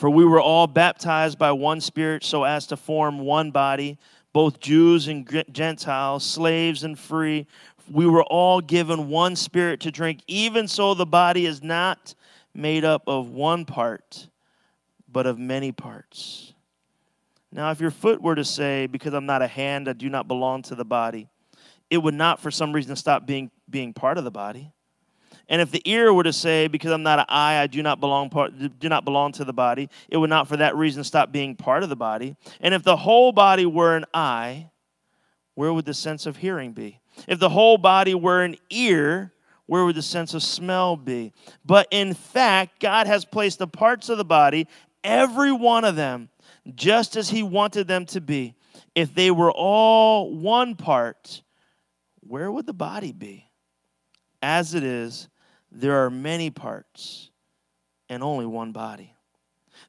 For 0.00 0.08
we 0.08 0.24
were 0.24 0.40
all 0.40 0.66
baptized 0.66 1.38
by 1.38 1.52
one 1.52 1.82
Spirit 1.82 2.24
so 2.24 2.44
as 2.44 2.66
to 2.68 2.78
form 2.78 3.18
one 3.18 3.50
body, 3.50 3.98
both 4.32 4.58
Jews 4.58 5.08
and 5.08 5.28
Gentiles, 5.52 6.24
slaves 6.24 6.84
and 6.84 6.98
free. 6.98 7.46
We 7.90 8.06
were 8.06 8.22
all 8.22 8.62
given 8.62 9.10
one 9.10 9.36
spirit 9.36 9.80
to 9.80 9.90
drink. 9.90 10.20
Even 10.26 10.68
so, 10.68 10.94
the 10.94 11.04
body 11.04 11.44
is 11.44 11.62
not 11.62 12.14
made 12.54 12.82
up 12.82 13.02
of 13.06 13.28
one 13.28 13.66
part, 13.66 14.28
but 15.12 15.26
of 15.26 15.38
many 15.38 15.70
parts. 15.70 16.54
Now, 17.52 17.70
if 17.70 17.78
your 17.78 17.90
foot 17.90 18.22
were 18.22 18.36
to 18.36 18.44
say, 18.44 18.86
Because 18.86 19.12
I'm 19.12 19.26
not 19.26 19.42
a 19.42 19.46
hand, 19.46 19.86
I 19.86 19.92
do 19.92 20.08
not 20.08 20.26
belong 20.26 20.62
to 20.62 20.74
the 20.74 20.84
body, 20.86 21.28
it 21.90 21.98
would 21.98 22.14
not 22.14 22.40
for 22.40 22.50
some 22.50 22.72
reason 22.72 22.96
stop 22.96 23.26
being, 23.26 23.50
being 23.68 23.92
part 23.92 24.16
of 24.16 24.24
the 24.24 24.30
body. 24.30 24.72
And 25.50 25.60
if 25.60 25.70
the 25.72 25.82
ear 25.84 26.14
were 26.14 26.22
to 26.22 26.32
say, 26.32 26.68
"Because 26.68 26.92
I'm 26.92 27.02
not 27.02 27.18
an 27.18 27.26
eye, 27.28 27.60
I 27.60 27.66
do 27.66 27.82
not 27.82 27.98
belong 28.00 28.30
part, 28.30 28.52
do 28.78 28.88
not 28.88 29.04
belong 29.04 29.32
to 29.32 29.44
the 29.44 29.52
body," 29.52 29.90
it 30.08 30.16
would 30.16 30.30
not 30.30 30.46
for 30.48 30.56
that 30.56 30.76
reason 30.76 31.04
stop 31.04 31.32
being 31.32 31.56
part 31.56 31.82
of 31.82 31.88
the 31.88 31.96
body. 31.96 32.36
And 32.60 32.72
if 32.72 32.84
the 32.84 32.96
whole 32.96 33.32
body 33.32 33.66
were 33.66 33.96
an 33.96 34.06
eye, 34.14 34.70
where 35.56 35.72
would 35.74 35.84
the 35.84 35.92
sense 35.92 36.24
of 36.24 36.38
hearing 36.38 36.72
be? 36.72 37.00
If 37.26 37.40
the 37.40 37.50
whole 37.50 37.76
body 37.76 38.14
were 38.14 38.42
an 38.42 38.56
ear, 38.70 39.34
where 39.66 39.84
would 39.84 39.96
the 39.96 40.02
sense 40.02 40.34
of 40.34 40.42
smell 40.44 40.96
be? 40.96 41.32
But 41.64 41.88
in 41.90 42.14
fact, 42.14 42.80
God 42.80 43.08
has 43.08 43.24
placed 43.24 43.58
the 43.58 43.66
parts 43.66 44.08
of 44.08 44.18
the 44.18 44.24
body, 44.24 44.68
every 45.02 45.52
one 45.52 45.84
of 45.84 45.96
them, 45.96 46.28
just 46.74 47.16
as 47.16 47.30
He 47.30 47.42
wanted 47.42 47.88
them 47.88 48.06
to 48.06 48.20
be. 48.20 48.54
If 48.94 49.14
they 49.14 49.32
were 49.32 49.50
all 49.50 50.32
one 50.32 50.76
part, 50.76 51.42
where 52.20 52.52
would 52.52 52.66
the 52.66 52.72
body 52.72 53.12
be? 53.12 53.50
As 54.42 54.74
it 54.74 54.84
is, 54.84 55.28
there 55.72 56.04
are 56.04 56.10
many 56.10 56.50
parts 56.50 57.30
and 58.08 58.22
only 58.22 58.46
one 58.46 58.72
body. 58.72 59.14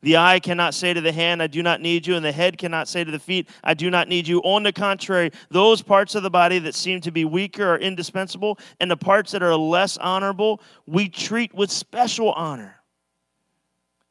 The 0.01 0.17
eye 0.17 0.39
cannot 0.39 0.73
say 0.73 0.93
to 0.93 1.01
the 1.01 1.11
hand, 1.11 1.43
I 1.43 1.47
do 1.47 1.61
not 1.61 1.81
need 1.81 2.07
you, 2.07 2.15
and 2.15 2.25
the 2.25 2.31
head 2.31 2.57
cannot 2.57 2.87
say 2.87 3.03
to 3.03 3.11
the 3.11 3.19
feet, 3.19 3.49
I 3.63 3.73
do 3.73 3.91
not 3.91 4.07
need 4.07 4.27
you. 4.27 4.39
On 4.39 4.63
the 4.63 4.71
contrary, 4.71 5.31
those 5.49 5.81
parts 5.81 6.15
of 6.15 6.23
the 6.23 6.29
body 6.29 6.59
that 6.59 6.73
seem 6.73 7.01
to 7.01 7.11
be 7.11 7.25
weaker 7.25 7.67
are 7.73 7.77
indispensable, 7.77 8.57
and 8.79 8.89
the 8.89 8.97
parts 8.97 9.31
that 9.31 9.43
are 9.43 9.55
less 9.55 9.97
honorable 9.97 10.61
we 10.87 11.09
treat 11.09 11.53
with 11.53 11.69
special 11.69 12.31
honor. 12.31 12.77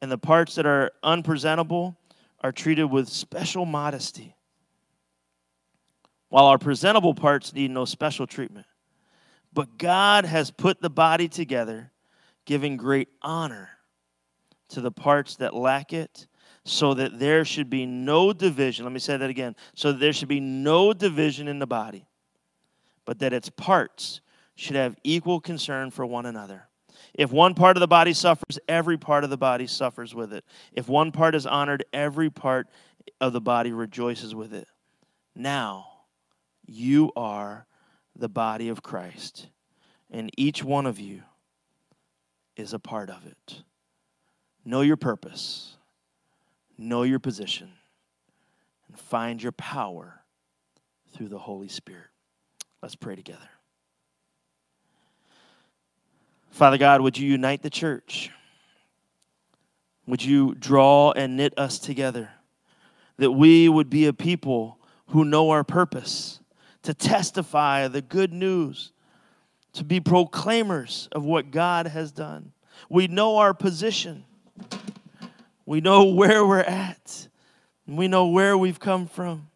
And 0.01 0.11
the 0.11 0.17
parts 0.17 0.55
that 0.55 0.65
are 0.65 0.91
unpresentable 1.03 1.97
are 2.41 2.51
treated 2.51 2.85
with 2.85 3.09
special 3.09 3.65
modesty, 3.65 4.35
while 6.29 6.45
our 6.45 6.57
presentable 6.57 7.13
parts 7.13 7.53
need 7.53 7.71
no 7.71 7.85
special 7.85 8.25
treatment. 8.25 8.65
But 9.53 9.77
God 9.77 10.25
has 10.25 10.51
put 10.51 10.81
the 10.81 10.89
body 10.89 11.27
together, 11.27 11.91
giving 12.45 12.77
great 12.77 13.09
honor 13.21 13.69
to 14.69 14.81
the 14.81 14.91
parts 14.91 15.35
that 15.37 15.53
lack 15.53 15.91
it, 15.93 16.27
so 16.63 16.93
that 16.93 17.19
there 17.19 17.43
should 17.43 17.69
be 17.69 17.85
no 17.85 18.31
division. 18.33 18.85
Let 18.85 18.93
me 18.93 18.99
say 18.99 19.17
that 19.17 19.29
again. 19.29 19.55
So 19.75 19.91
that 19.91 19.99
there 19.99 20.13
should 20.13 20.27
be 20.27 20.39
no 20.39 20.93
division 20.93 21.47
in 21.47 21.59
the 21.59 21.67
body, 21.67 22.07
but 23.05 23.19
that 23.19 23.33
its 23.33 23.49
parts 23.49 24.21
should 24.55 24.75
have 24.75 24.95
equal 25.03 25.41
concern 25.41 25.91
for 25.91 26.05
one 26.05 26.25
another. 26.25 26.67
If 27.13 27.31
one 27.31 27.55
part 27.55 27.75
of 27.75 27.81
the 27.81 27.87
body 27.87 28.13
suffers, 28.13 28.59
every 28.67 28.97
part 28.97 29.23
of 29.23 29.29
the 29.29 29.37
body 29.37 29.67
suffers 29.67 30.13
with 30.13 30.31
it. 30.33 30.45
If 30.71 30.87
one 30.87 31.11
part 31.11 31.35
is 31.35 31.45
honored, 31.45 31.83
every 31.91 32.29
part 32.29 32.67
of 33.19 33.33
the 33.33 33.41
body 33.41 33.71
rejoices 33.71 34.35
with 34.35 34.53
it. 34.53 34.67
Now, 35.35 35.87
you 36.65 37.11
are 37.15 37.65
the 38.15 38.29
body 38.29 38.69
of 38.69 38.83
Christ, 38.83 39.47
and 40.09 40.29
each 40.37 40.63
one 40.63 40.85
of 40.85 40.99
you 40.99 41.23
is 42.55 42.73
a 42.73 42.79
part 42.79 43.09
of 43.09 43.25
it. 43.25 43.63
Know 44.63 44.81
your 44.81 44.97
purpose, 44.97 45.77
know 46.77 47.03
your 47.03 47.19
position, 47.19 47.71
and 48.87 48.99
find 48.99 49.41
your 49.41 49.53
power 49.53 50.21
through 51.13 51.29
the 51.29 51.39
Holy 51.39 51.67
Spirit. 51.67 52.07
Let's 52.81 52.95
pray 52.95 53.15
together. 53.15 53.49
Father 56.51 56.77
God, 56.77 57.01
would 57.01 57.17
you 57.17 57.29
unite 57.29 57.63
the 57.63 57.69
church? 57.69 58.29
Would 60.05 60.23
you 60.23 60.55
draw 60.55 61.11
and 61.11 61.37
knit 61.37 61.57
us 61.57 61.79
together? 61.79 62.29
That 63.17 63.31
we 63.31 63.69
would 63.69 63.89
be 63.89 64.07
a 64.07 64.13
people 64.13 64.77
who 65.07 65.23
know 65.23 65.51
our 65.51 65.63
purpose 65.63 66.40
to 66.83 66.93
testify 66.93 67.87
the 67.87 68.01
good 68.01 68.33
news, 68.33 68.91
to 69.73 69.83
be 69.83 69.99
proclaimers 69.99 71.07
of 71.11 71.23
what 71.23 71.51
God 71.51 71.87
has 71.87 72.11
done. 72.11 72.51
We 72.89 73.07
know 73.07 73.37
our 73.37 73.53
position, 73.53 74.25
we 75.65 75.81
know 75.81 76.05
where 76.05 76.45
we're 76.45 76.59
at, 76.59 77.27
and 77.87 77.97
we 77.97 78.07
know 78.07 78.27
where 78.27 78.57
we've 78.57 78.79
come 78.79 79.07
from. 79.07 79.47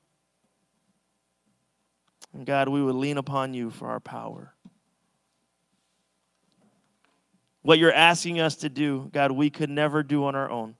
And 2.34 2.46
God, 2.46 2.68
we 2.68 2.84
would 2.84 2.96
lean 2.96 3.18
upon 3.18 3.54
you 3.54 3.72
for 3.72 3.88
our 3.88 4.00
power. 4.00 4.54
What 7.62 7.80
you're 7.80 7.94
asking 7.94 8.40
us 8.40 8.58
to 8.58 8.70
do, 8.70 9.10
God, 9.12 9.32
we 9.32 9.50
could 9.50 9.70
never 9.70 10.04
do 10.04 10.26
on 10.26 10.36
our 10.36 10.50
own. 10.52 10.76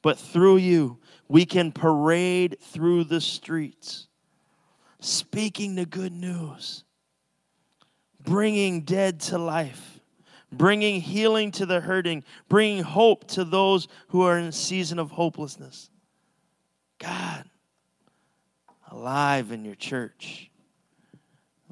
But 0.00 0.18
through 0.18 0.58
you, 0.58 0.98
we 1.28 1.44
can 1.44 1.72
parade 1.72 2.56
through 2.60 3.04
the 3.04 3.20
streets 3.20 4.06
speaking 5.00 5.74
the 5.74 5.86
good 5.86 6.12
news, 6.12 6.84
bringing 8.22 8.82
dead 8.82 9.20
to 9.20 9.38
life, 9.38 10.00
bringing 10.52 11.00
healing 11.00 11.50
to 11.52 11.66
the 11.66 11.80
hurting, 11.80 12.24
bringing 12.48 12.82
hope 12.82 13.26
to 13.28 13.44
those 13.44 13.88
who 14.08 14.22
are 14.22 14.38
in 14.38 14.46
a 14.46 14.52
season 14.52 14.98
of 14.98 15.10
hopelessness. 15.10 15.90
God, 16.98 17.44
alive 18.90 19.52
in 19.52 19.64
your 19.64 19.74
church. 19.74 20.50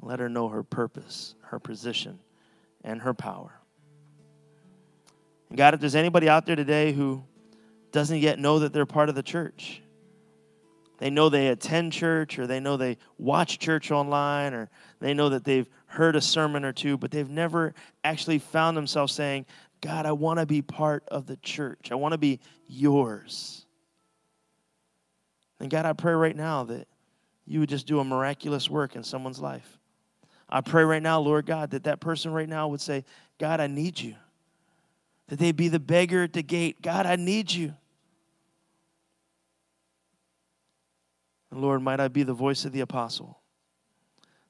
Let 0.01 0.19
her 0.19 0.29
know 0.29 0.47
her 0.47 0.63
purpose, 0.63 1.35
her 1.41 1.59
position, 1.59 2.19
and 2.83 3.01
her 3.01 3.13
power. 3.13 3.59
And 5.49 5.57
God, 5.57 5.73
if 5.73 5.79
there's 5.79 5.95
anybody 5.95 6.29
out 6.29 6.45
there 6.45 6.55
today 6.55 6.93
who 6.93 7.23
doesn't 7.91 8.19
yet 8.19 8.39
know 8.39 8.59
that 8.59 8.71
they're 8.71 8.85
part 8.85 9.09
of 9.09 9.15
the 9.15 9.23
church, 9.23 9.81
they 10.99 11.09
know 11.09 11.29
they 11.29 11.47
attend 11.47 11.93
church 11.93 12.37
or 12.37 12.45
they 12.45 12.59
know 12.59 12.77
they 12.77 12.97
watch 13.17 13.57
church 13.57 13.89
online 13.89 14.53
or 14.53 14.69
they 14.99 15.13
know 15.13 15.29
that 15.29 15.45
they've 15.45 15.67
heard 15.87 16.15
a 16.17 16.21
sermon 16.21 16.65
or 16.65 16.73
two, 16.73 16.97
but 16.97 17.09
they've 17.09 17.29
never 17.29 17.73
actually 18.03 18.37
found 18.37 18.75
themselves 18.75 19.13
saying, 19.13 19.45
God, 19.81 20.05
I 20.05 20.11
want 20.11 20.39
to 20.39 20.45
be 20.45 20.61
part 20.61 21.05
of 21.07 21.25
the 21.25 21.37
church. 21.37 21.89
I 21.91 21.95
want 21.95 22.11
to 22.11 22.17
be 22.17 22.41
yours. 22.67 23.65
And 25.61 25.69
God, 25.69 25.85
I 25.85 25.93
pray 25.93 26.13
right 26.13 26.35
now 26.35 26.65
that 26.65 26.87
you 27.45 27.61
would 27.61 27.69
just 27.69 27.87
do 27.87 27.99
a 27.99 28.03
miraculous 28.03 28.69
work 28.69 28.97
in 28.97 29.03
someone's 29.03 29.39
life. 29.39 29.79
I 30.49 30.59
pray 30.59 30.83
right 30.83 31.01
now, 31.01 31.19
Lord 31.21 31.45
God, 31.45 31.71
that 31.71 31.85
that 31.85 32.01
person 32.01 32.31
right 32.31 32.49
now 32.49 32.67
would 32.67 32.81
say, 32.81 33.05
God, 33.39 33.61
I 33.61 33.67
need 33.67 33.99
you. 33.99 34.15
That 35.27 35.39
they'd 35.39 35.55
be 35.55 35.69
the 35.69 35.79
beggar 35.79 36.23
at 36.23 36.33
the 36.33 36.43
gate. 36.43 36.81
God, 36.81 37.05
I 37.05 37.15
need 37.15 37.51
you. 37.51 37.73
And 41.51 41.61
Lord, 41.61 41.81
might 41.81 41.99
I 41.99 42.07
be 42.07 42.23
the 42.23 42.33
voice 42.33 42.65
of 42.65 42.71
the 42.71 42.81
apostle. 42.81 43.39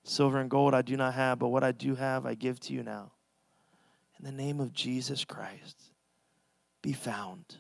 Silver 0.04 0.40
and 0.40 0.50
gold 0.50 0.74
I 0.74 0.82
do 0.82 0.98
not 0.98 1.14
have, 1.14 1.40
but 1.40 1.50
what 1.50 1.64
I 1.64 1.72
do 1.72 1.96
have 1.96 2.26
I 2.26 2.36
give 2.36 2.60
to 2.62 2.74
you 2.74 2.84
now. 2.84 3.12
In 4.18 4.26
the 4.26 4.32
name 4.32 4.60
of 4.60 4.74
Jesus 4.74 5.24
Christ, 5.24 5.82
be 6.82 6.94
found. 6.94 7.58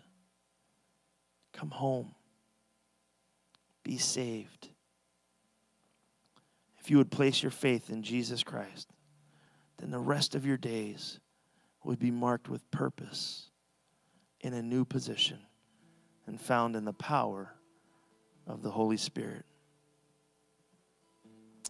Come 1.53 1.69
home. 1.69 2.15
Be 3.83 3.97
saved. 3.97 4.69
If 6.79 6.89
you 6.89 6.97
would 6.97 7.11
place 7.11 7.41
your 7.41 7.51
faith 7.51 7.89
in 7.89 8.03
Jesus 8.03 8.43
Christ, 8.43 8.89
then 9.77 9.91
the 9.91 9.99
rest 9.99 10.35
of 10.35 10.45
your 10.45 10.57
days 10.57 11.19
would 11.83 11.99
be 11.99 12.11
marked 12.11 12.49
with 12.49 12.69
purpose 12.71 13.49
in 14.41 14.53
a 14.53 14.61
new 14.61 14.85
position 14.85 15.39
and 16.27 16.39
found 16.39 16.75
in 16.75 16.85
the 16.85 16.93
power 16.93 17.53
of 18.49 18.63
the 18.63 18.71
Holy 18.71 18.97
Spirit. 18.97 19.45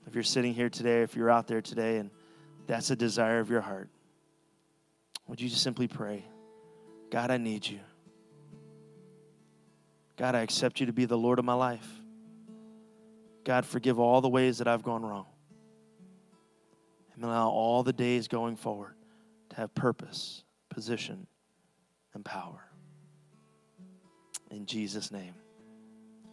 If 0.08 0.16
you're 0.16 0.24
sitting 0.24 0.54
here 0.54 0.70
today, 0.70 1.04
if 1.04 1.16
you're 1.16 1.30
out 1.30 1.46
there 1.46 1.62
today, 1.62 1.98
and 1.98 2.10
that's 2.66 2.90
a 2.90 2.96
desire 2.96 3.40
of 3.40 3.50
your 3.50 3.62
heart, 3.62 3.90
would 5.28 5.40
you 5.40 5.50
just 5.50 5.62
simply 5.62 5.88
pray, 5.88 6.26
God, 7.12 7.30
I 7.30 7.38
need 7.38 7.68
you. 7.68 7.80
God, 10.18 10.36
I 10.36 10.40
accept 10.40 10.80
you 10.80 10.86
to 10.88 10.94
be 10.94 11.06
the 11.06 11.18
Lord 11.18 11.38
of 11.38 11.46
my 11.46 11.54
life. 11.54 11.88
God, 13.44 13.66
forgive 13.66 14.00
all 14.00 14.22
the 14.22 14.30
ways 14.30 14.58
that 14.58 14.68
I've 14.68 14.84
gone 14.84 15.04
wrong. 15.04 15.28
And 17.14 17.24
allow 17.24 17.50
all 17.50 17.84
the 17.84 17.94
days 17.94 18.28
going 18.28 18.56
forward 18.56 18.96
to 19.50 19.56
have 19.58 19.74
purpose, 19.76 20.44
position, 20.70 21.28
and 22.14 22.24
power. 22.24 22.64
In 24.50 24.66
Jesus' 24.66 25.12
name. 25.12 25.34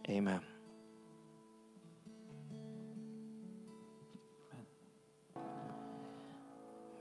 Amen. 0.09 0.39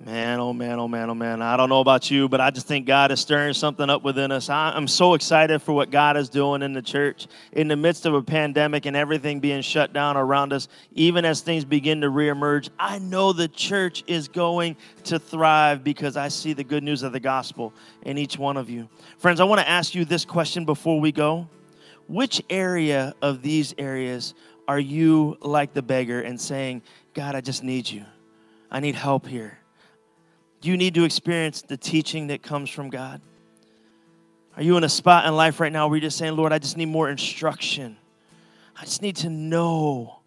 Man, 0.04 0.38
oh 0.38 0.52
man, 0.52 0.78
oh 0.78 0.86
man, 0.86 1.10
oh 1.10 1.14
man. 1.14 1.42
I 1.42 1.56
don't 1.56 1.68
know 1.68 1.80
about 1.80 2.10
you, 2.10 2.28
but 2.28 2.40
I 2.40 2.50
just 2.50 2.68
think 2.68 2.86
God 2.86 3.10
is 3.10 3.20
stirring 3.20 3.54
something 3.54 3.88
up 3.90 4.04
within 4.04 4.30
us. 4.30 4.48
I'm 4.48 4.86
so 4.86 5.14
excited 5.14 5.60
for 5.62 5.72
what 5.72 5.90
God 5.90 6.16
is 6.16 6.28
doing 6.28 6.62
in 6.62 6.72
the 6.72 6.82
church 6.82 7.26
in 7.52 7.66
the 7.66 7.76
midst 7.76 8.06
of 8.06 8.14
a 8.14 8.22
pandemic 8.22 8.86
and 8.86 8.96
everything 8.96 9.40
being 9.40 9.62
shut 9.62 9.92
down 9.92 10.16
around 10.16 10.52
us, 10.52 10.68
even 10.92 11.24
as 11.24 11.40
things 11.40 11.64
begin 11.64 12.02
to 12.02 12.08
reemerge. 12.08 12.68
I 12.78 12.98
know 12.98 13.32
the 13.32 13.48
church 13.48 14.04
is 14.06 14.28
going 14.28 14.76
to 15.04 15.18
thrive 15.18 15.82
because 15.82 16.16
I 16.16 16.28
see 16.28 16.52
the 16.52 16.64
good 16.64 16.84
news 16.84 17.02
of 17.02 17.12
the 17.12 17.20
gospel 17.20 17.72
in 18.02 18.16
each 18.18 18.38
one 18.38 18.56
of 18.56 18.70
you. 18.70 18.88
Friends, 19.18 19.40
I 19.40 19.44
want 19.44 19.60
to 19.60 19.68
ask 19.68 19.94
you 19.94 20.04
this 20.04 20.24
question 20.24 20.64
before 20.64 21.00
we 21.00 21.10
go. 21.10 21.48
Which 22.08 22.42
area 22.48 23.14
of 23.20 23.42
these 23.42 23.74
areas 23.78 24.34
are 24.68 24.78
you 24.78 25.36
like 25.40 25.74
the 25.74 25.82
beggar 25.82 26.20
and 26.20 26.40
saying, 26.40 26.82
God, 27.14 27.34
I 27.34 27.40
just 27.40 27.62
need 27.62 27.88
you? 27.88 28.04
I 28.70 28.80
need 28.80 28.94
help 28.94 29.26
here. 29.26 29.58
Do 30.60 30.70
you 30.70 30.76
need 30.76 30.94
to 30.94 31.04
experience 31.04 31.62
the 31.62 31.76
teaching 31.76 32.28
that 32.28 32.42
comes 32.42 32.70
from 32.70 32.90
God? 32.90 33.20
Are 34.56 34.62
you 34.62 34.76
in 34.76 34.84
a 34.84 34.88
spot 34.88 35.26
in 35.26 35.36
life 35.36 35.60
right 35.60 35.72
now 35.72 35.86
where 35.86 35.96
you're 35.96 36.08
just 36.08 36.16
saying, 36.16 36.34
Lord, 36.34 36.52
I 36.52 36.58
just 36.58 36.76
need 36.76 36.86
more 36.86 37.10
instruction? 37.10 37.96
I 38.76 38.84
just 38.84 39.02
need 39.02 39.16
to 39.16 39.30
know. 39.30 40.20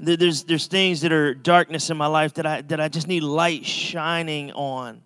There's, 0.00 0.44
there's 0.44 0.66
things 0.66 1.02
that 1.02 1.12
are 1.12 1.32
darkness 1.32 1.88
in 1.90 1.96
my 1.96 2.08
life 2.08 2.34
that 2.34 2.46
I, 2.46 2.62
that 2.62 2.80
I 2.80 2.88
just 2.88 3.06
need 3.06 3.22
light 3.22 3.64
shining 3.64 4.50
on. 4.52 5.02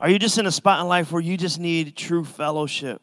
Are 0.00 0.10
you 0.10 0.18
just 0.18 0.36
in 0.36 0.46
a 0.46 0.52
spot 0.52 0.80
in 0.80 0.88
life 0.88 1.12
where 1.12 1.22
you 1.22 1.36
just 1.36 1.60
need 1.60 1.94
true 1.94 2.24
fellowship? 2.24 3.00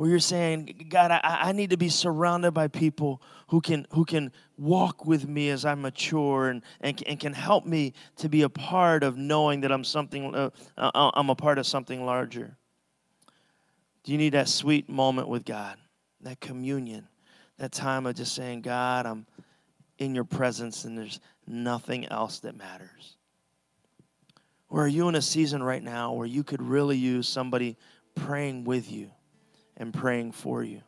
Where 0.00 0.08
you're 0.08 0.18
saying, 0.18 0.86
God, 0.88 1.10
I, 1.10 1.20
I 1.22 1.52
need 1.52 1.68
to 1.68 1.76
be 1.76 1.90
surrounded 1.90 2.52
by 2.52 2.68
people 2.68 3.20
who 3.48 3.60
can, 3.60 3.86
who 3.90 4.06
can 4.06 4.32
walk 4.56 5.04
with 5.04 5.28
me 5.28 5.50
as 5.50 5.66
I 5.66 5.74
mature 5.74 6.48
and, 6.48 6.62
and, 6.80 7.02
and 7.06 7.20
can 7.20 7.34
help 7.34 7.66
me 7.66 7.92
to 8.16 8.30
be 8.30 8.40
a 8.40 8.48
part 8.48 9.02
of 9.02 9.18
knowing 9.18 9.60
that 9.60 9.70
I'm 9.70 9.84
something, 9.84 10.34
uh, 10.34 10.48
uh, 10.78 11.10
I'm 11.12 11.28
a 11.28 11.34
part 11.34 11.58
of 11.58 11.66
something 11.66 12.06
larger. 12.06 12.56
Do 14.02 14.12
you 14.12 14.16
need 14.16 14.32
that 14.32 14.48
sweet 14.48 14.88
moment 14.88 15.28
with 15.28 15.44
God, 15.44 15.76
that 16.22 16.40
communion, 16.40 17.06
that 17.58 17.70
time 17.70 18.06
of 18.06 18.14
just 18.14 18.34
saying, 18.34 18.62
God, 18.62 19.04
I'm 19.04 19.26
in 19.98 20.14
your 20.14 20.24
presence 20.24 20.86
and 20.86 20.96
there's 20.96 21.20
nothing 21.46 22.06
else 22.06 22.38
that 22.38 22.56
matters? 22.56 23.18
Or 24.70 24.84
are 24.84 24.88
you 24.88 25.10
in 25.10 25.14
a 25.14 25.20
season 25.20 25.62
right 25.62 25.82
now 25.82 26.14
where 26.14 26.26
you 26.26 26.42
could 26.42 26.62
really 26.62 26.96
use 26.96 27.28
somebody 27.28 27.76
praying 28.14 28.64
with 28.64 28.90
you? 28.90 29.10
And 29.80 29.92
praying 29.92 30.30
for 30.30 30.62
you. 30.62 30.82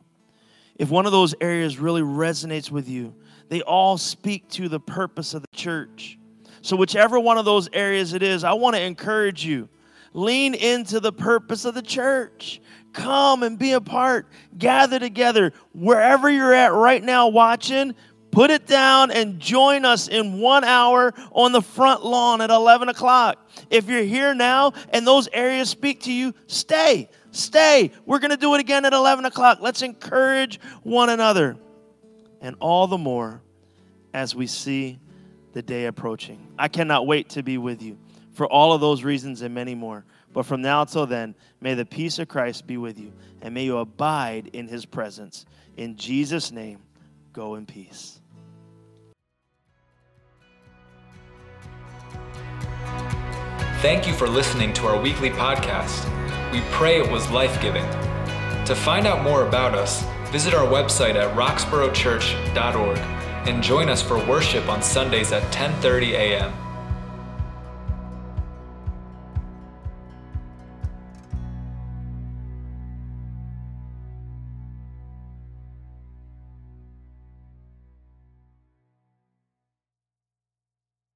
If 0.77 0.89
one 0.89 1.05
of 1.05 1.11
those 1.11 1.35
areas 1.41 1.77
really 1.79 2.01
resonates 2.01 2.71
with 2.71 2.87
you, 2.87 3.13
they 3.49 3.61
all 3.61 3.97
speak 3.97 4.47
to 4.51 4.69
the 4.69 4.79
purpose 4.79 5.33
of 5.33 5.41
the 5.41 5.55
church. 5.55 6.17
So, 6.61 6.77
whichever 6.77 7.19
one 7.19 7.37
of 7.37 7.43
those 7.43 7.67
areas 7.73 8.13
it 8.13 8.23
is, 8.23 8.45
I 8.45 8.53
want 8.53 8.77
to 8.77 8.81
encourage 8.81 9.45
you 9.45 9.67
lean 10.13 10.53
into 10.53 10.99
the 10.99 11.11
purpose 11.11 11.65
of 11.65 11.73
the 11.73 11.81
church. 11.81 12.61
Come 12.93 13.43
and 13.43 13.57
be 13.57 13.73
a 13.73 13.81
part. 13.81 14.27
Gather 14.57 14.99
together. 14.99 15.51
Wherever 15.73 16.29
you're 16.29 16.53
at 16.53 16.73
right 16.73 17.03
now 17.03 17.27
watching, 17.27 17.95
put 18.31 18.51
it 18.51 18.67
down 18.67 19.11
and 19.11 19.39
join 19.39 19.83
us 19.83 20.07
in 20.07 20.39
one 20.39 20.63
hour 20.63 21.13
on 21.31 21.51
the 21.51 21.61
front 21.61 22.05
lawn 22.05 22.41
at 22.41 22.51
11 22.51 22.89
o'clock. 22.89 23.49
If 23.69 23.89
you're 23.89 24.03
here 24.03 24.35
now 24.35 24.73
and 24.89 25.05
those 25.05 25.27
areas 25.33 25.69
speak 25.69 26.01
to 26.01 26.13
you, 26.13 26.33
stay. 26.45 27.09
Stay. 27.33 27.91
We're 28.05 28.19
going 28.19 28.31
to 28.31 28.37
do 28.37 28.53
it 28.53 28.61
again 28.61 28.85
at 28.85 28.93
11 28.93 29.25
o'clock. 29.25 29.57
Let's 29.59 29.81
encourage 29.81 30.59
one 30.83 31.09
another. 31.09 31.57
And 32.41 32.55
all 32.59 32.87
the 32.87 32.97
more 32.97 33.41
as 34.13 34.35
we 34.35 34.47
see 34.47 34.99
the 35.53 35.61
day 35.61 35.85
approaching. 35.85 36.47
I 36.57 36.67
cannot 36.67 37.07
wait 37.07 37.29
to 37.29 37.43
be 37.43 37.57
with 37.57 37.81
you 37.81 37.97
for 38.33 38.47
all 38.47 38.73
of 38.73 38.81
those 38.81 39.03
reasons 39.03 39.41
and 39.41 39.53
many 39.53 39.73
more. 39.75 40.05
But 40.31 40.45
from 40.45 40.61
now 40.61 40.83
till 40.85 41.05
then, 41.05 41.35
may 41.59 41.73
the 41.73 41.85
peace 41.85 42.19
of 42.19 42.27
Christ 42.27 42.67
be 42.67 42.77
with 42.77 42.99
you 42.99 43.11
and 43.41 43.53
may 43.53 43.65
you 43.65 43.79
abide 43.79 44.51
in 44.53 44.67
his 44.67 44.85
presence. 44.85 45.45
In 45.75 45.95
Jesus' 45.95 46.51
name, 46.51 46.79
go 47.33 47.55
in 47.55 47.65
peace. 47.65 48.19
Thank 53.81 54.07
you 54.07 54.13
for 54.13 54.29
listening 54.29 54.71
to 54.73 54.87
our 54.87 55.01
weekly 55.01 55.29
podcast. 55.29 56.09
We 56.53 56.61
pray 56.69 57.01
it 57.01 57.11
was 57.11 57.31
life 57.31 57.59
giving. 57.63 57.83
To 58.65 58.75
find 58.75 59.07
out 59.07 59.23
more 59.23 59.47
about 59.47 59.73
us, 59.73 60.05
visit 60.31 60.53
our 60.53 60.67
website 60.67 61.15
at 61.15 61.35
roxboroughchurch.org 61.35 62.97
and 63.47 63.63
join 63.63 63.89
us 63.89 64.03
for 64.03 64.23
worship 64.27 64.69
on 64.69 64.83
Sundays 64.83 65.31
at 65.31 65.41
10:30 65.51 66.11
a.m. 66.11 66.53